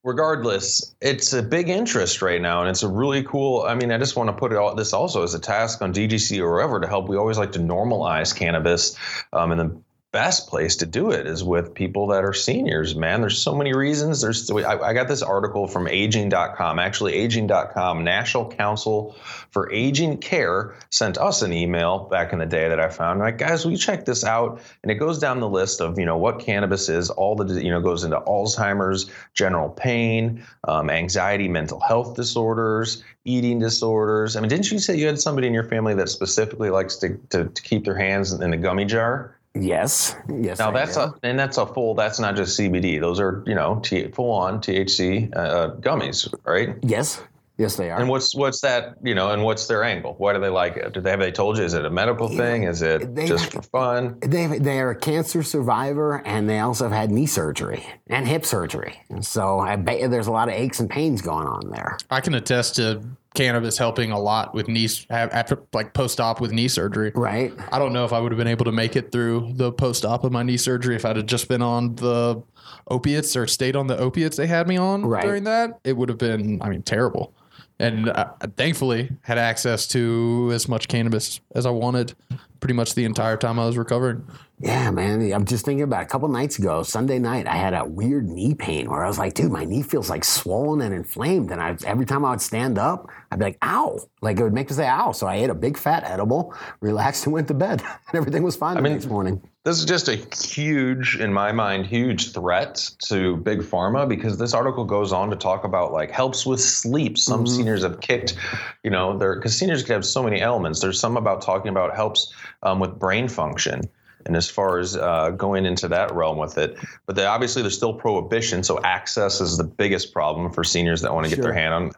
regardless, 0.05 0.95
it's 1.01 1.33
a 1.33 1.43
big 1.43 1.69
interest 1.69 2.23
right 2.23 2.41
now, 2.41 2.61
and 2.61 2.71
it's 2.71 2.83
a 2.83 2.89
really 2.89 3.23
cool. 3.23 3.63
I 3.63 3.75
mean, 3.75 3.93
I 3.93 3.99
just 3.99 4.17
want 4.17 4.29
to 4.29 4.33
put 4.33 4.53
it 4.53 4.59
all 4.59 4.75
this 4.75 4.93
also 4.93 5.23
as 5.23 5.35
a 5.35 5.39
task 5.39 5.83
on 5.83 5.93
DGC 5.93 6.41
or 6.41 6.51
wherever 6.51 6.81
to 6.81 6.89
help. 6.89 7.09
We 7.09 7.17
always 7.17 7.39
like 7.39 7.53
to 7.53 7.59
normalize 7.59 8.35
cannabis, 8.35 8.97
um, 9.33 9.53
and 9.53 9.61
the 9.61 9.77
best 10.13 10.47
place 10.47 10.77
to 10.77 10.85
do 10.85 11.11
it 11.11 11.27
is 11.27 11.43
with 11.43 11.73
people 11.73 12.07
that 12.09 12.23
are 12.23 12.35
seniors. 12.35 12.95
Man, 12.95 13.23
there's 13.23 13.39
so 13.39 13.55
many 13.55 13.75
reasons. 13.75 14.21
There's 14.21 14.51
I, 14.51 14.79
I 14.79 14.93
got 14.93 15.09
this 15.09 15.23
article 15.23 15.67
from 15.67 15.89
Aging.com. 15.89 16.79
Actually, 16.79 17.15
Aging.com, 17.15 18.05
National 18.05 18.47
Council 18.51 19.17
for 19.51 19.73
Aging 19.73 20.19
Care, 20.19 20.75
sent 20.91 21.17
us 21.17 21.41
an 21.41 21.55
email 21.55 22.01
back 22.11 22.35
in 22.35 22.39
the 22.39 22.47
day 22.47 22.69
that 22.69 22.79
I 22.79 22.89
found. 22.89 23.21
Like, 23.21 23.39
guys, 23.39 23.65
we 23.65 23.77
check 23.77 24.05
this 24.05 24.23
out? 24.23 24.61
And 24.83 24.93
it 24.93 24.97
goes 24.97 25.19
down 25.19 25.41
the 25.41 25.49
list 25.49 25.81
of 25.81 25.99
you 25.99 26.05
know 26.05 26.19
what 26.19 26.41
cannabis 26.41 26.91
is. 26.91 27.09
All 27.09 27.35
the 27.35 27.63
you 27.65 27.71
know 27.71 27.81
goes 27.81 28.05
into 28.05 28.21
Alzheimer's, 28.21 29.11
general 29.33 29.71
pain, 29.71 30.45
um, 30.69 30.91
anxiety, 30.91 31.49
mental 31.49 31.81
health 31.81 32.17
disorders, 32.17 33.03
eating 33.25 33.59
disorders. 33.59 34.37
I 34.37 34.41
mean, 34.41 34.51
didn't 34.51 34.71
you 34.71 34.79
say 34.79 34.95
you 34.95 35.07
had 35.07 35.19
somebody 35.19 35.47
in 35.47 35.55
your 35.55 35.65
family 35.65 35.95
that 35.95 36.11
specifically 36.11 36.69
likes 36.69 36.97
to 36.97 37.17
to, 37.31 37.47
to 37.47 37.63
keep 37.63 37.87
their 37.87 37.97
hands 37.97 38.35
in 38.35 38.53
a 38.53 38.59
gummy 38.59 38.85
jar? 38.85 39.35
Yes, 39.55 40.17
yes. 40.29 40.59
Now 40.59 40.71
I 40.71 40.73
that's 40.73 40.95
do. 40.95 41.03
a 41.03 41.15
and 41.23 41.39
that's 41.39 41.59
a 41.59 41.67
full. 41.67 41.95
That's 41.95 42.19
not 42.19 42.37
just 42.37 42.59
CBD. 42.59 43.01
Those 43.01 43.21
are 43.21 43.43
you 43.47 43.55
know 43.55 43.81
T, 43.85 44.09
full 44.09 44.31
on 44.31 44.61
THC 44.61 45.31
uh, 45.37 45.73
gummies, 45.77 46.33
right? 46.45 46.75
yes, 46.83 47.23
yes, 47.59 47.77
they 47.77 47.91
are. 47.91 48.01
And 48.01 48.09
what's 48.09 48.35
what's 48.35 48.63
that 48.63 48.95
you 49.03 49.15
know? 49.15 49.31
And 49.31 49.45
what's 49.45 49.67
their 49.67 49.85
angle? 49.85 50.15
Why 50.17 50.33
do 50.33 50.41
they 50.41 50.49
like 50.49 50.79
it? 50.79 50.95
Do 50.95 51.03
they 51.03 51.11
have 51.11 51.21
they 51.21 51.31
told 51.33 51.59
you? 51.59 51.65
Is 51.65 51.75
it 51.75 51.85
a 51.85 51.91
medical 51.91 52.29
thing? 52.29 52.63
Is 52.63 52.81
it 52.81 53.15
they- 53.15 53.29
just 53.29 53.53
for 53.53 53.61
fun? 53.61 54.19
They 54.21 54.47
they're 54.59 54.91
a 54.91 54.97
cancer 54.97 55.43
survivor, 55.43 56.23
and 56.27 56.49
they 56.49 56.59
also 56.61 56.85
have 56.85 56.93
had 56.93 57.11
knee 57.11 57.27
surgery 57.27 57.85
and 58.07 58.27
hip 58.27 58.47
surgery. 58.47 59.03
So 59.21 59.59
I 59.61 59.77
bet 59.77 60.01
you 60.01 60.09
there's 60.09 60.29
a 60.29 60.33
lot 60.33 60.49
of 60.49 60.55
aches 60.55 60.81
and 60.81 60.89
pains 60.89 61.21
going 61.21 61.47
on 61.47 61.69
there. 61.71 61.99
I 62.11 62.23
can 62.23 62.35
attest 62.35 62.77
to 62.77 63.03
cannabis 63.35 63.79
helping 63.79 64.11
a 64.13 64.19
lot 64.19 64.55
with 64.55 64.69
knee 64.69 64.89
after 65.11 65.63
like 65.73 65.95
post 65.95 66.21
op 66.21 66.41
with 66.41 66.53
knee 66.53 66.69
surgery. 66.69 67.13
Right? 67.15 67.53
I 67.71 67.79
don't 67.79 67.93
know 67.93 68.05
if 68.05 68.13
I 68.13 68.21
would 68.21 68.33
have 68.33 68.39
been 68.39 68.47
able 68.49 68.65
to 68.67 68.73
make 68.73 68.97
it 68.97 69.11
through 69.13 69.53
the 69.55 69.73
post 69.73 70.05
op 70.05 70.25
of 70.25 70.33
my 70.33 70.43
knee 70.43 70.57
surgery 70.57 70.95
if 70.97 71.05
I'd 71.05 71.17
have 71.17 71.27
just 71.27 71.49
been 71.49 71.63
on 71.63 71.95
the 71.97 72.43
opiates 72.89 73.37
or 73.37 73.47
stayed 73.47 73.77
on 73.77 73.87
the 73.87 73.97
opiates 73.99 74.37
they 74.37 74.47
had 74.47 74.69
me 74.69 74.77
on 74.77 75.05
Right. 75.07 75.23
during 75.25 75.45
that. 75.45 75.79
It 75.85 75.97
would 75.97 76.09
have 76.09 76.19
been, 76.19 76.61
I 76.63 76.69
mean, 76.69 76.83
terrible. 76.83 77.33
And 77.79 78.11
uh, 78.11 78.33
thankfully, 78.57 79.11
had 79.23 79.39
access 79.39 79.89
to 79.89 80.51
as 80.53 80.69
much 80.69 80.87
cannabis 80.89 81.41
as 81.55 81.67
I 81.67 81.71
wanted 81.71 82.15
pretty 82.61 82.75
much 82.75 82.95
the 82.95 83.05
entire 83.05 83.37
time 83.37 83.59
I 83.59 83.67
was 83.67 83.77
recovering. 83.77 84.25
Yeah, 84.63 84.93
man. 84.93 85.33
I'm 85.33 85.45
just 85.45 85.65
thinking 85.65 85.83
about 85.83 86.05
a 86.05 86.07
couple 86.07 86.29
nights 86.29 86.57
ago, 86.57 86.85
Sunday 86.85 87.19
night, 87.19 87.49
I 87.49 87.57
had 87.57 87.75
a 87.75 87.85
weird 87.85 88.29
knee 88.29 88.55
pain 88.55 88.89
where 88.89 89.05
I 89.05 89.09
was 89.09 89.19
like, 89.19 89.35
dude, 89.35 89.51
my 89.51 89.65
knee 89.65 89.83
feels 89.83 90.09
like 90.09 90.25
swollen 90.25 90.81
and 90.83 90.95
inflamed. 90.95 91.51
And 91.51 91.61
I, 91.61 91.77
every 91.85 92.07
time 92.07 92.25
I 92.25 92.31
would 92.31 92.41
stand 92.41 92.79
up, 92.79 93.09
I'd 93.33 93.41
be 93.41 93.47
like, 93.47 93.59
ow. 93.63 93.99
Like 94.21 94.39
it 94.39 94.45
would 94.45 94.53
make 94.53 94.71
me 94.71 94.77
say, 94.77 94.87
ow. 94.87 95.11
So 95.11 95.27
I 95.27 95.35
ate 95.35 95.51
a 95.51 95.55
big 95.55 95.77
fat 95.77 96.05
edible, 96.05 96.55
relaxed, 96.81 97.25
and 97.25 97.33
went 97.33 97.49
to 97.49 97.55
bed. 97.55 97.83
and 98.09 98.15
everything 98.15 98.45
was 98.45 98.55
fine 98.55 98.77
the 98.77 98.83
mean- 98.83 98.93
next 98.93 99.07
morning. 99.07 99.43
This 99.65 99.79
is 99.79 99.85
just 99.85 100.09
a 100.09 100.17
huge, 100.17 101.17
in 101.19 101.33
my 101.33 101.53
mind, 101.53 101.87
huge 101.87 102.33
threat 102.33 102.89
to 103.05 103.37
big 103.37 103.61
pharma 103.61 104.09
because 104.09 104.37
this 104.37 104.55
article 104.55 104.85
goes 104.85 105.13
on 105.13 105.31
to 105.31 105.37
talk 105.37 105.63
about 105.63 105.93
like 105.93 106.11
helps 106.11 106.45
with 106.45 106.61
sleep. 106.61 107.17
Some 107.17 107.47
seniors 107.47 107.85
have 107.85 108.01
kicked, 108.01 108.37
you 108.83 108.91
know, 108.91 109.17
they're 109.17 109.37
because 109.37 109.57
seniors 109.57 109.85
can 109.85 109.93
have 109.93 110.05
so 110.05 110.21
many 110.21 110.41
elements. 110.41 110.81
There's 110.81 110.99
some 110.99 111.17
about 111.17 111.43
talking 111.43 111.69
about 111.69 111.95
helps 111.95 112.35
um, 112.65 112.81
with 112.81 112.99
brain 112.99 113.29
function. 113.29 113.83
And 114.27 114.37
as 114.37 114.49
far 114.49 114.79
as 114.79 114.97
uh, 114.97 115.31
going 115.31 115.67
into 115.67 115.89
that 115.89 116.15
realm 116.15 116.39
with 116.39 116.59
it, 116.59 116.79
but 117.07 117.17
they, 117.17 117.25
obviously 117.25 117.63
there's 117.63 117.77
still 117.77 117.95
prohibition, 117.95 118.63
so 118.63 118.81
access 118.83 119.41
is 119.41 119.57
the 119.57 119.65
biggest 119.65 120.13
problem 120.13 120.53
for 120.53 120.65
seniors 120.65 121.01
that 121.03 121.13
want 121.13 121.29
to 121.29 121.35
get 121.35 121.43
their 121.43 121.53
hand 121.53 121.75
on. 121.75 121.93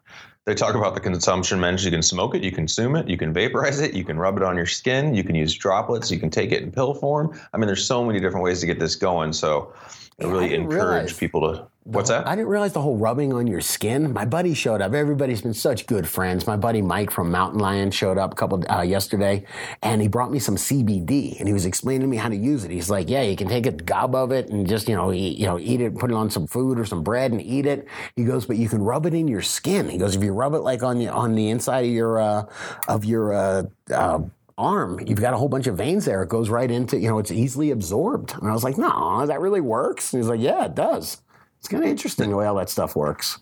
They 0.47 0.55
talk 0.55 0.75
about 0.75 0.95
the 0.95 1.01
consumption 1.01 1.59
mentions. 1.59 1.87
You 1.87 1.91
can 1.91 2.03
smoke 2.03 2.35
it, 2.35 2.43
you 2.43 2.53
consume 2.53 2.97
it, 2.97 3.09
you 3.09 3.17
can 3.17 3.33
vaporize 3.33 3.81
it, 3.81 3.95
you 3.95 4.05
can 4.05 4.19
rub 4.19 4.37
it 4.37 4.43
on 4.43 4.57
your 4.57 4.67
skin, 4.67 5.15
you 5.15 5.25
can 5.25 5.35
use 5.35 5.55
droplets, 5.55 6.11
you 6.11 6.19
can 6.19 6.29
take 6.29 6.53
it 6.53 6.63
in 6.63 6.71
pill 6.71 6.93
form. 6.93 7.39
I 7.55 7.57
mean, 7.57 7.67
there's 7.67 7.87
so 7.87 8.05
many 8.05 8.21
different 8.21 8.45
ways 8.45 8.61
to 8.61 8.67
get 8.67 8.79
this 8.79 8.95
going. 8.95 9.33
So 9.33 9.73
I 10.21 10.25
I 10.25 10.29
really 10.29 10.49
didn't 10.49 10.65
encourage 10.67 10.81
realize- 10.81 11.13
people 11.19 11.41
to. 11.53 11.67
What's 11.87 12.09
that? 12.09 12.27
I 12.27 12.35
didn't 12.35 12.49
realize 12.49 12.73
the 12.73 12.81
whole 12.81 12.97
rubbing 12.97 13.35
on 13.35 13.47
your 13.47 13.61
skin. 13.61 14.15
My 14.15 14.25
buddy 14.25 14.55
showed 14.55 14.81
up. 14.81 14.95
Everybody's 14.95 15.43
been 15.43 15.53
such 15.53 15.87
good 15.87 16.09
friends. 16.09 16.47
My 16.47 16.57
buddy 16.57 16.81
Mike 16.81 17.11
from 17.11 17.31
Mountain 17.31 17.61
Lion 17.61 17.91
showed 17.91 18.17
up 18.17 18.33
a 18.33 18.35
couple 18.35 18.65
uh, 18.73 18.81
yesterday, 18.81 19.45
and 19.83 20.01
he 20.01 20.09
brought 20.09 20.33
me 20.33 20.39
some 20.39 20.57
CBD, 20.57 21.39
and 21.39 21.47
he 21.47 21.53
was 21.53 21.67
explaining 21.67 22.01
to 22.01 22.07
me 22.07 22.17
how 22.17 22.31
to 22.31 22.37
use 22.37 22.65
it. 22.65 22.71
He's 22.71 22.89
like, 22.89 23.11
"Yeah, 23.11 23.21
you 23.21 23.37
can 23.37 23.49
take 23.49 23.67
a 23.67 23.71
gob 23.71 24.15
of 24.15 24.33
it 24.33 24.49
and 24.49 24.67
just 24.67 24.89
you 24.89 24.97
know 24.97 25.13
eat, 25.13 25.37
you 25.37 25.45
know 25.45 25.59
eat 25.59 25.83
it, 25.83 25.99
put 25.99 26.11
it 26.11 26.15
on 26.15 26.31
some 26.31 26.47
food 26.47 26.79
or 26.79 26.87
some 26.87 27.03
bread 27.03 27.33
and 27.33 27.43
eat 27.43 27.67
it." 27.67 27.87
He 28.17 28.25
goes, 28.25 28.47
"But 28.47 28.57
you 28.57 28.71
can 28.71 28.81
rub 28.83 29.05
it 29.05 29.13
in 29.13 29.29
your 29.29 29.43
skin." 29.43 29.91
He 29.91 29.99
goes, 29.99 30.17
"If 30.17 30.25
you 30.25 30.33
rub 30.33 30.55
it 30.55 30.61
like 30.61 30.83
on 30.83 30.99
the 30.99 31.09
on 31.09 31.35
the 31.35 31.51
inside 31.51 31.85
of 31.85 31.91
your 31.91 32.19
uh, 32.19 32.47
of 32.89 33.05
your 33.05 33.35
uh, 33.35 33.63
uh, 33.93 34.21
arm, 34.57 35.01
you've 35.07 35.21
got 35.21 35.35
a 35.35 35.37
whole 35.37 35.49
bunch 35.49 35.67
of 35.67 35.77
veins 35.77 36.05
there. 36.05 36.23
It 36.23 36.29
goes 36.29 36.49
right 36.49 36.71
into, 36.71 36.99
you 36.99 37.09
know, 37.09 37.19
it's 37.19 37.31
easily 37.31 37.71
absorbed. 37.71 38.35
And 38.35 38.49
I 38.49 38.53
was 38.53 38.65
like, 38.65 38.79
no, 38.79 39.27
that 39.27 39.41
really 39.41 39.61
works. 39.61 40.13
And 40.13 40.23
he's 40.23 40.29
like, 40.29 40.41
yeah, 40.41 40.67
it 40.67 40.75
does. 40.75 41.23
It's 41.59 41.69
kind 41.69 41.83
of 41.83 41.91
interesting 41.91 42.31
the 42.31 42.37
way 42.37 42.47
all 42.47 42.57
that 42.57 42.71
stuff 42.71 42.95
works. 42.95 43.39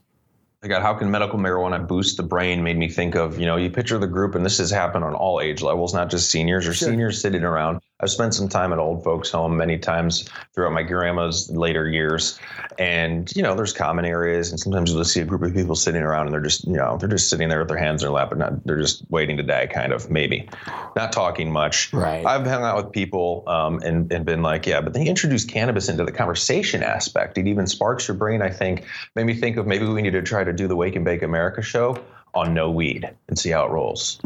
I 0.63 0.69
got 0.69 0.81
how 0.83 0.95
can 0.95 1.11
medical 1.11 1.41
marijuana 1.41 1.85
boost 1.87 2.17
the 2.17 2.23
brain 2.23 2.63
made 2.63 2.79
me 2.79 2.89
think 2.89 3.17
of, 3.17 3.37
you 3.37 3.47
know, 3.47 3.57
you 3.57 3.69
picture 3.69 3.99
the 3.99 4.07
group 4.07 4.37
and 4.37 4.47
this 4.47 4.59
has 4.59 4.71
happened 4.71 5.03
on 5.03 5.13
all 5.13 5.41
age 5.41 5.61
levels, 5.61 5.93
not 5.93 6.09
just 6.09 6.31
seniors 6.31 6.69
or 6.69 6.75
seniors 6.75 7.21
sitting 7.21 7.43
around. 7.43 7.81
I've 8.03 8.11
spent 8.11 8.35
some 8.35 8.49
time 8.49 8.73
at 8.73 8.79
old 8.79 9.05
folks' 9.05 9.31
home 9.31 9.57
many 9.57 9.79
times 9.79 10.29
throughout 10.55 10.73
my 10.73 10.83
grandma's 10.83 11.49
later 11.51 11.89
years, 11.89 12.39
and 12.79 13.31
you 13.37 13.43
know, 13.43 13.55
there's 13.55 13.73
common 13.73 14.05
areas, 14.05 14.51
and 14.51 14.59
sometimes 14.59 14.93
you'll 14.93 15.05
see 15.05 15.21
a 15.21 15.25
group 15.25 15.43
of 15.43 15.55
people 15.55 15.77
sitting 15.77 16.03
around, 16.03 16.27
and 16.27 16.35
they're 16.35 16.41
just, 16.41 16.67
you 16.67 16.73
know, 16.73 16.97
they're 16.99 17.09
just 17.09 17.31
sitting 17.31 17.49
there 17.49 17.61
with 17.61 17.69
their 17.69 17.79
hands 17.79 18.03
in 18.03 18.07
their 18.07 18.13
lap, 18.13 18.33
and 18.33 18.41
not, 18.41 18.67
they're 18.67 18.81
just 18.81 19.09
waiting 19.09 19.37
to 19.37 19.43
die, 19.45 19.67
kind 19.67 19.93
of 19.93 20.11
maybe, 20.11 20.49
not 20.97 21.13
talking 21.13 21.53
much. 21.53 21.93
Right. 21.93 22.27
I've 22.27 22.45
hung 22.45 22.65
out 22.65 22.77
with 22.77 22.93
people 22.93 23.45
um, 23.47 23.79
and 23.83 24.13
and 24.13 24.25
been 24.25 24.43
like, 24.43 24.67
yeah, 24.67 24.81
but 24.81 24.93
then 24.93 25.03
you 25.03 25.09
introduce 25.09 25.45
cannabis 25.45 25.89
into 25.89 26.05
the 26.05 26.13
conversation 26.13 26.83
aspect. 26.83 27.39
It 27.39 27.47
even 27.47 27.69
sparks 27.69 28.09
your 28.09 28.17
brain. 28.17 28.43
I 28.43 28.51
think 28.51 28.85
made 29.15 29.27
me 29.27 29.35
think 29.35 29.57
of 29.57 29.67
maybe 29.67 29.87
we 29.87 30.03
need 30.03 30.11
to 30.11 30.23
try 30.23 30.43
to 30.43 30.53
do 30.53 30.67
the 30.67 30.77
Wake 30.77 30.97
and 30.97 31.05
Bake 31.05 31.23
America 31.23 31.63
show 31.63 32.03
on 32.35 32.55
no 32.55 32.71
weed 32.71 33.09
and 33.29 33.39
see 33.39 33.51
how 33.51 33.67
it 33.67 33.71
rolls. 33.71 34.19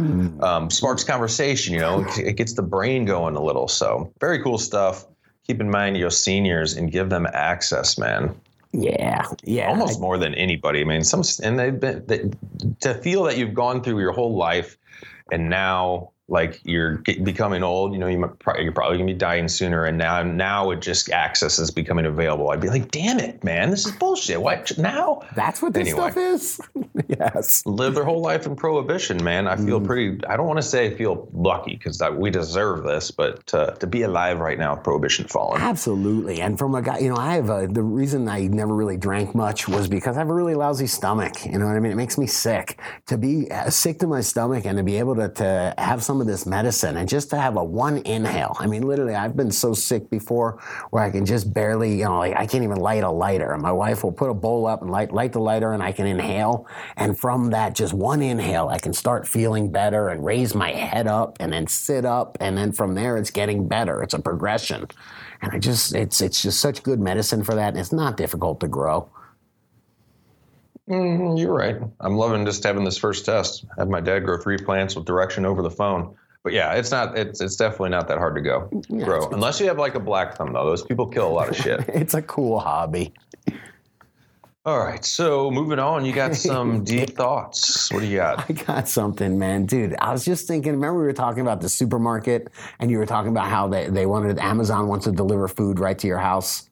Um, 0.43 0.71
sparks 0.71 1.05
conversation, 1.05 1.75
you 1.75 1.81
know, 1.81 2.03
it, 2.03 2.19
it 2.19 2.33
gets 2.35 2.55
the 2.55 2.63
brain 2.63 3.05
going 3.05 3.37
a 3.37 3.43
little. 3.43 3.69
So 3.69 4.13
very 4.21 4.43
cool 4.43 4.59
stuff. 4.59 5.07
Keep 5.47 5.61
in 5.61 5.71
mind 5.71 5.97
your 5.97 6.11
seniors 6.11 6.77
and 6.77 6.91
give 6.91 7.11
them 7.11 7.27
access, 7.33 7.99
man. 7.99 8.35
Yeah, 8.73 9.27
yeah. 9.45 9.69
Almost 9.69 10.01
more 10.01 10.19
than 10.19 10.35
anybody. 10.35 10.81
I 10.81 10.85
mean, 10.85 11.05
some 11.05 11.23
and 11.43 11.59
they've 11.59 11.79
been 11.79 12.05
they, 12.07 12.31
to 12.81 12.95
feel 12.95 13.23
that 13.25 13.39
you've 13.39 13.55
gone 13.55 13.83
through 13.83 14.01
your 14.01 14.13
whole 14.13 14.37
life 14.37 14.77
and 15.33 15.49
now 15.49 16.11
like 16.29 16.61
you're 16.65 16.97
get, 16.99 17.23
becoming 17.23 17.63
old, 17.63 17.93
you 17.93 17.99
know, 17.99 18.09
you 18.09 18.19
might, 18.19 18.39
pro- 18.39 18.59
you're 18.59 18.73
probably 18.73 18.99
gonna 18.99 19.07
be 19.13 19.15
dying 19.15 19.49
sooner, 19.49 19.85
and 19.85 19.97
now 19.97 20.23
now 20.23 20.71
it 20.71 20.81
just 20.81 21.11
access 21.11 21.59
is 21.59 21.71
becoming 21.71 22.07
available. 22.07 22.51
I'd 22.51 22.61
be 22.61 22.69
like, 22.69 22.91
damn 22.91 23.19
it, 23.19 23.43
man, 23.45 23.71
this 23.71 23.87
is 23.87 23.93
bullshit. 23.93 24.41
What 24.41 24.77
now? 24.79 25.21
That's 25.35 25.63
what 25.63 25.73
this 25.73 25.89
Anyway. 25.89 26.11
stuff 26.11 26.17
is. 26.17 26.61
yes. 27.09 27.63
live 27.67 27.95
their 27.95 28.05
whole 28.05 28.21
life 28.21 28.47
in 28.47 28.57
prohibition, 28.57 29.23
man. 29.23 29.47
I 29.47 29.57
feel 29.57 29.81
pretty. 29.81 30.25
I 30.27 30.37
don't 30.37 30.47
want 30.47 30.59
to 30.59 30.63
say 30.63 30.87
I 30.87 30.95
feel 30.97 31.29
lucky 31.33 31.77
because 31.77 32.03
we 32.13 32.31
deserve 32.31 32.85
this, 32.85 33.11
but 33.11 33.47
to, 33.49 33.77
to 33.79 33.87
be 33.87 34.03
alive 34.03 34.41
right 34.41 34.59
now 34.59 34.75
with 34.75 34.85
prohibition 34.85 35.27
falling. 35.29 35.63
Absolutely. 35.63 36.41
And 36.41 36.59
from 36.59 36.75
a 36.75 36.83
guy, 36.83 36.99
you 36.99 37.09
know, 37.09 37.17
I 37.17 37.35
have 37.35 37.51
a, 37.51 37.67
the 37.67 37.83
reason 37.83 38.29
I 38.29 38.47
never 38.47 38.75
really 38.75 38.97
drank 38.97 39.35
much 39.35 39.69
was 39.69 39.89
because 39.89 40.17
I 40.17 40.21
have 40.21 40.31
a 40.31 40.35
really 40.35 40.55
lousy 40.55 40.87
stomach. 40.87 41.45
You 41.45 41.59
know 41.59 41.67
what 41.67 41.77
I 41.77 41.81
mean? 41.81 41.93
It 41.93 41.97
makes 41.97 42.19
me 42.19 42.27
sick. 42.27 42.81
To 43.07 43.19
be 43.19 43.51
uh, 43.51 43.71
sick 43.71 43.99
to 44.01 44.07
my 44.07 44.21
stomach 44.21 44.65
and 44.65 44.77
to 44.79 44.83
be 44.85 44.97
able 44.97 45.15
to, 45.17 45.29
to 45.29 45.75
have 45.79 46.03
some 46.03 46.16
of 46.21 46.27
this 46.27 46.47
medicine 46.47 46.97
and 46.97 47.09
just 47.09 47.31
to 47.31 47.37
have 47.37 47.57
a 47.57 47.65
one 47.65 47.99
inhale. 47.99 48.57
I 48.59 48.67
mean, 48.67 48.83
literally, 48.83 49.15
I've 49.15 49.37
been 49.37 49.51
so 49.51 49.75
sick 49.75 50.11
before 50.11 50.61
where 50.91 51.03
I 51.03 51.11
can 51.11 51.27
just 51.27 51.53
barely, 51.53 51.99
you 51.99 52.05
know, 52.05 52.19
like 52.19 52.37
I 52.37 52.47
can't 52.47 52.65
even 52.65 52.79
light 52.79 53.03
a 53.03 53.11
lighter. 53.11 53.53
And 53.53 53.63
my 53.63 53.73
wife 53.73 54.05
will 54.05 54.13
put 54.13 54.31
a 54.31 54.35
bowl 54.35 54.67
up 54.67 54.83
and 54.83 54.91
light, 54.91 55.13
light 55.13 55.33
the 55.33 55.41
lighter 55.41 55.73
and 55.73 55.83
I 55.83 55.93
can 55.93 56.07
inhale. 56.07 56.67
And 56.97 57.19
from 57.19 57.51
that, 57.51 57.75
just 57.75 57.93
one 57.93 58.23
inhale, 58.23 58.69
I 58.69 58.79
can 58.79 58.93
start 58.93 59.27
feeling 59.27 59.71
better 59.71 60.09
and 60.09 60.25
raise 60.25 60.55
my 60.55 60.73
head 60.73 61.07
up 61.07 61.37
and 61.41 61.53
then 61.53 61.67
sit 61.67 62.05
up. 62.05 62.37
And 62.41 62.57
then 62.57 62.73
from 62.73 62.95
there, 62.95 63.17
it's 63.17 63.31
getting 63.31 63.69
better. 63.69 64.03
It's 64.03 64.15
a 64.15 64.21
progression. 64.21 64.87
And 65.43 65.53
I 65.53 65.59
just, 65.59 65.95
it's, 65.95 66.21
it's 66.21 66.43
just 66.43 66.61
such 66.61 66.83
good 66.83 67.01
medicine 67.01 67.45
for 67.45 67.55
that. 67.55 67.69
And 67.69 67.79
it's 67.79 67.93
not 67.93 68.17
difficult 68.17 68.61
to 68.61 68.69
grow. 68.69 69.11
Mm, 70.89 71.39
you're 71.39 71.53
right. 71.53 71.77
I'm 72.01 72.17
loving 72.17 72.45
just 72.47 72.63
having 72.63 72.85
this 72.85 72.97
first 72.99 73.25
test. 73.25 73.65
Have 73.79 73.89
my 73.89 74.01
dad 74.01 74.21
grow 74.21 74.39
three 74.39 74.59
plants 74.59 74.95
with 74.95 75.05
direction 75.05 75.45
over 75.45 75.63
the 75.63 75.71
phone. 75.71 76.15
But 76.45 76.53
yeah, 76.53 76.75
it's 76.75 76.93
not. 76.93 77.19
It's 77.19 77.41
it's 77.41 77.57
definitely 77.57 77.91
not 77.91 78.07
that 78.07 78.19
hard 78.19 78.37
to 78.37 78.41
go 78.41 78.69
grow, 78.89 79.17
it's- 79.19 79.33
unless 79.33 79.59
you 79.61 79.67
have 79.67 79.79
like 79.79 79.97
a 79.97 80.01
black 80.01 80.37
thumb 80.37 80.53
though. 80.53 80.65
Those 80.67 80.83
people 80.85 81.09
kill 81.09 81.27
a 81.27 81.33
lot 81.35 81.49
of 81.49 81.57
shit. 81.57 81.85
It's 81.89 82.15
a 82.15 82.23
cool 82.23 82.61
hobby. 82.61 83.13
All 84.65 84.79
right, 84.81 85.05
so 85.05 85.49
moving 85.51 85.79
on, 85.79 86.05
you 86.05 86.13
got 86.13 86.35
some 86.35 86.83
deep 86.85 87.11
thoughts. 87.17 87.93
What 87.93 88.01
do 88.01 88.07
you 88.07 88.17
got? 88.17 88.51
I 88.51 88.53
got 88.53 88.89
something, 88.89 89.39
man. 89.39 89.65
Dude, 89.67 89.95
I 90.01 90.11
was 90.13 90.25
just 90.25 90.49
thinking, 90.49 90.73
remember 90.73 90.99
we 90.99 91.05
were 91.07 91.13
talking 91.13 91.41
about 91.43 91.61
the 91.61 91.69
supermarket 91.69 92.49
and 92.81 92.91
you 92.91 92.99
were 92.99 93.07
talking 93.07 93.31
about 93.31 93.47
how 93.49 93.69
they, 93.69 93.89
they 93.89 94.07
wanted, 94.07 94.41
Amazon 94.41 94.89
wants 94.89 95.05
to 95.05 95.13
deliver 95.13 95.47
food 95.47 95.79
right 95.79 95.97
to 96.01 96.09
your 96.09 96.19
house. 96.19 96.69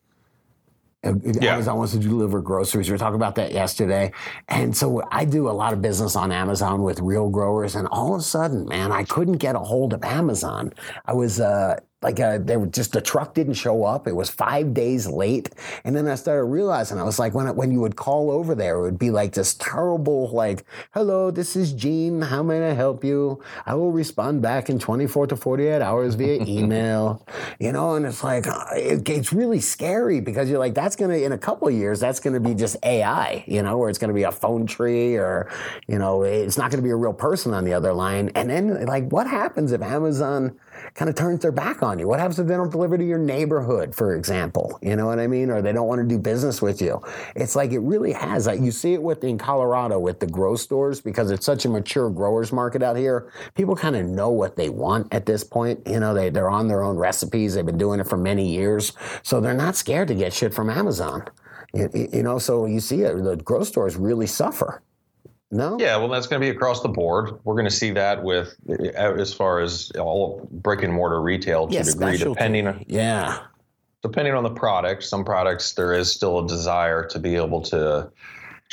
Yeah. 1.04 1.54
Amazon 1.54 1.76
wants 1.78 1.92
to 1.92 1.98
deliver 1.98 2.40
groceries. 2.40 2.88
We 2.88 2.92
were 2.92 2.98
talking 2.98 3.16
about 3.16 3.34
that 3.36 3.52
yesterday. 3.52 4.12
And 4.48 4.76
so 4.76 5.02
I 5.10 5.24
do 5.24 5.48
a 5.48 5.52
lot 5.52 5.72
of 5.72 5.82
business 5.82 6.16
on 6.16 6.32
Amazon 6.32 6.82
with 6.82 7.00
real 7.00 7.28
growers. 7.28 7.74
And 7.74 7.86
all 7.88 8.14
of 8.14 8.20
a 8.20 8.24
sudden, 8.24 8.66
man, 8.66 8.92
I 8.92 9.04
couldn't 9.04 9.38
get 9.38 9.54
a 9.54 9.60
hold 9.60 9.92
of 9.92 10.02
Amazon. 10.02 10.72
I 11.06 11.12
was, 11.12 11.40
uh, 11.40 11.78
like 12.04 12.20
uh, 12.20 12.38
they 12.38 12.56
were 12.56 12.66
just 12.66 12.92
the 12.92 13.00
truck 13.00 13.34
didn't 13.34 13.54
show 13.54 13.84
up. 13.84 14.06
It 14.06 14.14
was 14.14 14.30
five 14.30 14.74
days 14.74 15.08
late, 15.08 15.50
and 15.84 15.96
then 15.96 16.06
I 16.06 16.14
started 16.14 16.44
realizing 16.44 16.98
I 16.98 17.02
was 17.02 17.18
like 17.18 17.34
when 17.34 17.54
when 17.56 17.72
you 17.72 17.80
would 17.80 17.96
call 17.96 18.30
over 18.30 18.54
there, 18.54 18.78
it 18.78 18.82
would 18.82 18.98
be 18.98 19.10
like 19.10 19.32
this 19.32 19.54
terrible 19.54 20.30
like, 20.30 20.64
"Hello, 20.92 21.30
this 21.30 21.56
is 21.56 21.72
Gene. 21.72 22.22
How 22.22 22.42
may 22.42 22.70
I 22.70 22.74
help 22.74 23.02
you? 23.02 23.42
I 23.66 23.74
will 23.74 23.90
respond 23.90 24.42
back 24.42 24.70
in 24.70 24.78
24 24.78 25.28
to 25.28 25.36
48 25.36 25.82
hours 25.82 26.14
via 26.14 26.44
email." 26.46 27.26
you 27.58 27.72
know, 27.72 27.94
and 27.94 28.06
it's 28.06 28.22
like 28.22 28.46
uh, 28.46 28.64
it, 28.74 29.08
it's 29.08 29.32
really 29.32 29.60
scary 29.60 30.20
because 30.20 30.48
you're 30.50 30.58
like, 30.58 30.74
that's 30.74 30.96
gonna 30.96 31.16
in 31.16 31.32
a 31.32 31.38
couple 31.38 31.68
of 31.68 31.74
years, 31.74 32.00
that's 32.00 32.20
gonna 32.20 32.40
be 32.40 32.54
just 32.54 32.76
AI, 32.82 33.44
you 33.46 33.62
know, 33.62 33.78
where 33.78 33.88
it's 33.88 33.98
gonna 33.98 34.12
be 34.12 34.24
a 34.24 34.32
phone 34.32 34.66
tree 34.66 35.16
or 35.16 35.50
you 35.86 35.98
know, 35.98 36.22
it's 36.22 36.58
not 36.58 36.70
gonna 36.70 36.82
be 36.82 36.90
a 36.90 36.96
real 36.96 37.12
person 37.12 37.54
on 37.54 37.64
the 37.64 37.72
other 37.72 37.92
line. 37.92 38.30
And 38.34 38.50
then 38.50 38.84
like, 38.86 39.08
what 39.10 39.26
happens 39.26 39.72
if 39.72 39.82
Amazon 39.82 40.58
kind 40.94 41.08
of 41.08 41.14
turns 41.14 41.40
their 41.40 41.52
back 41.52 41.82
on 41.82 41.98
you? 41.98 42.06
What 42.06 42.20
happens 42.20 42.38
if 42.38 42.46
they 42.46 42.54
don't 42.54 42.70
deliver 42.70 42.96
to 42.96 43.04
your 43.04 43.18
neighborhood, 43.18 43.94
for 43.94 44.14
example? 44.14 44.78
You 44.82 44.96
know 44.96 45.06
what 45.06 45.18
I 45.18 45.26
mean? 45.26 45.50
Or 45.50 45.62
they 45.62 45.72
don't 45.72 45.88
want 45.88 46.00
to 46.00 46.06
do 46.06 46.18
business 46.18 46.62
with 46.62 46.80
you. 46.80 47.02
It's 47.34 47.56
like 47.56 47.72
it 47.72 47.80
really 47.80 48.12
has. 48.12 48.46
Like 48.46 48.60
you 48.60 48.70
see 48.70 48.94
it 48.94 49.02
with 49.02 49.24
in 49.24 49.38
Colorado 49.38 49.98
with 49.98 50.20
the 50.20 50.26
grow 50.26 50.56
stores 50.56 51.00
because 51.00 51.30
it's 51.30 51.46
such 51.46 51.64
a 51.64 51.68
mature 51.68 52.10
growers 52.10 52.52
market 52.52 52.82
out 52.82 52.96
here. 52.96 53.32
People 53.54 53.76
kind 53.76 53.96
of 53.96 54.06
know 54.06 54.30
what 54.30 54.56
they 54.56 54.68
want 54.68 55.12
at 55.12 55.26
this 55.26 55.44
point. 55.44 55.80
You 55.86 56.00
know, 56.00 56.14
they, 56.14 56.30
they're 56.30 56.50
on 56.50 56.68
their 56.68 56.82
own 56.82 56.96
recipes. 56.96 57.54
They've 57.54 57.66
been 57.66 57.78
doing 57.78 58.00
it 58.00 58.08
for 58.08 58.16
many 58.16 58.48
years. 58.48 58.92
So 59.22 59.40
they're 59.40 59.54
not 59.54 59.76
scared 59.76 60.08
to 60.08 60.14
get 60.14 60.32
shit 60.32 60.54
from 60.54 60.70
Amazon. 60.70 61.24
You, 61.72 61.90
you 62.12 62.22
know, 62.22 62.38
so 62.38 62.66
you 62.66 62.80
see 62.80 63.02
it, 63.02 63.22
the 63.24 63.36
grow 63.36 63.64
stores 63.64 63.96
really 63.96 64.26
suffer. 64.26 64.82
No? 65.54 65.78
Yeah, 65.78 65.96
well, 65.98 66.08
that's 66.08 66.26
going 66.26 66.42
to 66.42 66.44
be 66.44 66.50
across 66.50 66.82
the 66.82 66.88
board. 66.88 67.38
We're 67.44 67.54
going 67.54 67.64
to 67.66 67.70
see 67.70 67.92
that 67.92 68.24
with 68.24 68.56
uh, 68.68 68.74
as 68.98 69.32
far 69.32 69.60
as 69.60 69.92
all 69.92 70.48
brick 70.50 70.82
and 70.82 70.92
mortar 70.92 71.22
retail 71.22 71.68
to 71.68 71.76
a 71.78 71.82
degree, 71.84 72.16
specialty. 72.16 72.34
depending 72.34 72.66
on 72.66 72.84
Yeah. 72.88 73.38
depending 74.02 74.34
on 74.34 74.42
the 74.42 74.50
product. 74.50 75.04
Some 75.04 75.24
products 75.24 75.72
there 75.74 75.92
is 75.92 76.10
still 76.10 76.40
a 76.44 76.48
desire 76.48 77.06
to 77.06 77.18
be 77.20 77.36
able 77.36 77.62
to 77.62 78.10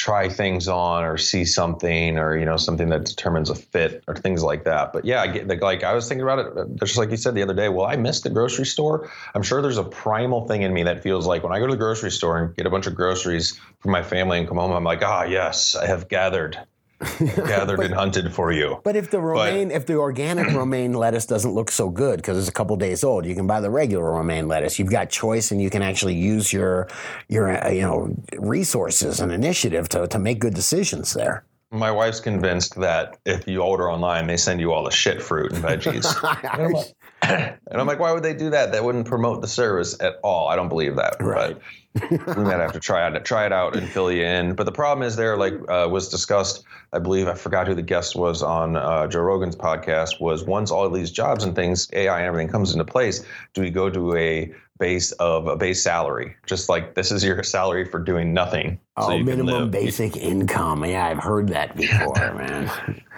try 0.01 0.27
things 0.27 0.67
on 0.67 1.03
or 1.03 1.15
see 1.15 1.45
something 1.45 2.17
or 2.17 2.35
you 2.35 2.43
know 2.43 2.57
something 2.57 2.89
that 2.89 3.05
determines 3.05 3.51
a 3.51 3.55
fit 3.55 4.03
or 4.07 4.15
things 4.15 4.41
like 4.41 4.63
that. 4.63 4.91
But 4.91 5.05
yeah, 5.05 5.21
I 5.21 5.27
get 5.27 5.61
like, 5.61 5.83
I 5.83 5.93
was 5.93 6.07
thinking 6.07 6.23
about 6.23 6.39
it 6.39 6.75
just 6.79 6.97
like 6.97 7.11
you 7.11 7.17
said 7.17 7.35
the 7.35 7.43
other 7.43 7.53
day. 7.53 7.69
Well, 7.69 7.85
I 7.85 7.97
miss 7.97 8.21
the 8.21 8.31
grocery 8.31 8.65
store. 8.65 9.11
I'm 9.35 9.43
sure 9.43 9.61
there's 9.61 9.77
a 9.77 9.83
primal 9.83 10.47
thing 10.47 10.63
in 10.63 10.73
me 10.73 10.81
that 10.83 11.03
feels 11.03 11.27
like 11.27 11.43
when 11.43 11.53
I 11.53 11.59
go 11.59 11.67
to 11.67 11.73
the 11.73 11.77
grocery 11.77 12.09
store 12.09 12.39
and 12.39 12.55
get 12.55 12.65
a 12.65 12.71
bunch 12.71 12.87
of 12.87 12.95
groceries 12.95 13.59
for 13.77 13.89
my 13.89 14.01
family 14.01 14.39
and 14.39 14.47
come 14.47 14.57
home, 14.57 14.71
I'm 14.71 14.83
like, 14.83 15.03
ah, 15.03 15.23
yes, 15.23 15.75
I 15.75 15.85
have 15.85 16.07
gathered, 16.07 16.57
gathered 17.35 17.79
and 17.79 17.93
hunted 17.93 18.33
for 18.33 18.51
you. 18.51 18.79
But 18.83 18.95
if 18.95 19.09
the 19.09 19.19
romaine, 19.19 19.71
if 19.71 19.85
the 19.85 19.95
organic 19.95 20.47
romaine 20.53 20.93
lettuce 20.93 21.25
doesn't 21.25 21.51
look 21.51 21.71
so 21.71 21.89
good 21.89 22.17
because 22.17 22.37
it's 22.37 22.47
a 22.47 22.51
couple 22.51 22.75
days 22.75 23.03
old, 23.03 23.25
you 23.25 23.35
can 23.35 23.47
buy 23.47 23.59
the 23.59 23.69
regular 23.69 24.11
romaine 24.11 24.47
lettuce. 24.47 24.77
You've 24.77 24.91
got 24.91 25.09
choice, 25.09 25.51
and 25.51 25.61
you 25.61 25.69
can 25.69 25.81
actually 25.81 26.15
use 26.15 26.53
your 26.53 26.87
your 27.27 27.63
uh, 27.63 27.69
you 27.69 27.81
know 27.81 28.15
resources 28.37 29.19
and 29.19 29.31
initiative 29.31 29.89
to 29.89 30.07
to 30.07 30.19
make 30.19 30.39
good 30.39 30.53
decisions 30.53 31.13
there. 31.13 31.43
My 31.73 31.89
wife's 31.89 32.19
convinced 32.19 32.75
that 32.81 33.17
if 33.25 33.47
you 33.47 33.61
order 33.61 33.89
online, 33.89 34.27
they 34.27 34.35
send 34.35 34.59
you 34.59 34.73
all 34.73 34.83
the 34.83 34.91
shit 34.91 35.21
fruit 35.21 35.53
and 35.53 35.63
veggies. 35.63 36.93
and, 37.21 37.31
I'm 37.31 37.39
like, 37.39 37.59
and 37.67 37.81
I'm 37.81 37.87
like, 37.87 37.99
why 37.99 38.11
would 38.11 38.23
they 38.23 38.33
do 38.33 38.49
that? 38.49 38.71
That 38.71 38.83
wouldn't 38.83 39.05
promote 39.05 39.41
the 39.41 39.47
service 39.47 39.99
at 40.01 40.15
all. 40.23 40.47
I 40.47 40.55
don't 40.55 40.69
believe 40.69 40.95
that. 40.95 41.17
Right. 41.19 41.57
But 41.93 42.37
we 42.37 42.43
might 42.43 42.59
have 42.59 42.71
to 42.73 42.79
try 42.79 43.07
it, 43.07 43.25
try 43.25 43.45
it 43.45 43.51
out 43.51 43.75
and 43.75 43.87
fill 43.87 44.11
you 44.11 44.23
in. 44.23 44.55
But 44.55 44.65
the 44.65 44.71
problem 44.71 45.05
is 45.05 45.15
there, 45.15 45.37
like 45.37 45.53
uh, 45.67 45.87
was 45.91 46.09
discussed, 46.09 46.63
I 46.93 46.99
believe, 46.99 47.27
I 47.27 47.33
forgot 47.33 47.67
who 47.67 47.75
the 47.75 47.81
guest 47.81 48.15
was 48.15 48.41
on 48.41 48.75
uh, 48.75 49.07
Joe 49.07 49.21
Rogan's 49.21 49.55
podcast, 49.55 50.21
was 50.21 50.43
once 50.43 50.71
all 50.71 50.85
of 50.85 50.93
these 50.93 51.11
jobs 51.11 51.43
and 51.43 51.55
things, 51.55 51.89
AI 51.93 52.19
and 52.19 52.27
everything 52.27 52.47
comes 52.47 52.71
into 52.71 52.85
place, 52.85 53.25
do 53.53 53.61
we 53.61 53.69
go 53.69 53.89
to 53.89 54.15
a 54.15 54.53
base 54.81 55.11
of 55.13 55.47
a 55.47 55.55
base 55.55 55.81
salary? 55.81 56.35
Just 56.45 56.67
like 56.67 56.95
this 56.95 57.11
is 57.11 57.23
your 57.23 57.41
salary 57.43 57.85
for 57.85 57.99
doing 57.99 58.33
nothing. 58.33 58.79
Oh, 58.97 59.07
can 59.09 59.23
minimum 59.25 59.71
basic 59.71 60.17
income. 60.17 60.83
Yeah, 60.83 61.05
I've 61.07 61.19
heard 61.19 61.47
that 61.49 61.77
before, 61.77 62.13
man. 62.35 62.69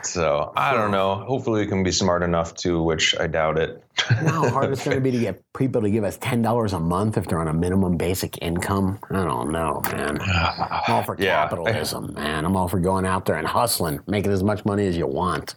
So 0.04 0.52
I 0.58 0.74
don't 0.74 0.92
know. 0.92 1.16
Hopefully, 1.16 1.62
we 1.62 1.68
can 1.68 1.82
be 1.82 1.92
smart 1.92 2.22
enough 2.24 2.54
to, 2.56 2.84
which 2.84 3.18
I 3.20 3.26
doubt 3.28 3.58
it. 3.58 3.82
How 3.98 4.50
hard 4.56 4.72
it's 4.74 4.84
going 4.84 4.98
to 4.98 5.02
be 5.02 5.12
to 5.12 5.20
get 5.20 5.42
people 5.58 5.82
to 5.82 5.90
give 5.90 6.04
us 6.04 6.18
ten 6.18 6.42
dollars 6.42 6.74
a 6.74 6.80
month 6.80 7.18
if 7.18 7.26
they're 7.26 7.40
on 7.40 7.48
a 7.48 7.54
minimum 7.54 7.96
basic 7.98 8.38
income. 8.42 9.00
I 9.10 9.24
don't 9.24 9.52
know, 9.52 9.82
man. 9.92 10.20
I'm 10.22 10.94
all 10.94 11.04
for 11.04 11.16
Yeah. 11.18 11.44
capitalism, 11.44 12.14
man. 12.14 12.46
I'm 12.46 12.56
all 12.58 12.68
for 12.68 12.80
going 12.80 13.06
out 13.06 13.26
there 13.26 13.38
and 13.38 13.48
hustling, 13.48 14.02
making 14.06 14.32
as 14.34 14.44
much 14.44 14.66
money 14.66 14.86
as 14.86 14.98
you 14.98 15.08
want. 15.08 15.56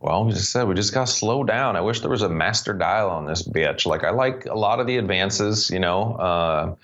Well, 0.00 0.24
we 0.24 0.32
just 0.32 0.52
said 0.52 0.68
we 0.68 0.74
just 0.74 0.94
got 0.94 1.08
to 1.08 1.12
slow 1.12 1.42
down. 1.42 1.74
I 1.74 1.80
wish 1.80 2.00
there 2.00 2.10
was 2.10 2.22
a 2.22 2.28
master 2.28 2.72
dial 2.72 3.10
on 3.10 3.26
this 3.26 3.42
bitch. 3.42 3.84
Like 3.84 4.04
I 4.04 4.10
like 4.10 4.46
a 4.46 4.54
lot 4.54 4.78
of 4.78 4.86
the 4.86 4.96
advances, 4.96 5.70
you 5.70 5.80
know, 5.80 6.14
uh, 6.14 6.74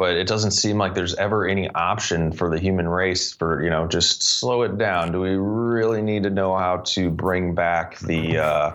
but 0.00 0.16
it 0.16 0.26
doesn't 0.26 0.52
seem 0.52 0.78
like 0.78 0.94
there's 0.94 1.14
ever 1.16 1.46
any 1.46 1.68
option 1.74 2.32
for 2.32 2.48
the 2.48 2.58
human 2.58 2.88
race 2.88 3.34
for 3.34 3.62
you 3.62 3.68
know 3.68 3.86
just 3.86 4.22
slow 4.22 4.62
it 4.62 4.78
down. 4.78 5.12
Do 5.12 5.20
we 5.20 5.36
really 5.36 6.00
need 6.00 6.22
to 6.22 6.30
know 6.30 6.56
how 6.56 6.78
to 6.86 7.10
bring 7.10 7.54
back 7.54 7.98
the 7.98 8.38
uh, 8.38 8.72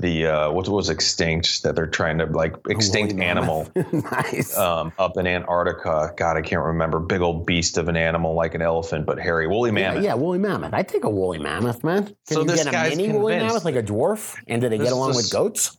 the 0.00 0.26
uh, 0.26 0.50
what 0.50 0.68
was 0.68 0.90
extinct 0.90 1.62
that 1.62 1.76
they're 1.76 1.86
trying 1.86 2.18
to 2.18 2.26
like 2.26 2.56
extinct 2.68 3.12
Woolly 3.12 3.24
animal 3.24 3.70
nice. 3.92 4.58
um, 4.58 4.92
up 4.98 5.16
in 5.16 5.28
Antarctica? 5.28 6.12
God, 6.16 6.36
I 6.36 6.42
can't 6.42 6.64
remember. 6.64 6.98
Big 6.98 7.20
old 7.20 7.46
beast 7.46 7.78
of 7.78 7.86
an 7.88 7.96
animal 7.96 8.34
like 8.34 8.56
an 8.56 8.60
elephant, 8.62 9.06
but 9.06 9.20
hairy, 9.20 9.46
woolly 9.46 9.70
mammoth. 9.70 10.02
yeah, 10.02 10.14
woolly 10.14 10.38
mammoth. 10.40 10.74
I'd 10.74 10.88
take 10.88 11.04
a 11.04 11.10
woolly 11.10 11.38
mammoth, 11.38 11.84
man. 11.84 12.06
Can 12.06 12.14
So 12.24 12.40
you 12.40 12.46
this 12.48 12.64
get 12.64 12.66
a 12.66 12.72
guy's 12.72 12.96
mini 12.96 13.12
woolly 13.12 13.34
convinced. 13.34 13.46
mammoth 13.54 13.64
like 13.64 13.76
a 13.76 13.82
dwarf? 13.84 14.36
And 14.48 14.60
do 14.60 14.68
they 14.68 14.78
This 14.78 14.88
get 14.88 14.92
along 14.92 15.14
with 15.14 15.30
goats? 15.30 15.78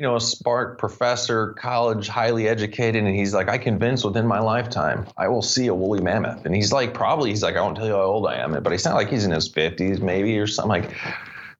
You 0.00 0.06
know, 0.06 0.16
a 0.16 0.20
smart 0.20 0.78
professor, 0.78 1.52
college, 1.58 2.08
highly 2.08 2.48
educated, 2.48 3.04
and 3.04 3.14
he's 3.14 3.34
like, 3.34 3.50
I 3.50 3.58
convinced 3.58 4.02
within 4.02 4.26
my 4.26 4.40
lifetime 4.40 5.06
I 5.14 5.28
will 5.28 5.42
see 5.42 5.66
a 5.66 5.74
woolly 5.74 6.00
mammoth. 6.00 6.46
And 6.46 6.54
he's 6.54 6.72
like, 6.72 6.94
probably, 6.94 7.28
he's 7.28 7.42
like, 7.42 7.54
I 7.56 7.60
won't 7.60 7.76
tell 7.76 7.84
you 7.84 7.92
how 7.92 8.00
old 8.00 8.26
I 8.26 8.36
am, 8.36 8.62
but 8.62 8.72
he's 8.72 8.86
not 8.86 8.94
like 8.94 9.10
he's 9.10 9.26
in 9.26 9.30
his 9.30 9.48
fifties, 9.48 10.00
maybe, 10.00 10.38
or 10.38 10.46
something. 10.46 10.70
Like, 10.70 10.96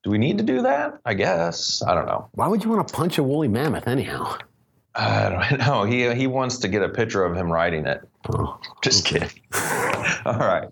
do 0.04 0.10
we 0.10 0.16
need 0.16 0.38
to 0.38 0.44
do 0.44 0.62
that? 0.62 0.98
I 1.04 1.12
guess 1.12 1.82
I 1.82 1.94
don't 1.94 2.06
know. 2.06 2.30
Why 2.32 2.48
would 2.48 2.64
you 2.64 2.70
want 2.70 2.88
to 2.88 2.94
punch 2.94 3.18
a 3.18 3.22
woolly 3.22 3.48
mammoth 3.48 3.86
anyhow? 3.86 4.38
I 4.94 5.28
don't 5.28 5.58
know. 5.66 5.84
He 5.84 6.10
he 6.14 6.26
wants 6.26 6.56
to 6.60 6.68
get 6.68 6.82
a 6.82 6.88
picture 6.88 7.22
of 7.22 7.36
him 7.36 7.52
riding 7.52 7.84
it. 7.84 8.00
Oh, 8.32 8.58
Just 8.80 9.04
kidding. 9.04 9.28
All 10.24 10.38
right, 10.38 10.68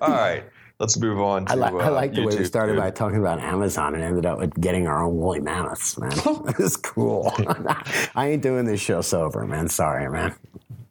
all 0.00 0.10
right. 0.10 0.44
Let's 0.82 0.98
move 0.98 1.20
on. 1.20 1.46
To, 1.46 1.52
I, 1.52 1.54
like 1.54 1.74
I 1.74 1.86
uh, 1.86 1.90
like 1.92 2.12
the 2.12 2.24
way 2.24 2.36
we 2.36 2.44
started 2.44 2.72
dude. 2.72 2.82
by 2.82 2.90
talking 2.90 3.20
about 3.20 3.38
Amazon 3.38 3.94
and 3.94 4.02
ended 4.02 4.26
up 4.26 4.40
with 4.40 4.60
getting 4.60 4.88
our 4.88 5.04
own 5.04 5.16
woolly 5.16 5.38
mammoths, 5.38 5.96
man. 5.96 6.10
It's 6.58 6.76
cool. 6.76 7.32
I 8.16 8.30
ain't 8.30 8.42
doing 8.42 8.64
this 8.64 8.80
show 8.80 9.00
sober, 9.00 9.46
man. 9.46 9.68
Sorry, 9.68 10.10
man. 10.10 10.34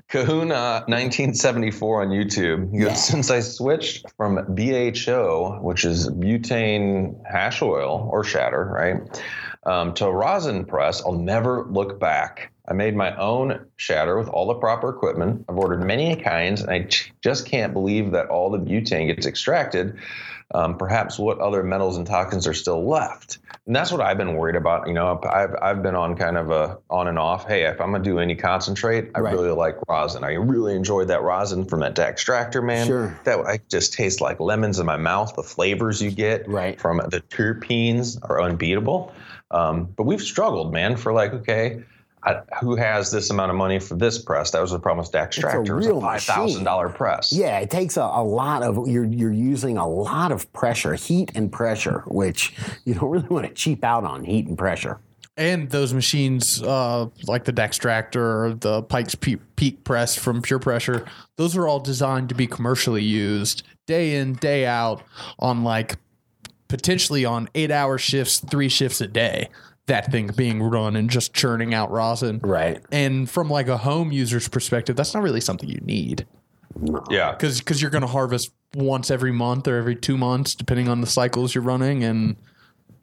Kahuna 0.08 0.86
1974 0.88 2.04
on 2.04 2.08
YouTube. 2.08 2.72
Goes, 2.72 2.82
Yeah. 2.82 2.94
Since 2.94 3.32
I 3.32 3.42
switched 3.42 4.10
from 4.16 4.56
BHO, 4.56 5.60
which 5.62 5.84
is 5.84 6.10
butane 6.10 7.22
hash 7.30 7.62
oil 7.62 8.08
or 8.14 8.24
shatter, 8.24 8.72
right, 8.74 9.22
um, 9.66 9.94
to 9.96 10.10
rosin 10.10 10.64
press, 10.64 11.02
I'll 11.02 11.12
never 11.12 11.66
look 11.66 12.00
back. 12.00 12.54
I 12.72 12.74
made 12.74 12.96
my 12.96 13.14
own 13.18 13.66
shatter 13.76 14.18
with 14.18 14.30
all 14.30 14.48
the 14.48 14.54
proper 14.54 14.88
equipment. 14.88 15.44
I've 15.50 15.58
ordered 15.58 15.84
many 15.84 16.16
kinds, 16.16 16.62
and 16.62 16.72
I 16.72 16.88
just 17.22 17.46
can't 17.46 17.74
believe 17.74 18.12
that 18.12 18.28
all 18.30 18.50
the 18.50 18.60
butane 18.60 19.08
gets 19.08 19.28
extracted. 19.28 20.00
Um, 20.54 20.78
perhaps 20.78 21.20
what 21.20 21.40
other 21.40 21.64
metals 21.64 21.98
and 21.98 22.08
toxins 22.08 22.48
are 22.48 22.54
still 22.54 22.88
left, 22.88 23.40
and 23.66 23.76
that's 23.76 23.92
what 23.92 24.00
I've 24.00 24.18
been 24.18 24.36
worried 24.36 24.56
about. 24.56 24.88
You 24.88 24.94
know, 24.94 25.20
I've 25.22 25.54
I've 25.62 25.84
been 25.84 25.96
on 25.96 26.16
kind 26.16 26.38
of 26.38 26.50
a 26.52 26.78
on 26.90 27.10
and 27.10 27.20
off. 27.20 27.46
Hey, 27.46 27.64
if 27.66 27.82
I'm 27.82 27.92
gonna 27.92 28.04
do 28.06 28.20
any 28.20 28.36
concentrate, 28.36 29.12
I 29.16 29.20
Right. 29.20 29.34
really 29.34 29.52
like 29.52 29.76
rosin. 29.90 30.24
I 30.24 30.34
really 30.36 30.74
enjoyed 30.74 31.10
that 31.10 31.24
rosin 31.24 31.66
from 31.66 31.82
that 31.82 32.00
extractor, 32.00 32.62
man. 32.62 32.88
Sure. 32.88 33.20
That 33.26 33.40
I 33.40 33.60
just 33.70 33.94
taste 33.94 34.22
like 34.22 34.40
lemons 34.40 34.80
in 34.80 34.86
my 34.86 34.98
mouth. 34.98 35.36
The 35.36 35.44
flavors 35.44 36.02
you 36.02 36.12
get 36.12 36.48
Right. 36.48 36.80
from 36.80 37.02
the 37.10 37.20
terpenes 37.20 38.18
are 38.30 38.42
unbeatable. 38.42 39.12
Um, 39.52 39.90
but 39.98 40.04
we've 40.04 40.22
struggled, 40.22 40.72
man, 40.74 40.96
for 40.96 41.12
like, 41.12 41.34
okay, 41.34 41.84
I, 42.24 42.42
who 42.60 42.76
has 42.76 43.12
this 43.12 43.30
amount 43.32 43.50
of 43.50 43.58
money 43.58 43.80
for 43.80 43.96
this 43.96 44.20
press? 44.20 44.52
That 44.52 44.62
was 44.62 44.72
the 44.72 44.80
problem 44.80 45.04
with 45.04 45.12
Dextractor. 45.12 45.68
It 45.68 45.74
was 45.74 45.88
a 45.88 45.90
real 45.90 46.02
five 46.02 46.22
thousand 46.22 46.64
dollar 46.64 46.90
press. 46.90 47.32
Yeah, 47.32 47.60
it 47.60 47.72
takes 47.72 47.98
a, 47.98 48.02
a 48.02 48.24
lot 48.24 48.62
of 48.62 48.88
you're 48.88 49.06
you're 49.06 49.32
using 49.32 49.78
a 49.78 49.88
lot 49.88 50.32
of 50.32 50.52
pressure, 50.54 50.94
heat 50.94 51.32
and 51.34 51.52
pressure, 51.52 52.04
which 52.08 52.54
you 52.86 52.94
don't 52.94 53.10
really 53.10 53.28
want 53.28 53.48
to 53.48 53.54
cheap 53.54 53.84
out 53.84 54.04
on 54.04 54.24
heat 54.24 54.46
and 54.48 54.58
pressure. 54.58 55.00
And 55.38 55.70
those 55.70 55.94
machines, 55.94 56.62
uh, 56.62 57.08
like 57.26 57.46
the 57.46 57.54
Dextractor 57.54 58.16
or 58.16 58.54
the 58.54 58.84
Pike's 58.84 59.16
Peak, 59.16 59.40
Peak 59.56 59.84
Press 59.84 60.16
from 60.16 60.42
Pure 60.42 60.60
Pressure, 60.60 61.06
those 61.38 61.56
are 61.56 61.68
all 61.68 61.80
designed 61.80 62.30
to 62.30 62.36
be 62.36 62.46
commercially 62.46 63.04
used 63.04 63.64
day 63.88 64.18
in, 64.18 64.34
day 64.34 64.66
out 64.66 65.02
on 65.40 65.64
like 65.64 65.96
potentially 66.68 67.26
on 67.26 67.50
eight 67.56 67.72
hour 67.72 67.98
shifts, 67.98 68.40
three 68.40 68.70
shifts 68.70 69.02
a 69.02 69.08
day. 69.08 69.50
That 69.88 70.12
thing 70.12 70.28
being 70.36 70.62
run 70.62 70.96
and 70.96 71.10
just 71.10 71.34
churning 71.34 71.74
out 71.74 71.92
rosin. 71.92 72.40
Right. 72.44 72.82
And 72.92 73.30
from 73.30 73.50
like 73.50 73.68
a 73.68 73.78
home 73.78 74.12
user's 74.12 74.48
perspective, 74.48 74.96
that's 74.96 75.14
not 75.14 75.24
really 75.24 75.42
something 75.42 75.68
you 75.68 75.80
need 75.82 76.26
Yeah. 77.10 77.32
because 77.32 77.60
because 77.60 77.82
you're 77.82 77.92
going 77.92 78.02
to 78.04 78.08
harvest 78.08 78.52
once 78.76 79.12
every 79.12 79.32
month 79.32 79.68
or 79.68 79.76
every 79.78 79.96
two 79.96 80.18
months, 80.18 80.56
depending 80.56 80.88
on 80.88 81.02
the 81.02 81.08
cycles 81.08 81.54
you're 81.56 81.64
running. 81.64 82.04
And 82.04 82.36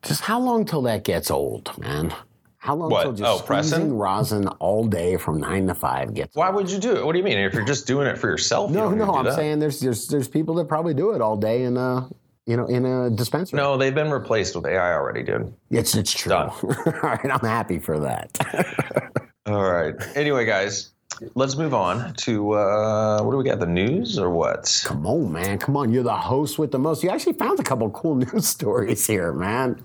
Just 0.02 0.22
how 0.22 0.38
long 0.40 0.64
till 0.64 0.82
that 0.82 1.04
gets 1.04 1.30
old, 1.30 1.76
man? 1.78 2.14
How 2.58 2.74
long 2.74 2.90
What? 2.90 3.02
till 3.02 3.12
just 3.12 3.42
Oh, 3.42 3.44
pressing? 3.44 3.96
rosin 3.98 4.46
all 4.60 4.84
day 4.86 5.16
from 5.16 5.38
nine 5.40 5.66
to 5.66 5.74
five 5.74 6.14
gets 6.14 6.34
Why 6.36 6.48
would 6.50 6.70
you 6.70 6.78
do 6.78 6.96
it? 6.96 7.04
What 7.04 7.12
do 7.12 7.18
you 7.18 7.24
mean? 7.24 7.38
If 7.38 7.54
you're 7.54 7.64
just 7.64 7.86
doing 7.86 8.06
it 8.06 8.18
for 8.18 8.28
yourself, 8.28 8.70
you 8.70 8.76
No, 8.76 8.88
don't 8.88 8.98
no, 8.98 9.06
do 9.06 9.12
I'm 9.12 9.24
that. 9.26 9.34
saying 9.34 9.58
there's 9.58 9.80
there's 9.80 10.06
there's 10.06 10.28
people 10.28 10.54
that 10.56 10.68
probably 10.68 10.94
do 10.94 11.10
it 11.12 11.20
all 11.20 11.36
day 11.36 11.64
and 11.64 11.76
a 11.76 12.08
you 12.48 12.56
know 12.56 12.64
in 12.66 12.84
a 12.86 13.10
dispensary. 13.10 13.58
No, 13.58 13.76
they've 13.76 13.94
been 13.94 14.10
replaced 14.10 14.56
with 14.56 14.66
AI 14.66 14.94
already, 14.94 15.22
dude. 15.22 15.52
it's 15.70 15.94
it's 15.94 16.12
true. 16.12 16.30
Done. 16.30 16.48
all 16.64 16.92
right, 17.02 17.30
I'm 17.30 17.40
happy 17.40 17.78
for 17.78 18.00
that. 18.00 18.36
All 19.46 19.62
right. 19.70 19.94
Anyway, 20.14 20.44
guys, 20.44 20.90
let's 21.34 21.56
move 21.56 21.72
on 21.72 22.12
to 22.14 22.52
uh, 22.52 23.22
what 23.22 23.30
do 23.32 23.38
we 23.38 23.44
got? 23.44 23.60
The 23.60 23.66
news 23.66 24.18
or 24.18 24.28
what? 24.30 24.82
Come 24.84 25.06
on, 25.06 25.32
man. 25.32 25.58
Come 25.58 25.74
on. 25.76 25.90
You're 25.90 26.02
the 26.02 26.14
host 26.16 26.58
with 26.58 26.70
the 26.70 26.78
most. 26.78 27.02
You 27.02 27.08
actually 27.10 27.32
found 27.34 27.58
a 27.58 27.62
couple 27.62 27.88
cool 27.90 28.14
news 28.24 28.46
stories 28.46 29.06
here, 29.06 29.32
man. 29.32 29.82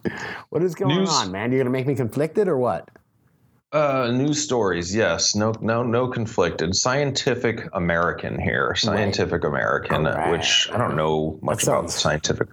What 0.50 0.64
is 0.64 0.76
going 0.76 0.98
News- 0.98 1.10
on, 1.10 1.32
man? 1.32 1.52
You're 1.52 1.60
gonna 1.62 1.70
make 1.70 1.88
me 1.88 1.96
conflicted 1.96 2.48
or 2.50 2.58
what? 2.58 2.90
Uh, 3.74 4.12
news 4.12 4.40
stories, 4.42 4.96
yes. 4.96 5.34
No, 5.34 5.52
no, 5.60 5.82
no 5.82 6.08
conflicted. 6.08 6.76
Scientific 6.76 7.68
American 7.74 8.40
here. 8.40 8.76
Scientific 8.76 9.44
American, 9.44 10.06
All 10.06 10.14
right. 10.14 10.32
which 10.32 10.70
I 10.72 10.78
don't 10.78 10.96
know 10.96 11.40
much 11.42 11.64
That 11.64 11.72
about. 11.72 11.90
sounds- 11.90 11.96
Scientific 11.96 12.50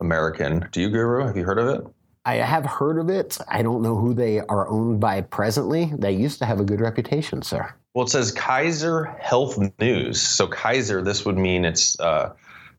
American. 0.00 0.68
Do 0.70 0.80
you, 0.80 0.90
Guru? 0.90 1.26
Have 1.26 1.36
you 1.36 1.42
heard 1.42 1.58
of 1.58 1.66
it? 1.68 1.84
I 2.24 2.36
have 2.36 2.64
heard 2.64 2.98
of 3.00 3.10
it. 3.10 3.36
I 3.48 3.62
don't 3.62 3.82
know 3.82 3.96
who 3.96 4.14
they 4.14 4.38
are 4.40 4.68
owned 4.68 5.00
by 5.00 5.22
presently. 5.22 5.92
They 5.98 6.12
used 6.12 6.38
to 6.38 6.46
have 6.46 6.60
a 6.60 6.64
good 6.64 6.80
reputation, 6.80 7.42
sir. 7.42 7.74
Well, 7.92 8.04
it 8.06 8.10
says 8.10 8.30
Kaiser 8.30 9.06
Health 9.20 9.58
News. 9.80 10.20
So 10.20 10.46
Kaiser, 10.46 11.02
this 11.02 11.26
would 11.26 11.36
mean 11.36 11.64
it's 11.64 11.98
uh, 11.98 12.32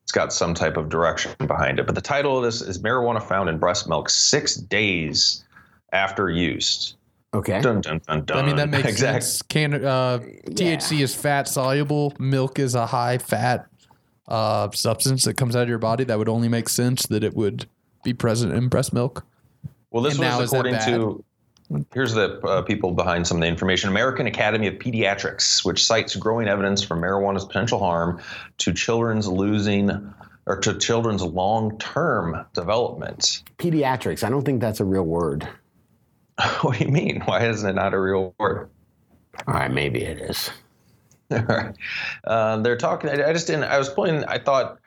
it's 0.04 0.14
got 0.14 0.32
some 0.32 0.54
type 0.54 0.78
of 0.78 0.88
direction 0.88 1.34
behind 1.46 1.80
it. 1.80 1.86
But 1.86 1.96
the 1.96 2.02
title 2.02 2.38
of 2.38 2.44
this 2.46 2.62
is 2.62 2.82
marijuana 2.82 3.22
found 3.22 3.50
in 3.50 3.58
breast 3.60 3.88
milk 3.90 4.10
six 4.10 4.56
days 4.56 5.44
after 5.92 6.30
use. 6.30 6.96
Okay. 7.36 7.60
Dun 7.60 7.82
dun 7.82 8.00
dun 8.08 8.24
dun. 8.24 8.38
I 8.38 8.46
mean, 8.46 8.56
that 8.56 8.70
makes 8.70 8.88
exactly. 8.88 9.22
sense. 9.22 9.42
Can, 9.42 9.74
uh, 9.86 10.20
THC 10.48 11.02
is 11.02 11.14
fat 11.14 11.50
soluble. 11.50 12.14
Milk 12.18 12.60
is 12.60 12.76
a 12.76 12.86
high 12.86 13.18
fat 13.18 13.68
uh, 14.28 14.72
substance 14.72 15.26
that 15.26 15.36
comes 15.36 15.56
out 15.56 15.64
of 15.64 15.70
your 15.70 15.78
body. 15.78 16.06
That 16.06 16.18
would 16.18 16.30
only 16.30 16.48
make 16.48 16.70
sense 16.70 17.06
that 17.08 17.24
it 17.24 17.36
would 17.36 17.66
be 18.04 18.14
present 18.14 18.54
in 18.54 18.70
breast 18.70 18.94
milk. 18.94 19.26
Well, 19.92 20.02
this 20.02 20.18
And 20.18 20.22
was 20.24 20.46
is 20.46 20.54
according 20.54 20.80
to. 20.86 21.24
Here's 21.94 22.14
the 22.14 22.40
uh, 22.42 22.62
people 22.62 22.92
behind 22.92 23.26
some 23.26 23.38
of 23.38 23.42
the 23.42 23.48
information. 23.48 23.90
American 23.90 24.28
Academy 24.28 24.68
of 24.68 24.76
Pediatrics, 24.76 25.66
which 25.66 25.84
cites 25.84 26.16
growing 26.16 26.48
evidence 26.48 26.84
for 26.84 26.96
marijuana's 26.96 27.44
potential 27.44 27.80
harm 27.80 28.22
to 28.60 28.72
children's 28.72 29.28
losing 29.28 30.14
or 30.46 30.60
to 30.60 30.78
children's 30.78 31.24
long-term 31.24 32.46
development. 32.54 33.42
Pediatrics. 33.58 34.24
I 34.24 34.30
don't 34.30 34.46
think 34.46 34.62
that's 34.62 34.80
a 34.80 34.86
real 34.86 35.06
word. 35.06 35.50
what 36.62 36.78
do 36.78 36.86
you 36.86 36.92
mean? 36.92 37.22
Why 37.22 37.48
isn't 37.48 37.70
it 37.70 37.74
not 37.74 37.94
a 37.94 38.00
real 38.00 38.34
word? 38.40 38.70
All 39.48 39.54
right, 39.54 39.72
maybe 39.72 40.04
it 40.04 40.20
is. 40.20 40.50
uh, 42.24 42.58
they're 42.58 42.78
talking. 42.78 43.10
I 43.10 43.30
I 43.30 43.34
just 43.34 43.48
didn't. 43.48 43.64
I 43.64 43.78
was 43.78 43.90
pulling. 43.90 44.24
I 44.26 44.38
thought 44.38 44.80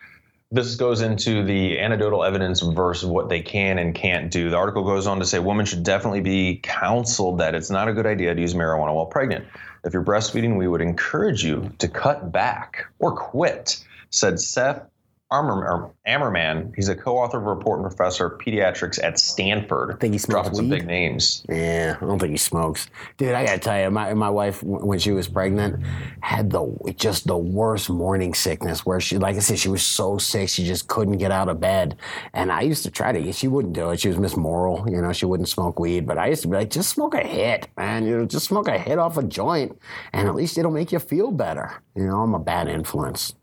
this 0.51 0.77
goes 0.77 1.03
into 1.03 1.43
the 1.43 1.79
anecdotal 1.79 2.25
evidence 2.25 2.61
versus 2.61 3.09
what 3.09 3.29
they 3.29 3.41
can 3.41 3.79
and 3.79 3.95
can't 3.95 4.31
do. 4.31 4.49
The 4.49 4.57
article 4.57 4.83
goes 4.83 5.07
on 5.07 5.19
to 5.19 5.27
say 5.27 5.39
women 5.39 5.67
should 5.67 5.83
definitely 5.83 6.23
be 6.23 6.61
counseled 6.63 7.39
that 7.41 7.55
it's 7.55 7.69
not 7.71 7.89
a 7.89 7.93
good 7.93 8.07
idea 8.07 8.35
to 8.35 8.41
use 8.41 8.55
marijuana 8.55 8.95
while 8.95 9.07
pregnant. 9.07 9.47
If 9.85 9.93
you're 9.93 10.05
breastfeeding, 10.05 10.57
we 10.57 10.67
would 10.67 10.81
encourage 10.81 11.45
you 11.45 11.71
to 11.79 11.89
cut 11.89 12.33
back 12.33 12.87
or 12.99 13.15
quit, 13.15 13.85
said 14.11 14.41
Seth 14.41 14.83
Armor, 15.31 15.69
or 15.69 15.95
Ammerman. 16.07 16.73
He's 16.75 16.89
a 16.89 16.97
co-author 16.97 17.37
of 17.37 17.47
a 17.47 17.51
report 17.51 17.81
and 17.81 17.89
professor 17.89 18.27
of 18.27 18.41
pediatrics 18.41 19.03
at 19.03 19.19
Stanford. 19.19 19.93
I 19.93 19.97
think 19.97 20.15
he 20.15 20.19
smokes 20.19 20.49
dropping 20.49 20.55
some 20.55 20.69
big 20.71 20.87
names. 20.87 21.45
Yeah, 21.51 21.97
I 22.01 22.05
don't 22.05 22.19
think 22.19 22.31
he 22.31 22.39
smokes, 22.39 22.89
dude. 23.19 23.35
I 23.35 23.45
gotta 23.45 23.59
tell 23.59 23.79
you, 23.79 23.91
my 23.91 24.15
my 24.15 24.31
wife 24.31 24.63
when 24.63 24.99
she 24.99 25.13
was 25.13 25.29
pregnant 25.29 25.85
had 26.21 26.51
the 26.51 26.95
just 26.97 27.27
the 27.27 27.37
worst 27.37 27.91
morning 27.91 28.33
sickness. 28.33 28.87
Where 28.87 29.01
she, 29.01 29.19
like 29.19 29.37
I 29.37 29.41
said, 29.41 29.59
she 29.59 29.69
was 29.69 29.85
so 29.85 30.17
sick 30.17 30.49
she 30.49 30.65
just 30.65 30.89
couldn't 30.89 31.19
get 31.19 31.31
out 31.31 31.49
of 31.49 31.61
bed. 31.61 31.97
And 32.33 32.51
I 32.51 32.63
used 32.63 32.83
to 32.85 32.91
try 32.91 33.13
to. 33.13 33.33
She 33.33 33.49
wouldn't 33.49 33.75
do 33.75 33.91
it. 33.91 34.01
She 34.01 34.09
was 34.09 34.19
Miss 34.19 34.37
Moral, 34.37 34.89
you 34.89 35.03
know. 35.03 35.13
She 35.13 35.27
wouldn't 35.27 35.51
smoke 35.51 35.79
weed, 35.79 36.07
but 36.07 36.17
I 36.17 36.29
used 36.29 36.43
to 36.43 36.49
be 36.49 36.57
like, 36.57 36.71
just 36.71 36.89
smoke 36.89 37.15
a 37.15 37.27
hit, 37.27 37.69
man. 37.77 38.07
You 38.07 38.19
know, 38.19 38.25
just 38.25 38.47
smoke 38.47 38.69
a 38.69 38.79
hit 38.79 38.99
off 38.99 39.19
a 39.19 39.23
joint, 39.23 39.79
and 40.15 40.27
at 40.27 40.35
least 40.35 40.57
it'll 40.57 40.71
make 40.71 40.91
you 40.91 40.99
feel 40.99 41.33
better. 41.33 41.83
You 41.95 42.07
know, 42.07 42.23
I'm 42.23 42.35
a 42.35 42.39
bad 42.39 42.69
influence. 42.69 43.35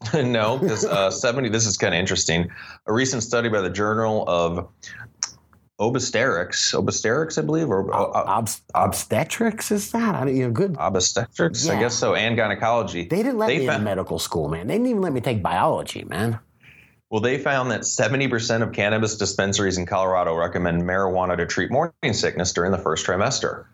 no, 0.14 0.58
because 0.58 0.84
uh, 0.84 1.10
70, 1.10 1.48
this 1.48 1.66
is 1.66 1.76
kind 1.76 1.94
of 1.94 1.98
interesting. 1.98 2.50
A 2.86 2.92
recent 2.92 3.22
study 3.22 3.48
by 3.48 3.60
the 3.60 3.70
Journal 3.70 4.24
of 4.28 4.68
obstetrics, 5.80 6.72
obstetrics, 6.74 7.38
I 7.38 7.42
believe, 7.42 7.68
or 7.70 7.92
uh, 7.94 8.02
uh, 8.02 8.24
Obs- 8.26 8.62
obstetrics 8.74 9.70
is 9.70 9.92
that? 9.92 10.14
I 10.14 10.24
don't, 10.24 10.36
you 10.36 10.44
know, 10.44 10.50
good. 10.50 10.76
obstetrics, 10.78 11.68
I 11.68 11.78
guess 11.78 11.94
so, 11.94 12.14
and 12.14 12.36
gynecology. 12.36 13.04
They 13.06 13.18
didn't 13.18 13.38
let 13.38 13.46
They 13.48 13.60
me 13.60 13.66
found- 13.66 13.78
in 13.78 13.84
medical 13.84 14.18
school, 14.18 14.48
man. 14.48 14.66
They 14.66 14.74
didn't 14.74 14.88
even 14.88 15.02
let 15.02 15.12
me 15.12 15.20
take 15.20 15.42
biology, 15.42 16.04
man. 16.04 16.38
Well, 17.10 17.20
they 17.22 17.38
found 17.38 17.70
that 17.70 17.82
70% 17.82 18.62
of 18.62 18.72
cannabis 18.72 19.16
dispensaries 19.16 19.78
in 19.78 19.86
Colorado 19.86 20.34
recommend 20.36 20.82
marijuana 20.82 21.36
to 21.38 21.46
treat 21.46 21.70
morning 21.70 22.12
sickness 22.12 22.52
during 22.52 22.70
the 22.70 22.76
first 22.78 23.06
trimester, 23.06 23.64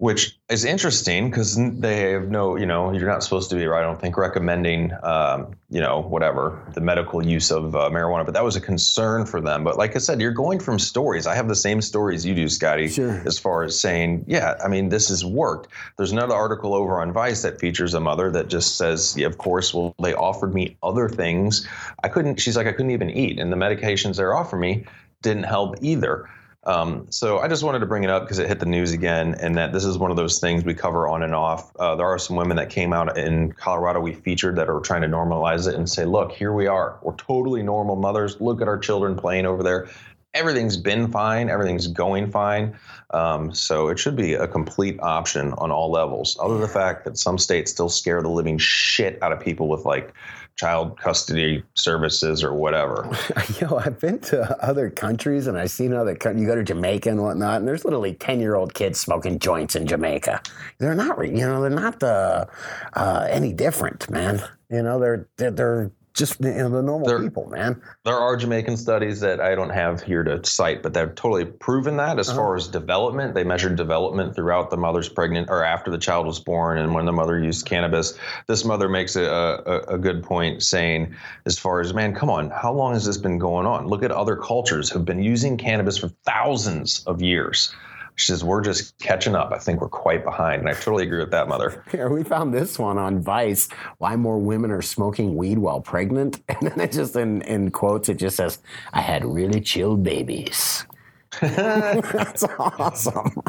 which 0.00 0.38
is 0.48 0.64
interesting 0.64 1.28
because 1.28 1.58
they 1.78 2.12
have 2.12 2.30
no, 2.30 2.56
you 2.56 2.64
know, 2.64 2.90
you're 2.90 3.06
not 3.06 3.22
supposed 3.22 3.50
to 3.50 3.56
be, 3.56 3.68
I 3.68 3.82
don't 3.82 4.00
think, 4.00 4.16
recommending, 4.16 4.92
um, 5.02 5.54
you 5.68 5.78
know, 5.78 6.00
whatever, 6.00 6.58
the 6.72 6.80
medical 6.80 7.22
use 7.22 7.50
of 7.50 7.76
uh, 7.76 7.90
marijuana. 7.90 8.24
But 8.24 8.32
that 8.32 8.42
was 8.42 8.56
a 8.56 8.62
concern 8.62 9.26
for 9.26 9.42
them. 9.42 9.62
But 9.62 9.76
like 9.76 9.94
I 9.96 9.98
said, 9.98 10.18
you're 10.18 10.32
going 10.32 10.58
from 10.58 10.78
stories. 10.78 11.26
I 11.26 11.34
have 11.34 11.48
the 11.48 11.54
same 11.54 11.82
stories 11.82 12.24
you 12.24 12.34
do, 12.34 12.48
Scotty, 12.48 12.88
Sure. 12.88 13.22
as 13.26 13.38
far 13.38 13.62
as 13.62 13.78
saying, 13.78 14.24
yeah, 14.26 14.54
I 14.64 14.68
mean, 14.68 14.88
this 14.88 15.10
has 15.10 15.22
worked. 15.22 15.68
There's 15.98 16.12
another 16.12 16.34
article 16.34 16.72
over 16.74 16.98
on 17.02 17.12
Vice 17.12 17.42
that 17.42 17.60
features 17.60 17.92
a 17.92 18.00
mother 18.00 18.30
that 18.30 18.48
just 18.48 18.78
says, 18.78 19.14
yeah, 19.18 19.26
of 19.26 19.36
course, 19.36 19.74
well, 19.74 19.94
they 20.02 20.14
offered 20.14 20.54
me 20.54 20.78
other 20.82 21.10
things. 21.10 21.68
I 22.02 22.08
couldn't, 22.08 22.40
she's 22.40 22.56
like, 22.56 22.66
I 22.66 22.72
couldn't 22.72 22.92
even 22.92 23.10
eat. 23.10 23.38
And 23.38 23.52
the 23.52 23.56
medications 23.56 24.16
they're 24.16 24.34
offering 24.34 24.62
me 24.62 24.84
didn't 25.20 25.42
help 25.44 25.76
either. 25.82 26.26
Um, 26.64 27.06
so 27.10 27.38
I 27.38 27.48
just 27.48 27.62
wanted 27.62 27.78
to 27.78 27.86
bring 27.86 28.04
it 28.04 28.10
up 28.10 28.24
because 28.24 28.38
it 28.38 28.46
hit 28.46 28.60
the 28.60 28.66
news 28.66 28.92
again, 28.92 29.34
and 29.40 29.56
that 29.56 29.72
this 29.72 29.84
is 29.84 29.96
one 29.96 30.10
of 30.10 30.16
those 30.16 30.38
things 30.40 30.64
we 30.64 30.74
cover 30.74 31.08
on 31.08 31.22
and 31.22 31.34
off. 31.34 31.74
Uh, 31.76 31.96
there 31.96 32.06
are 32.06 32.18
some 32.18 32.36
women 32.36 32.58
that 32.58 32.68
came 32.68 32.92
out 32.92 33.16
in 33.16 33.52
Colorado 33.52 34.00
we 34.00 34.12
featured 34.12 34.56
that 34.56 34.68
are 34.68 34.80
trying 34.80 35.02
to 35.02 35.08
normalize 35.08 35.66
it 35.66 35.74
and 35.74 35.88
say, 35.88 36.04
look, 36.04 36.32
here 36.32 36.52
we 36.52 36.66
are. 36.66 36.98
We're 37.02 37.16
totally 37.16 37.62
normal 37.62 37.96
mothers. 37.96 38.40
Look 38.40 38.60
at 38.60 38.68
our 38.68 38.78
children 38.78 39.16
playing 39.16 39.46
over 39.46 39.62
there. 39.62 39.88
Everything's 40.32 40.76
been 40.76 41.10
fine. 41.10 41.50
Everything's 41.50 41.88
going 41.88 42.30
fine. 42.30 42.76
Um, 43.12 43.52
so 43.52 43.88
it 43.88 43.98
should 43.98 44.14
be 44.14 44.34
a 44.34 44.46
complete 44.46 45.00
option 45.00 45.54
on 45.54 45.72
all 45.72 45.90
levels, 45.90 46.38
other 46.40 46.54
than 46.54 46.60
the 46.60 46.68
fact 46.68 47.04
that 47.04 47.18
some 47.18 47.36
states 47.38 47.72
still 47.72 47.88
scare 47.88 48.22
the 48.22 48.28
living 48.28 48.58
shit 48.58 49.20
out 49.22 49.32
of 49.32 49.40
people 49.40 49.68
with 49.68 49.84
like 49.84 50.14
child 50.60 50.98
custody 50.98 51.62
services 51.74 52.44
or 52.44 52.52
whatever. 52.52 53.08
Yo, 53.60 53.78
I've 53.78 53.98
been 53.98 54.18
to 54.20 54.62
other 54.62 54.90
countries 54.90 55.46
and 55.46 55.56
I've 55.56 55.70
seen 55.70 55.94
other 55.94 56.14
countries. 56.14 56.42
You 56.42 56.46
go 56.46 56.54
to 56.54 56.62
Jamaica 56.62 57.08
and 57.08 57.22
whatnot, 57.22 57.60
and 57.60 57.66
there's 57.66 57.82
literally 57.82 58.12
10 58.12 58.40
year 58.40 58.56
old 58.56 58.74
kids 58.74 59.00
smoking 59.00 59.38
joints 59.38 59.74
in 59.74 59.86
Jamaica. 59.86 60.42
They're 60.76 60.94
not, 60.94 61.18
you 61.26 61.46
know, 61.46 61.62
they're 61.62 61.70
not 61.70 62.02
uh, 62.02 62.44
uh, 62.92 63.26
any 63.30 63.54
different, 63.54 64.10
man. 64.10 64.42
You 64.70 64.82
know, 64.82 65.00
they're, 65.00 65.26
they're, 65.38 65.50
they're 65.50 65.90
just, 66.14 66.40
you 66.40 66.52
know, 66.52 66.68
the 66.68 66.82
normal 66.82 67.08
They're- 67.08 67.22
people, 67.22 67.48
man. 67.48 67.80
There 68.04 68.16
are 68.16 68.36
Jamaican 68.36 68.76
studies 68.76 69.20
that 69.20 69.40
I 69.40 69.54
don't 69.54 69.70
have 69.70 70.02
here 70.02 70.22
to 70.24 70.44
cite, 70.44 70.82
but 70.82 70.92
they've 70.92 71.14
totally 71.14 71.44
proven 71.44 71.96
that 71.98 72.18
as 72.18 72.28
uh-huh. 72.28 72.38
far 72.38 72.56
as 72.56 72.68
development. 72.68 73.34
They 73.34 73.44
measured 73.44 73.76
development 73.76 74.34
throughout 74.34 74.70
the 74.70 74.76
mother's 74.76 75.08
pregnant 75.08 75.48
or 75.50 75.64
after 75.64 75.90
the 75.90 75.98
child 75.98 76.26
was 76.26 76.40
born 76.40 76.78
and 76.78 76.94
when 76.94 77.06
the 77.06 77.12
mother 77.12 77.38
used 77.38 77.66
cannabis. 77.66 78.18
This 78.46 78.64
mother 78.64 78.88
makes 78.88 79.16
a, 79.16 79.24
a, 79.24 79.94
a 79.94 79.98
good 79.98 80.22
point 80.22 80.62
saying, 80.62 81.14
as 81.46 81.58
far 81.58 81.80
as, 81.80 81.94
man, 81.94 82.14
come 82.14 82.30
on, 82.30 82.50
how 82.50 82.72
long 82.72 82.94
has 82.94 83.04
this 83.04 83.16
been 83.16 83.38
going 83.38 83.66
on? 83.66 83.86
Look 83.86 84.02
at 84.02 84.10
other 84.10 84.36
cultures 84.36 84.90
who've 84.90 85.04
been 85.04 85.22
using 85.22 85.56
cannabis 85.56 85.98
for 85.98 86.08
thousands 86.24 87.04
of 87.06 87.22
years. 87.22 87.72
She 88.20 88.26
says, 88.26 88.44
we're 88.44 88.60
just 88.60 88.98
catching 88.98 89.34
up. 89.34 89.50
I 89.50 89.56
think 89.58 89.80
we're 89.80 89.88
quite 89.88 90.24
behind. 90.24 90.60
And 90.60 90.68
I 90.68 90.74
totally 90.74 91.04
agree 91.04 91.20
with 91.20 91.30
that 91.30 91.48
mother. 91.48 91.82
Here, 91.90 92.10
we 92.10 92.22
found 92.22 92.52
this 92.52 92.78
one 92.78 92.98
on 92.98 93.18
Vice 93.22 93.66
why 93.96 94.14
more 94.16 94.38
women 94.38 94.70
are 94.70 94.82
smoking 94.82 95.36
weed 95.36 95.56
while 95.56 95.80
pregnant. 95.80 96.42
And 96.50 96.70
then 96.70 96.80
it 96.80 96.92
just, 96.92 97.16
in, 97.16 97.40
in 97.42 97.70
quotes, 97.70 98.10
it 98.10 98.18
just 98.18 98.36
says, 98.36 98.58
I 98.92 99.00
had 99.00 99.24
really 99.24 99.62
chill 99.62 99.96
babies. 99.96 100.84
That's 101.40 102.44
awesome. 102.58 103.40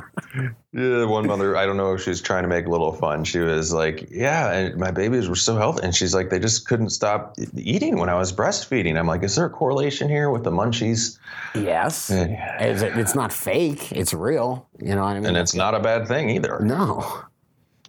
Yeah, 0.73 1.03
one 1.05 1.27
mother, 1.27 1.57
I 1.57 1.65
don't 1.65 1.75
know 1.77 1.93
if 1.93 2.01
she's 2.03 2.21
trying 2.21 2.43
to 2.43 2.47
make 2.47 2.65
a 2.65 2.69
little 2.69 2.93
fun. 2.93 3.23
She 3.25 3.39
was 3.39 3.73
like, 3.73 4.07
Yeah, 4.09 4.51
and 4.51 4.77
my 4.77 4.91
babies 4.91 5.27
were 5.27 5.35
so 5.35 5.57
healthy. 5.57 5.83
And 5.83 5.93
she's 5.93 6.13
like, 6.13 6.29
They 6.29 6.39
just 6.39 6.67
couldn't 6.67 6.91
stop 6.91 7.35
eating 7.57 7.97
when 7.99 8.07
I 8.09 8.15
was 8.15 8.31
breastfeeding. 8.31 8.97
I'm 8.97 9.07
like, 9.07 9.23
Is 9.23 9.35
there 9.35 9.45
a 9.45 9.49
correlation 9.49 10.07
here 10.07 10.29
with 10.29 10.43
the 10.43 10.51
munchies? 10.51 11.17
Yes. 11.53 12.09
It's 12.11 13.15
not 13.15 13.33
fake, 13.33 13.91
it's 13.91 14.13
real. 14.13 14.67
You 14.79 14.95
know 14.95 15.03
what 15.03 15.15
I 15.17 15.19
mean? 15.19 15.25
And 15.25 15.37
it's 15.37 15.53
not 15.55 15.75
a 15.75 15.79
bad 15.79 16.07
thing 16.07 16.29
either. 16.29 16.59
no. 16.61 17.23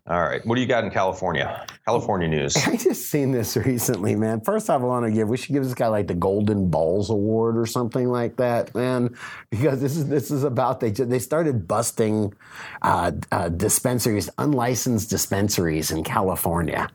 All 0.08 0.20
right. 0.20 0.44
What 0.44 0.56
do 0.56 0.60
you 0.60 0.66
got 0.66 0.82
in 0.82 0.90
California? 0.90 1.64
California 1.84 2.26
news. 2.26 2.56
I 2.66 2.76
just 2.76 3.06
seen 3.06 3.30
this 3.30 3.56
recently, 3.56 4.16
man. 4.16 4.40
First 4.40 4.68
off, 4.68 4.82
I 4.82 4.84
want 4.84 5.06
to 5.06 5.12
give 5.12 5.28
we 5.28 5.36
should 5.36 5.52
give 5.52 5.62
this 5.62 5.74
guy 5.74 5.86
like 5.86 6.08
the 6.08 6.14
Golden 6.14 6.68
Balls 6.70 7.08
Award 7.08 7.56
or 7.56 7.66
something 7.66 8.08
like 8.08 8.36
that, 8.38 8.74
man, 8.74 9.16
because 9.50 9.80
this 9.80 9.96
is 9.96 10.08
this 10.08 10.32
is 10.32 10.42
about 10.42 10.80
they 10.80 10.90
they 10.90 11.20
started 11.20 11.68
busting 11.68 12.34
uh, 12.82 13.12
uh, 13.30 13.48
dispensaries, 13.48 14.28
unlicensed 14.38 15.08
dispensaries 15.08 15.92
in 15.92 16.02
California. 16.02 16.88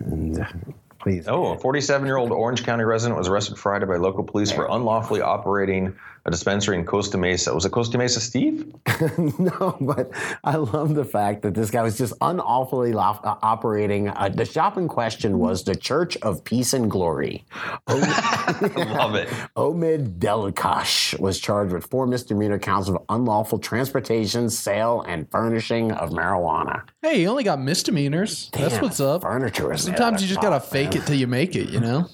And, 0.00 0.40
uh, 0.40 0.46
please, 0.98 1.28
Oh, 1.28 1.52
a 1.52 1.58
47 1.58 2.06
year 2.06 2.16
old 2.16 2.32
Orange 2.32 2.64
County 2.64 2.82
resident 2.82 3.16
was 3.16 3.28
arrested 3.28 3.56
Friday 3.56 3.86
by 3.86 3.96
local 3.96 4.24
police 4.24 4.50
for 4.50 4.66
unlawfully 4.68 5.20
operating 5.20 5.94
a 6.26 6.30
dispensary 6.30 6.76
in 6.76 6.84
Costa 6.84 7.16
Mesa. 7.16 7.54
Was 7.54 7.64
it 7.64 7.70
Costa 7.70 7.96
Mesa, 7.98 8.20
Steve? 8.20 8.74
no, 9.38 9.76
but 9.80 10.10
I 10.42 10.56
love 10.56 10.96
the 10.96 11.04
fact 11.04 11.42
that 11.42 11.54
this 11.54 11.70
guy 11.70 11.82
was 11.82 11.96
just 11.96 12.12
unlawfully 12.20 12.92
lo- 12.92 13.20
uh, 13.22 13.36
operating. 13.42 14.08
Uh, 14.08 14.28
the 14.28 14.44
shop 14.44 14.76
in 14.76 14.88
question 14.88 15.38
was 15.38 15.62
the 15.62 15.76
Church 15.76 16.16
of 16.18 16.42
Peace 16.42 16.72
and 16.72 16.90
Glory. 16.90 17.44
I 17.86 17.94
love 18.98 19.14
it. 19.14 19.28
Omid 19.56 20.18
Delakash 20.18 21.18
was 21.20 21.38
charged 21.38 21.72
with 21.72 21.86
four 21.86 22.08
misdemeanor 22.08 22.58
counts 22.58 22.88
of 22.88 22.98
unlawful 23.08 23.60
transportation, 23.60 24.50
sale, 24.50 25.04
and 25.06 25.30
furnishing 25.30 25.92
of 25.92 26.10
marijuana. 26.10 26.82
Hey, 27.02 27.20
you 27.22 27.28
only 27.28 27.44
got 27.44 27.60
misdemeanors. 27.60 28.50
That's 28.52 28.80
what's 28.82 28.98
up. 28.98 29.22
Furniture 29.22 29.72
is 29.72 29.82
Sometimes 29.82 30.22
you 30.22 30.28
just 30.28 30.40
gotta 30.40 30.58
fake 30.58 30.90
man. 30.94 31.02
it 31.02 31.06
till 31.06 31.16
you 31.16 31.28
make 31.28 31.54
it, 31.54 31.68
you 31.68 31.78
know? 31.78 32.08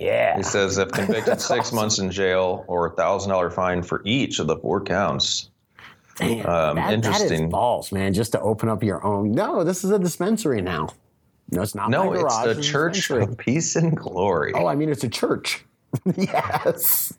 Yeah. 0.00 0.36
He 0.36 0.42
says 0.42 0.78
if 0.78 0.90
convicted, 0.90 1.40
six 1.42 1.72
months 1.72 1.98
in 1.98 2.10
jail 2.10 2.64
or 2.66 2.86
a 2.86 2.90
thousand 2.90 3.30
dollar 3.30 3.50
fine 3.50 3.82
for 3.82 4.00
each 4.04 4.38
of 4.38 4.46
the 4.46 4.56
four 4.56 4.80
counts. 4.82 5.50
Damn, 6.16 6.38
Um, 6.46 6.76
that, 6.76 6.86
That 6.86 6.92
interesting. 6.94 7.44
is 7.44 7.50
balls, 7.50 7.92
man. 7.92 8.12
Just 8.14 8.32
to 8.32 8.40
open 8.40 8.68
up 8.68 8.82
your 8.82 9.04
own. 9.04 9.32
No, 9.32 9.62
this 9.62 9.84
is 9.84 9.90
a 9.90 9.98
dispensary 9.98 10.60
now. 10.62 10.88
No, 11.52 11.62
it's 11.62 11.74
not. 11.74 11.90
No, 11.90 12.10
my 12.12 12.20
it's 12.20 12.38
the 12.42 12.50
a 12.58 12.62
Church 12.62 13.10
of 13.10 13.36
Peace 13.36 13.76
and 13.76 13.96
Glory. 13.96 14.52
Oh, 14.54 14.66
I 14.66 14.74
mean, 14.74 14.88
it's 14.88 15.04
a 15.04 15.08
church. 15.08 15.64
yes, 16.16 17.12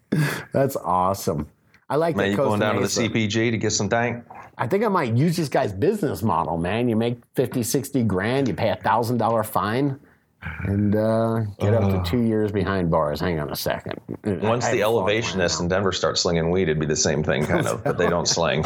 that's 0.54 0.76
awesome. 0.78 1.48
I 1.89 1.98
like 1.98 2.15
Man, 2.15 2.26
that. 2.28 2.32
you 2.32 2.38
Costa 2.38 2.48
going 2.50 2.60
down 2.62 2.76
to 2.76 2.82
the 2.82 2.88
CPG 2.88 3.52
to 3.52 3.58
get 3.58 3.72
some 3.72 3.89
dank? 3.89 4.24
I 4.58 4.67
think 4.67 4.86
I 4.86 4.88
might 4.88 5.13
use 5.17 5.36
this 5.36 5.50
guy's 5.50 5.74
business 5.74 6.24
model, 6.24 6.58
man. 6.58 6.88
You 6.88 6.96
make 6.96 7.17
50, 7.36 7.63
60 7.63 8.04
grand, 8.04 8.48
you 8.48 8.54
pay 8.54 8.70
a 8.70 8.78
thousand 8.78 9.17
dollar 9.17 9.44
fine, 9.44 10.00
and 10.43 10.95
uh, 10.95 11.41
get 11.60 11.73
up 11.73 12.04
to 12.04 12.10
two 12.10 12.21
years 12.21 12.51
behind 12.51 12.89
bars. 12.89 13.19
Hang 13.19 13.39
on 13.39 13.51
a 13.51 13.56
second. 13.56 13.99
Once 14.23 14.65
I 14.65 14.71
the 14.71 14.77
have 14.80 14.88
fun 14.91 15.06
right 15.06 15.23
elevationists 15.23 15.60
in 15.62 15.67
Denver 15.67 15.91
start 15.91 16.17
slinging 16.17 16.49
weed, 16.49 16.63
it'd 16.63 16.80
be 16.80 16.86
the 16.86 16.95
same 16.95 17.23
thing, 17.23 17.45
kind 17.45 17.67
of, 17.67 17.84
but 17.84 17.97
they 17.97 18.10
don't 18.10 18.27
sling. 18.27 18.63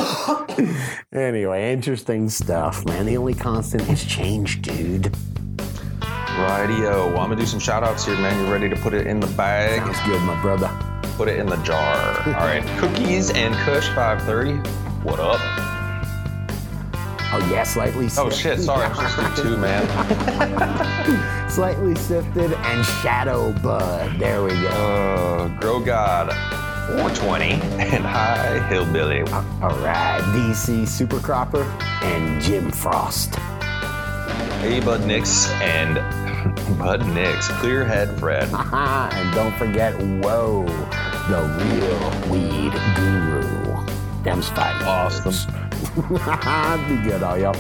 Anyway, 1.14 1.72
interesting 1.74 2.30
stuff, 2.30 2.86
man. 2.86 3.06
The 3.06 3.18
only 3.18 3.34
constant 3.34 3.90
is 3.90 4.04
change, 4.06 4.62
dude. 4.62 5.14
Rightio. 6.36 7.14
Well, 7.14 7.20
I'm 7.20 7.30
gonna 7.30 7.38
do 7.38 7.46
some 7.46 7.60
shout 7.60 7.84
outs 7.84 8.06
here, 8.06 8.16
man. 8.16 8.46
You 8.46 8.52
ready 8.52 8.70
to 8.70 8.76
put 8.76 8.94
it 8.94 9.08
in 9.08 9.20
the 9.20 9.28
bag? 9.28 9.80
Sounds 9.82 10.00
good, 10.08 10.22
my 10.24 10.40
brother. 10.42 10.70
Put 11.16 11.30
it 11.30 11.40
in 11.40 11.48
the 11.48 11.56
jar. 11.58 11.96
All 12.28 12.34
right. 12.34 12.64
Cookies 12.80 13.32
and 13.32 13.56
Kush 13.56 13.88
530. 13.90 14.70
What 15.04 15.20
up? 15.20 15.65
Oh 17.36 17.50
yeah, 17.52 17.64
slightly. 17.64 18.08
Oh 18.18 18.30
shit, 18.30 18.62
sorry, 18.62 18.86
I'm 18.86 18.96
supposed 18.96 19.36
to 19.36 19.44
do 19.44 19.50
two, 19.50 19.58
man. 19.58 21.50
slightly 21.50 21.94
sifted 21.96 22.54
and 22.54 22.86
shadow 22.86 23.52
bud. 23.52 24.18
There 24.18 24.42
we 24.42 24.52
go. 24.52 24.70
Uh, 24.70 25.48
Grow 25.60 25.82
God 25.82 26.32
420 26.88 27.52
and 27.82 28.06
High 28.06 28.66
Hillbilly. 28.70 29.24
All 29.34 29.78
right, 29.82 30.22
DC 30.34 30.88
Super 30.88 31.20
Cropper 31.20 31.64
and 32.04 32.42
Jim 32.42 32.72
Frost. 32.72 33.36
Hey, 34.62 34.80
Bud 34.80 35.06
Nix 35.06 35.52
and 35.62 35.96
Bud 36.80 37.06
Nix. 37.08 37.50
Clear 37.60 37.84
Head 37.84 38.18
Fred. 38.18 38.48
And 38.74 39.36
don't 39.36 39.56
forget, 39.58 39.94
whoa, 40.24 40.64
the 41.28 41.42
real 41.60 42.32
weed 42.32 42.72
guru. 42.96 43.86
Them's 44.24 44.48
five. 44.48 44.82
Awesome. 44.88 45.65
Be 45.96 46.98
good, 47.08 47.22
all 47.22 47.38
y'all. 47.38 47.56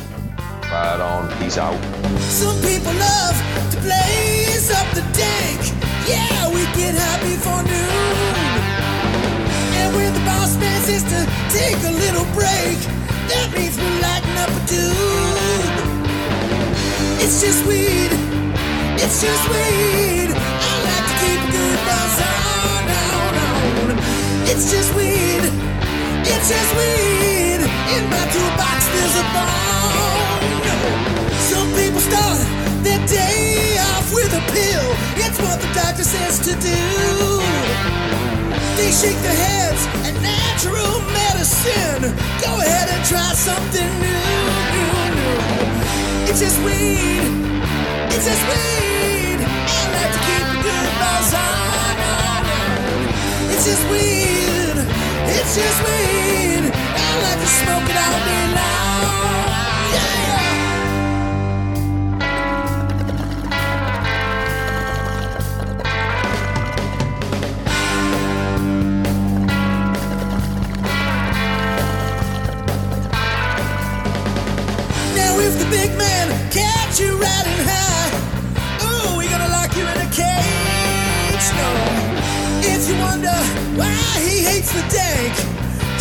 Right 0.72 1.00
on. 1.00 1.30
Peace 1.38 1.58
out. 1.58 1.78
Some 2.20 2.58
people 2.62 2.92
love 2.94 3.38
to 3.72 3.78
blaze 3.86 4.72
up 4.72 4.88
the 4.98 5.06
dank. 5.14 5.62
Yeah, 6.10 6.50
we 6.50 6.66
get 6.74 6.96
high 6.98 7.22
before 7.22 7.62
noon. 7.64 8.66
And 9.78 9.96
when 9.96 10.14
the 10.14 10.20
boss 10.26 10.58
man 10.58 10.82
says 10.84 11.04
to 11.04 11.20
take 11.54 11.78
a 11.86 11.94
little 11.94 12.26
break, 12.34 12.78
that 13.30 13.54
means 13.54 13.78
we're 13.78 14.00
lighting 14.02 14.38
up 14.42 14.50
a 14.50 14.62
tube. 14.66 15.76
It's 17.22 17.42
just 17.42 17.64
weed. 17.70 18.12
It's 19.00 19.22
just 19.22 19.46
weed. 19.54 20.34
I 20.34 20.72
like 20.90 21.06
to 21.10 21.16
keep 21.22 21.40
a 21.46 21.50
good 21.54 21.80
buzz 21.88 22.16
on, 22.26 22.84
on, 22.90 23.34
on. 23.48 23.98
It's 24.50 24.72
just 24.72 24.94
weed. 24.96 25.46
It's 26.26 26.50
just 26.50 26.72
weed. 26.76 27.55
In 27.94 28.10
my 28.10 28.26
toolbox, 28.34 28.80
there's 28.94 29.16
a 29.22 29.26
bone. 29.36 30.56
Some 31.38 31.70
people 31.78 32.02
start 32.02 32.42
their 32.82 33.00
day 33.06 33.78
off 33.94 34.12
with 34.14 34.34
a 34.34 34.42
pill. 34.52 34.88
It's 35.22 35.40
what 35.40 35.62
the 35.62 35.70
doctor 35.74 36.04
says 36.04 36.40
to 36.48 36.54
do. 36.60 36.82
They 38.76 38.92
shake 38.92 39.20
their 39.22 39.38
heads 39.38 39.86
at 40.08 40.16
natural 40.22 41.00
medicine. 41.14 42.10
Go 42.42 42.58
ahead 42.60 42.90
and 42.90 43.06
try 43.06 43.34
something 43.34 43.90
new. 44.02 44.36
It's 46.28 46.40
just 46.40 46.58
weed. 46.66 47.22
It's 48.10 48.26
just 48.26 48.44
weed. 48.50 49.40
Like 49.94 50.12
to 50.16 50.22
keep 50.26 50.46
a 50.56 50.58
good 50.66 50.90
buzz 51.00 51.34
on. 51.34 52.35
It's 53.58 53.66
just 53.68 53.90
weed. 53.90 54.78
It's 55.38 55.56
just 55.56 55.80
weed. 55.86 56.72
I 56.74 57.22
like 57.24 57.40
to 57.40 57.48
smoke 57.48 57.90
it 57.90 57.98
all 58.04 58.20
day 58.28 58.46
long. 58.60 59.04
Yeah. 59.96 60.44
If 75.48 75.60
the 75.60 75.66
big 75.70 75.96
man 75.98 76.28
catch 76.52 77.00
you 77.00 77.12
riding 77.18 77.66
high, 77.68 77.85
wonder 83.16 83.40
why 83.80 84.20
he 84.28 84.44
hates 84.44 84.74
the 84.74 84.82
dank, 84.92 85.34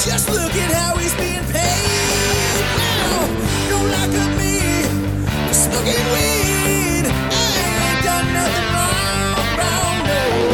just 0.04 0.28
look 0.30 0.50
at 0.50 0.72
how 0.72 0.96
he's 0.96 1.14
being 1.14 1.44
paid. 1.52 2.58
Now, 2.82 3.28
don't 3.70 3.88
lock 3.88 4.10
me 4.36 4.58
for 5.46 5.54
smoking 5.54 6.06
weed. 6.14 7.06
I 7.06 7.46
ain't 7.86 8.00
done 8.08 8.28
nothing 8.38 8.68
wrong, 8.74 9.36
wrong, 9.58 9.98
no. 10.08 10.53